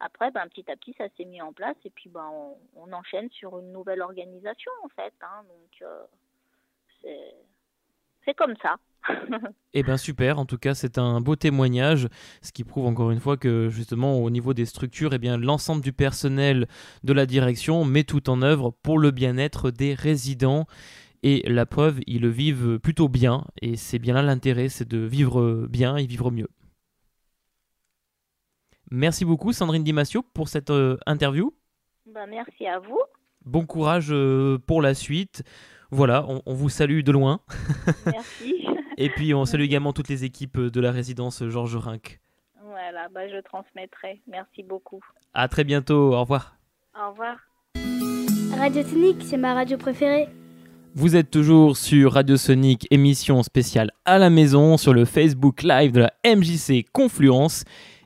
Après, 0.00 0.30
ben, 0.30 0.46
petit 0.48 0.70
à 0.70 0.76
petit, 0.76 0.94
ça 0.96 1.06
s'est 1.16 1.24
mis 1.24 1.42
en 1.42 1.52
place 1.52 1.76
et 1.84 1.90
puis 1.90 2.08
ben, 2.08 2.30
on, 2.76 2.92
enchaîne 2.92 3.30
sur 3.30 3.58
une 3.58 3.72
nouvelle 3.72 4.00
organisation, 4.00 4.72
en 4.84 4.88
fait. 4.88 5.14
Hein, 5.22 5.44
donc, 5.48 5.82
euh, 5.82 6.04
c'est 8.24 8.34
comme 8.34 8.56
ça. 8.62 8.76
Eh 9.74 9.82
bien 9.82 9.96
super, 9.96 10.38
en 10.38 10.46
tout 10.46 10.58
cas 10.58 10.74
c'est 10.74 10.98
un 10.98 11.20
beau 11.20 11.36
témoignage, 11.36 12.08
ce 12.42 12.52
qui 12.52 12.64
prouve 12.64 12.86
encore 12.86 13.10
une 13.10 13.20
fois 13.20 13.36
que 13.36 13.68
justement 13.68 14.18
au 14.18 14.30
niveau 14.30 14.54
des 14.54 14.64
structures, 14.64 15.14
eh 15.14 15.18
bien 15.18 15.36
l'ensemble 15.36 15.82
du 15.82 15.92
personnel 15.92 16.66
de 17.04 17.12
la 17.12 17.26
direction 17.26 17.84
met 17.84 18.04
tout 18.04 18.30
en 18.30 18.42
œuvre 18.42 18.74
pour 18.82 18.98
le 18.98 19.10
bien-être 19.10 19.70
des 19.70 19.94
résidents. 19.94 20.66
Et 21.22 21.42
la 21.48 21.66
preuve, 21.66 22.00
ils 22.06 22.20
le 22.20 22.28
vivent 22.28 22.78
plutôt 22.78 23.08
bien. 23.08 23.44
Et 23.60 23.76
c'est 23.76 23.98
bien 23.98 24.14
là 24.14 24.22
l'intérêt, 24.22 24.68
c'est 24.68 24.86
de 24.86 24.98
vivre 24.98 25.66
bien 25.68 25.96
et 25.96 26.06
vivre 26.06 26.30
mieux. 26.30 26.48
Merci 28.90 29.24
beaucoup 29.24 29.52
Sandrine 29.52 29.82
Dimasio 29.82 30.22
pour 30.22 30.48
cette 30.48 30.70
euh, 30.70 30.96
interview. 31.06 31.52
Bah, 32.06 32.26
merci 32.26 32.66
à 32.66 32.78
vous. 32.78 33.00
Bon 33.44 33.66
courage 33.66 34.08
euh, 34.10 34.58
pour 34.58 34.80
la 34.80 34.94
suite. 34.94 35.42
Voilà, 35.90 36.26
on, 36.28 36.54
vous 36.54 36.68
salue 36.68 37.02
de 37.02 37.12
loin. 37.12 37.40
Merci. 38.06 38.66
et 38.96 39.10
puis 39.10 39.34
on 39.34 39.44
salue 39.44 39.62
également 39.62 39.92
toutes 39.92 40.08
les 40.08 40.24
équipes 40.24 40.58
de 40.58 40.80
la 40.80 40.92
résidence 40.92 41.46
Georges 41.48 41.76
Rinck. 41.76 42.20
Voilà, 42.62 43.08
bah, 43.08 43.28
je 43.28 43.40
transmettrai. 43.42 44.20
Merci 44.26 44.62
beaucoup. 44.62 45.00
À 45.34 45.48
très 45.48 45.64
bientôt. 45.64 46.14
Au 46.14 46.20
revoir. 46.20 46.56
Au 46.98 47.10
revoir. 47.10 47.36
Radio 48.58 48.82
Tonique, 48.82 49.22
c'est 49.22 49.36
ma 49.36 49.54
radio 49.54 49.76
préférée. 49.76 50.28
Vous 50.94 51.14
êtes 51.14 51.30
toujours 51.30 51.76
sur 51.76 52.14
Radio 52.14 52.38
Sonic, 52.38 52.86
émission 52.90 53.42
spéciale 53.42 53.90
à 54.06 54.16
la 54.16 54.30
maison 54.30 54.78
sur 54.78 54.94
le 54.94 55.04
Facebook 55.04 55.62
Live 55.62 55.92
de 55.92 56.00
la 56.00 56.12
MJC 56.24 56.86
Confluence. 56.90 57.64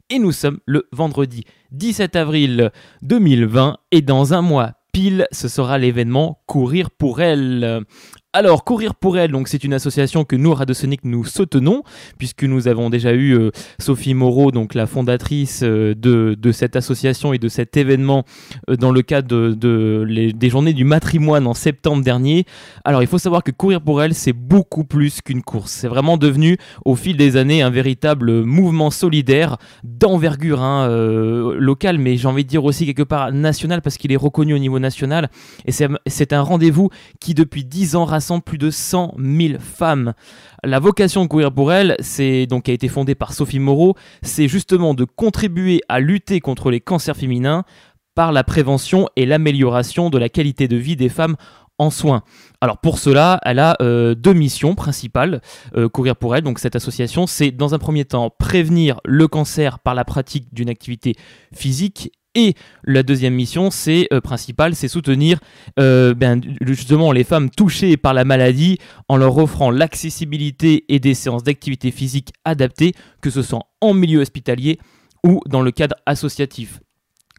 Et 0.08 0.18
nous 0.18 0.32
sommes 0.32 0.58
le 0.66 0.88
vendredi 0.90 1.44
17 1.70 2.16
avril 2.16 2.72
2020 3.02 3.78
et 3.92 4.02
dans 4.02 4.34
un 4.34 4.42
mois 4.42 4.72
pile, 4.92 5.28
ce 5.30 5.46
sera 5.46 5.78
l'événement 5.78 6.42
Courir 6.46 6.90
pour 6.90 7.20
elle. 7.20 7.84
Alors, 8.32 8.62
Courir 8.62 8.94
pour 8.94 9.18
elle, 9.18 9.32
donc 9.32 9.48
c'est 9.48 9.64
une 9.64 9.74
association 9.74 10.22
que 10.24 10.36
nous, 10.36 10.54
Radosonic, 10.54 11.00
nous 11.02 11.24
soutenons, 11.24 11.82
puisque 12.16 12.44
nous 12.44 12.68
avons 12.68 12.88
déjà 12.88 13.12
eu 13.12 13.32
euh, 13.32 13.50
Sophie 13.80 14.14
Moreau, 14.14 14.52
donc 14.52 14.74
la 14.74 14.86
fondatrice 14.86 15.62
euh, 15.64 15.96
de, 15.96 16.52
cette 16.52 16.76
association 16.76 17.32
et 17.32 17.38
de 17.38 17.48
cet 17.48 17.76
événement 17.76 18.22
euh, 18.68 18.76
dans 18.76 18.92
le 18.92 19.02
cadre 19.02 19.26
de, 19.56 20.32
des 20.32 20.48
journées 20.48 20.74
du 20.74 20.84
matrimoine 20.84 21.48
en 21.48 21.54
septembre 21.54 22.04
dernier. 22.04 22.44
Alors, 22.84 23.02
il 23.02 23.08
faut 23.08 23.18
savoir 23.18 23.42
que 23.42 23.50
Courir 23.50 23.80
pour 23.80 24.00
elle, 24.00 24.14
c'est 24.14 24.32
beaucoup 24.32 24.84
plus 24.84 25.22
qu'une 25.22 25.42
course. 25.42 25.72
C'est 25.72 25.88
vraiment 25.88 26.16
devenu, 26.16 26.56
au 26.84 26.94
fil 26.94 27.16
des 27.16 27.36
années, 27.36 27.62
un 27.62 27.70
véritable 27.70 28.44
mouvement 28.44 28.92
solidaire 28.92 29.56
d'envergure 29.82 30.62
hein, 30.62 30.88
locale, 31.58 31.98
mais 31.98 32.16
j'ai 32.16 32.28
envie 32.28 32.44
de 32.44 32.48
dire 32.48 32.64
aussi 32.64 32.86
quelque 32.86 33.02
part 33.02 33.32
national, 33.32 33.82
parce 33.82 33.96
qu'il 33.96 34.12
est 34.12 34.16
reconnu 34.16 34.54
au 34.54 34.58
niveau 34.58 34.78
national. 34.78 35.30
Et 35.66 35.72
c'est 35.72 36.32
un 36.32 36.42
rendez-vous 36.42 36.90
qui, 37.18 37.34
depuis 37.34 37.64
10 37.64 37.96
ans, 37.96 38.04
plus 38.44 38.58
de 38.58 38.70
100 38.70 39.14
000 39.18 39.58
femmes. 39.58 40.12
La 40.62 40.78
vocation 40.78 41.22
de 41.22 41.28
Courir 41.28 41.52
pour 41.52 41.72
elle, 41.72 41.96
c'est 42.00 42.46
donc 42.46 42.64
qui 42.64 42.70
a 42.70 42.74
été 42.74 42.88
fondée 42.88 43.14
par 43.14 43.32
Sophie 43.32 43.58
Moreau, 43.58 43.96
c'est 44.22 44.48
justement 44.48 44.94
de 44.94 45.04
contribuer 45.04 45.80
à 45.88 46.00
lutter 46.00 46.40
contre 46.40 46.70
les 46.70 46.80
cancers 46.80 47.16
féminins 47.16 47.64
par 48.14 48.32
la 48.32 48.44
prévention 48.44 49.08
et 49.16 49.26
l'amélioration 49.26 50.10
de 50.10 50.18
la 50.18 50.28
qualité 50.28 50.68
de 50.68 50.76
vie 50.76 50.96
des 50.96 51.08
femmes 51.08 51.36
en 51.78 51.90
soins. 51.90 52.22
Alors 52.60 52.78
pour 52.78 52.98
cela, 52.98 53.40
elle 53.42 53.58
a 53.58 53.76
euh, 53.80 54.14
deux 54.14 54.34
missions 54.34 54.74
principales, 54.74 55.40
euh, 55.76 55.88
Courir 55.88 56.14
pour 56.14 56.36
elle, 56.36 56.42
donc 56.42 56.58
cette 56.58 56.76
association, 56.76 57.26
c'est 57.26 57.50
dans 57.50 57.74
un 57.74 57.78
premier 57.78 58.04
temps 58.04 58.28
prévenir 58.28 59.00
le 59.06 59.26
cancer 59.28 59.78
par 59.78 59.94
la 59.94 60.04
pratique 60.04 60.52
d'une 60.52 60.68
activité 60.68 61.16
physique 61.54 62.12
et 62.34 62.54
la 62.84 63.02
deuxième 63.02 63.34
mission, 63.34 63.70
c'est 63.70 64.06
euh, 64.12 64.20
principale, 64.20 64.74
c'est 64.74 64.88
soutenir 64.88 65.38
euh, 65.78 66.14
ben, 66.14 66.40
justement 66.60 67.10
les 67.12 67.24
femmes 67.24 67.50
touchées 67.50 67.96
par 67.96 68.14
la 68.14 68.24
maladie 68.24 68.78
en 69.08 69.16
leur 69.16 69.36
offrant 69.38 69.70
l'accessibilité 69.70 70.84
et 70.88 71.00
des 71.00 71.14
séances 71.14 71.42
d'activité 71.42 71.90
physique 71.90 72.32
adaptées, 72.44 72.92
que 73.20 73.30
ce 73.30 73.42
soit 73.42 73.66
en 73.80 73.94
milieu 73.94 74.20
hospitalier 74.20 74.78
ou 75.24 75.40
dans 75.46 75.62
le 75.62 75.72
cadre 75.72 75.96
associatif. 76.06 76.80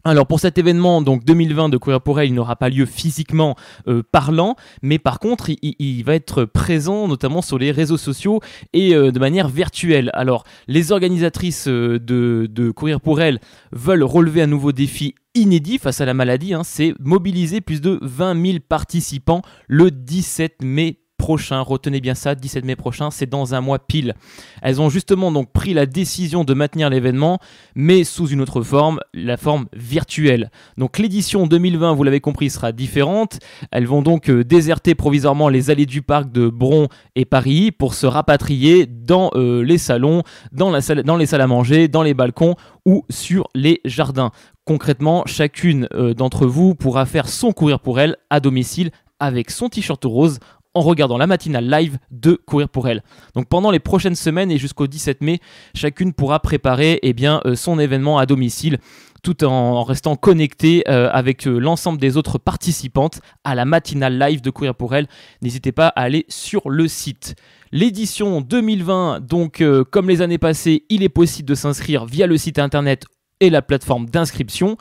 Alors 0.04 0.26
pour 0.26 0.40
cet 0.40 0.58
événement 0.58 1.00
donc 1.00 1.24
2020 1.24 1.68
de 1.68 1.76
Courir 1.76 2.00
pour 2.00 2.18
elle, 2.18 2.28
il 2.28 2.34
n'aura 2.34 2.56
pas 2.56 2.68
lieu 2.68 2.86
physiquement 2.86 3.54
euh, 3.86 4.02
parlant, 4.10 4.56
mais 4.82 4.98
par 4.98 5.20
contre 5.20 5.48
il, 5.62 6.02
va 6.02 6.14
être 6.16 6.44
présent 6.44 7.06
notamment 7.06 7.40
sur 7.40 7.56
les 7.56 7.70
réseaux 7.70 7.96
sociaux 7.96 8.40
et 8.72 8.96
euh, 8.96 9.12
de 9.12 9.18
manière 9.20 9.48
virtuelle. 9.48 10.10
Alors 10.12 10.42
les 10.66 10.90
organisatrices 10.90 11.68
euh, 11.68 12.00
de, 12.00 12.72
Courir 12.74 13.00
pour 13.00 13.20
elle 13.20 13.38
veulent 13.70 14.02
relever 14.02 14.42
un 14.42 14.46
nouveau 14.48 14.72
défi 14.72 15.14
inédit 15.34 15.78
face 15.78 16.00
à 16.00 16.04
la 16.04 16.14
maladie, 16.14 16.52
hein, 16.52 16.62
c'est 16.64 16.94
mobiliser 16.98 17.60
plus 17.60 17.80
de 17.80 17.98
20 18.02 18.44
000 18.44 18.58
participants 18.68 19.42
le 19.68 19.90
17 19.90 20.62
mai 20.62 21.01
prochain. 21.22 21.60
Retenez 21.60 22.00
bien 22.00 22.16
ça, 22.16 22.34
17 22.34 22.64
mai 22.64 22.74
prochain, 22.74 23.12
c'est 23.12 23.30
dans 23.30 23.54
un 23.54 23.60
mois 23.60 23.78
pile. 23.78 24.14
Elles 24.60 24.80
ont 24.80 24.90
justement 24.90 25.30
donc 25.30 25.52
pris 25.52 25.72
la 25.72 25.86
décision 25.86 26.42
de 26.42 26.52
maintenir 26.52 26.90
l'événement, 26.90 27.38
mais 27.76 28.02
sous 28.02 28.26
une 28.26 28.40
autre 28.40 28.62
forme, 28.62 28.98
la 29.14 29.36
forme 29.36 29.66
virtuelle. 29.72 30.50
Donc 30.78 30.98
l'édition 30.98 31.46
2020, 31.46 31.92
vous 31.92 32.02
l'avez 32.02 32.18
compris, 32.18 32.50
sera 32.50 32.72
différente. 32.72 33.38
Elles 33.70 33.86
vont 33.86 34.02
donc 34.02 34.30
euh, 34.30 34.42
déserter 34.42 34.96
provisoirement 34.96 35.48
les 35.48 35.70
allées 35.70 35.86
du 35.86 36.02
parc 36.02 36.32
de 36.32 36.48
Bron 36.48 36.88
et 37.14 37.24
Paris 37.24 37.70
pour 37.70 37.94
se 37.94 38.06
rapatrier 38.06 38.86
dans 38.86 39.30
euh, 39.36 39.62
les 39.62 39.78
salons, 39.78 40.24
dans, 40.50 40.70
la 40.70 40.80
salle, 40.80 41.04
dans 41.04 41.16
les 41.16 41.26
salles 41.26 41.42
à 41.42 41.46
manger, 41.46 41.86
dans 41.86 42.02
les 42.02 42.14
balcons 42.14 42.56
ou 42.84 43.04
sur 43.10 43.46
les 43.54 43.80
jardins. 43.84 44.32
Concrètement, 44.64 45.22
chacune 45.26 45.86
euh, 45.94 46.14
d'entre 46.14 46.46
vous 46.46 46.74
pourra 46.74 47.06
faire 47.06 47.28
son 47.28 47.52
courir 47.52 47.78
pour 47.78 48.00
elle 48.00 48.16
à 48.28 48.40
domicile 48.40 48.90
avec 49.22 49.52
son 49.52 49.68
t-shirt 49.68 50.04
rose 50.04 50.40
en 50.74 50.80
regardant 50.80 51.18
la 51.18 51.26
matinale 51.26 51.68
live 51.68 51.98
de 52.10 52.40
Courir 52.46 52.68
pour 52.68 52.88
elle. 52.88 53.02
Donc 53.34 53.48
pendant 53.48 53.70
les 53.70 53.78
prochaines 53.78 54.14
semaines 54.14 54.50
et 54.50 54.58
jusqu'au 54.58 54.86
17 54.86 55.20
mai, 55.20 55.40
chacune 55.74 56.12
pourra 56.12 56.40
préparer 56.40 56.98
eh 57.02 57.14
euh, 57.22 57.54
son 57.54 57.78
événement 57.78 58.18
à 58.18 58.26
domicile 58.26 58.78
tout 59.22 59.44
en 59.44 59.84
restant 59.84 60.16
connecté 60.16 60.82
euh, 60.88 61.08
avec 61.12 61.46
euh, 61.46 61.58
l'ensemble 61.58 62.00
des 62.00 62.16
autres 62.16 62.38
participantes 62.38 63.20
à 63.44 63.54
la 63.54 63.64
matinale 63.64 64.18
live 64.18 64.40
de 64.40 64.50
Courir 64.50 64.74
pour 64.74 64.96
elle. 64.96 65.06
N'hésitez 65.42 65.70
pas 65.70 65.88
à 65.88 66.02
aller 66.02 66.26
sur 66.28 66.68
le 66.68 66.88
site. 66.88 67.36
L'édition 67.70 68.40
2020, 68.40 69.20
donc 69.20 69.64
comme 69.90 70.08
les 70.08 70.20
années 70.20 70.36
passées, 70.36 70.84
il 70.90 71.02
est 71.02 71.08
possible 71.08 71.48
de 71.48 71.54
s'inscrire 71.54 72.04
via 72.04 72.26
le 72.26 72.36
site 72.36 72.58
internet 72.58 73.06
et 73.42 73.50
la 73.50 73.60
plateforme 73.60 74.06
d'inscription. 74.06 74.76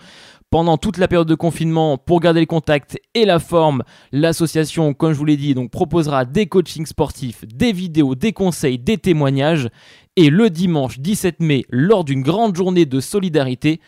Pendant 0.51 0.77
toute 0.77 0.97
la 0.97 1.07
période 1.07 1.29
de 1.29 1.35
confinement, 1.35 1.97
pour 1.97 2.19
garder 2.19 2.41
le 2.41 2.45
contact 2.45 2.99
et 3.13 3.23
la 3.23 3.39
forme, 3.39 3.83
l'association, 4.11 4.93
comme 4.93 5.13
je 5.13 5.17
vous 5.17 5.23
l'ai 5.23 5.37
dit, 5.37 5.55
proposera 5.71 6.25
des 6.25 6.47
coachings 6.47 6.85
sportifs, 6.85 7.45
des 7.47 7.71
vidéos, 7.71 8.15
des 8.15 8.33
conseils, 8.33 8.77
des 8.77 8.97
témoignages. 8.97 9.69
Et 10.17 10.29
le 10.29 10.49
dimanche 10.49 10.99
17 10.99 11.39
mai, 11.39 11.63
lors 11.69 12.03
d'une 12.03 12.21
grande 12.21 12.53
journée 12.53 12.85
de 12.85 12.99
solidarité, 12.99 13.79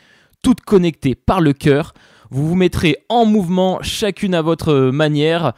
toutes 0.41 0.61
connectées 0.61 1.16
par 1.16 1.41
le 1.41 1.51
cœur, 1.51 1.93
vous 2.30 2.47
vous 2.47 2.55
mettrez 2.55 2.95
en 3.09 3.26
mouvement 3.26 3.80
chacune 3.82 4.34
à 4.34 4.41
votre 4.41 4.74
manière, 4.89 5.51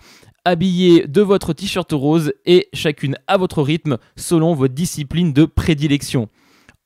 habillée 0.44 1.06
de 1.06 1.22
votre 1.22 1.54
t-shirt 1.54 1.92
rose 1.92 2.34
et 2.48 2.68
chacune 2.74 3.16
à 3.28 3.38
votre 3.38 3.62
rythme 3.62 4.00
selon 4.16 4.56
votre 4.56 4.74
discipline 4.74 5.34
de 5.34 5.46
prédilection. 5.46 6.30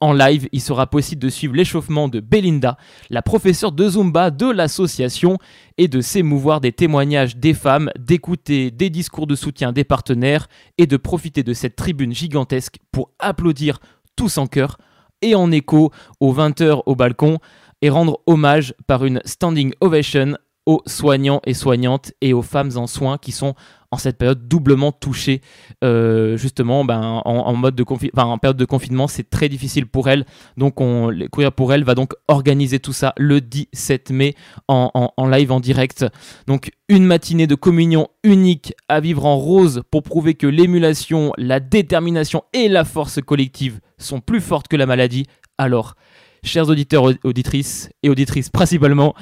En 0.02 0.14
live, 0.14 0.48
il 0.54 0.62
sera 0.62 0.88
possible 0.88 1.22
de 1.22 1.28
suivre 1.28 1.56
l'échauffement 1.56 2.08
de 2.08 2.22
Belinda, 2.22 2.78
la 3.10 3.22
professeure 3.22 3.74
de 3.74 3.90
Zumba 3.90 4.32
de 4.32 4.50
l'association, 4.50 5.38
et 5.78 5.90
de 5.90 6.00
s'émouvoir 6.00 6.62
des 6.62 6.72
témoignages 6.72 7.36
des 7.36 7.54
femmes, 7.54 7.92
d'écouter 8.00 8.72
des 8.72 8.90
discours 8.90 9.28
de 9.28 9.36
soutien 9.36 9.74
des 9.74 9.84
partenaires, 9.84 10.48
et 10.78 10.88
de 10.88 10.96
profiter 10.96 11.44
de 11.44 11.52
cette 11.52 11.76
tribune 11.76 12.14
gigantesque 12.14 12.78
pour 12.94 13.12
applaudir 13.20 13.80
tous 14.16 14.38
en 14.38 14.48
chœur 14.48 14.78
et 15.22 15.36
en 15.36 15.52
écho 15.52 15.92
aux 16.22 16.34
20h 16.34 16.84
au 16.86 16.96
balcon, 16.96 17.40
et 17.82 17.90
rendre 17.90 18.22
hommage 18.26 18.74
par 18.88 19.04
une 19.04 19.22
standing 19.26 19.74
ovation 19.82 20.38
aux 20.66 20.82
soignants 20.86 21.42
et 21.46 21.54
soignantes 21.54 22.14
et 22.22 22.32
aux 22.32 22.42
femmes 22.42 22.72
en 22.76 22.88
soins 22.88 23.18
qui 23.18 23.32
sont 23.32 23.56
en 23.92 23.98
cette 23.98 24.18
période 24.18 24.48
doublement 24.48 24.92
touchées 24.92 25.42
euh, 25.84 26.38
justement 26.38 26.86
ben, 26.86 27.22
en, 27.26 27.56
mode 27.56 27.76
de 27.76 27.84
période 27.84 28.58
de 28.58 28.66
confinement 28.66 29.08
c'est 29.08 29.30
très 29.30 29.50
difficile 29.50 29.86
pour 29.88 30.10
elles 30.10 30.26
donc 30.58 30.80
on 30.80 31.12
courir 31.32 31.52
pour 31.52 31.74
elles 31.74 31.84
va 31.84 31.96
donc 31.96 32.14
organiser 32.28 32.80
tout 32.80 32.94
ça 32.94 33.14
le 33.18 33.42
17 33.42 34.12
mai 34.12 34.36
en, 34.68 34.92
en, 35.16 35.28
live 35.28 35.52
en 35.52 35.60
direct. 35.60 36.06
Donc 36.48 36.72
une 36.88 37.06
matinée 37.06 37.48
de 37.48 37.56
communion 37.56 38.08
unique 38.24 38.74
à 38.88 39.00
vivre 39.00 39.26
en 39.26 39.38
rose 39.38 39.84
pour 39.92 40.04
prouver 40.04 40.34
que 40.36 40.48
l'émulation 40.48 41.34
la 41.38 41.60
détermination 41.60 42.44
et 42.54 42.70
la 42.70 42.86
force 42.86 43.22
collective 43.22 43.80
sont 43.98 44.22
plus 44.22 44.42
fortes 44.42 44.68
que 44.68 44.78
la 44.78 44.86
maladie. 44.86 45.26
Alors 45.58 45.96
chers 46.44 46.70
auditeurs, 46.70 47.12
auditrices 47.24 47.90
et 48.04 48.10
auditrices 48.10 48.50
principalement, 48.50 49.14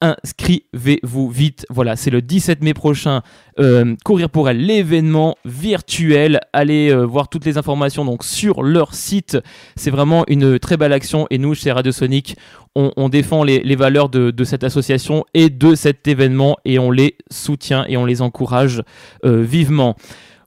inscrivez-vous 0.00 1.28
vite. 1.28 1.66
Voilà, 1.70 1.96
c'est 1.96 2.10
le 2.10 2.22
17 2.22 2.62
mai 2.62 2.74
prochain. 2.74 3.22
Euh, 3.58 3.94
courir 4.04 4.30
pour 4.30 4.48
elle, 4.48 4.64
l'événement 4.64 5.36
virtuel. 5.44 6.40
Allez 6.52 6.90
euh, 6.90 7.02
voir 7.02 7.28
toutes 7.28 7.44
les 7.44 7.58
informations 7.58 8.04
donc 8.04 8.24
sur 8.24 8.62
leur 8.62 8.94
site. 8.94 9.38
C'est 9.76 9.90
vraiment 9.90 10.24
une 10.28 10.58
très 10.58 10.76
belle 10.76 10.92
action. 10.92 11.26
Et 11.30 11.38
nous, 11.38 11.54
chez 11.54 11.72
Radio 11.72 11.92
Sonic, 11.92 12.36
on, 12.74 13.08
défend 13.08 13.42
les, 13.42 13.74
valeurs 13.74 14.08
de, 14.08 14.44
cette 14.44 14.62
association 14.62 15.24
et 15.34 15.50
de 15.50 15.74
cet 15.74 16.06
événement 16.06 16.58
et 16.64 16.78
on 16.78 16.92
les 16.92 17.16
soutient 17.28 17.84
et 17.88 17.96
on 17.96 18.04
les 18.04 18.22
encourage 18.22 18.82
euh, 19.24 19.42
vivement. 19.42 19.96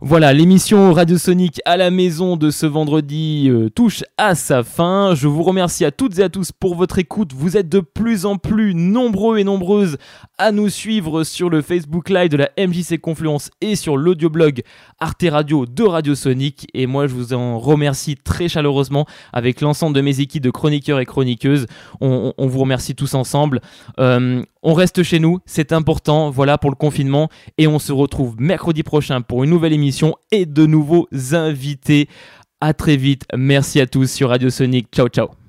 Voilà, 0.04 0.34
l'émission 0.34 0.94
Radiosonique 0.94 1.62
à 1.64 1.78
la 1.78 1.92
maison 1.92 2.36
de 2.36 2.50
ce 2.50 2.66
vendredi 2.66 3.48
euh, 3.52 3.70
touche 3.70 4.04
à 4.18 4.34
sa 4.34 4.64
fin. 4.64 5.14
Je 5.14 5.28
vous 5.28 5.44
remercie 5.44 5.86
à 5.86 5.92
toutes 5.92 6.18
et 6.18 6.24
à 6.24 6.30
tous 6.30 6.52
pour 6.52 6.74
votre 6.74 6.98
écoute. 6.98 7.34
Vous 7.36 7.56
êtes 7.56 7.70
de 7.70 7.82
plus 7.82 8.26
en 8.26 8.38
plus 8.38 8.74
nombreux 8.74 9.38
et 9.38 9.44
nombreuses 9.44 10.00
à 10.40 10.52
nous 10.52 10.70
suivre 10.70 11.24
sur 11.24 11.52
le 11.52 11.62
Facebook 11.62 12.10
Live 12.10 12.30
de 12.30 12.38
la 12.38 12.50
MJC 12.58 13.00
Confluence 13.00 13.52
et 13.62 13.76
sur 13.76 13.96
l'audioblog 13.96 14.64
Arte 15.00 15.24
Radio 15.30 15.68
de 15.68 15.84
Radiosonique. 15.84 16.68
Et 16.74 16.88
moi, 16.88 17.06
je 17.06 17.14
vous 17.14 17.34
en 17.36 17.60
remercie 17.60 18.16
très 18.16 18.50
chaleureusement 18.50 19.06
avec 19.34 19.62
l'ensemble 19.62 19.96
de 19.96 20.02
mes 20.02 20.20
équipes 20.20 20.42
de 20.42 20.50
chroniqueurs 20.50 21.00
et 21.00 21.06
chroniqueuses. 21.06 21.68
On, 22.00 22.34
vous 22.40 22.60
remercie 22.60 22.96
tous 22.96 23.14
ensemble. 23.14 23.62
Euh, 24.00 24.44
on 24.64 24.74
reste 24.74 25.02
chez 25.02 25.20
nous, 25.20 25.40
c'est 25.48 25.74
important, 25.74 26.30
voilà 26.30 26.60
pour 26.60 26.70
le 26.70 26.76
confinement. 26.76 27.30
Et 27.58 27.68
on 27.68 27.80
se 27.80 27.92
retrouve 27.92 28.36
mercredi 28.40 28.84
prochain 28.84 29.22
pour 29.22 29.44
une 29.44 29.50
nouvelle 29.50 29.74
et 30.32 30.46
de 30.46 30.66
nouveaux 30.66 31.08
invités. 31.34 32.08
À 32.60 32.74
très 32.74 32.96
vite. 32.96 33.24
Merci 33.36 33.80
à 33.80 33.88
tous 33.88 34.10
sur 34.10 34.30
Radio 34.30 34.50
Sonic. 34.50 34.88
Ciao, 34.92 35.08
ciao. 35.08 35.41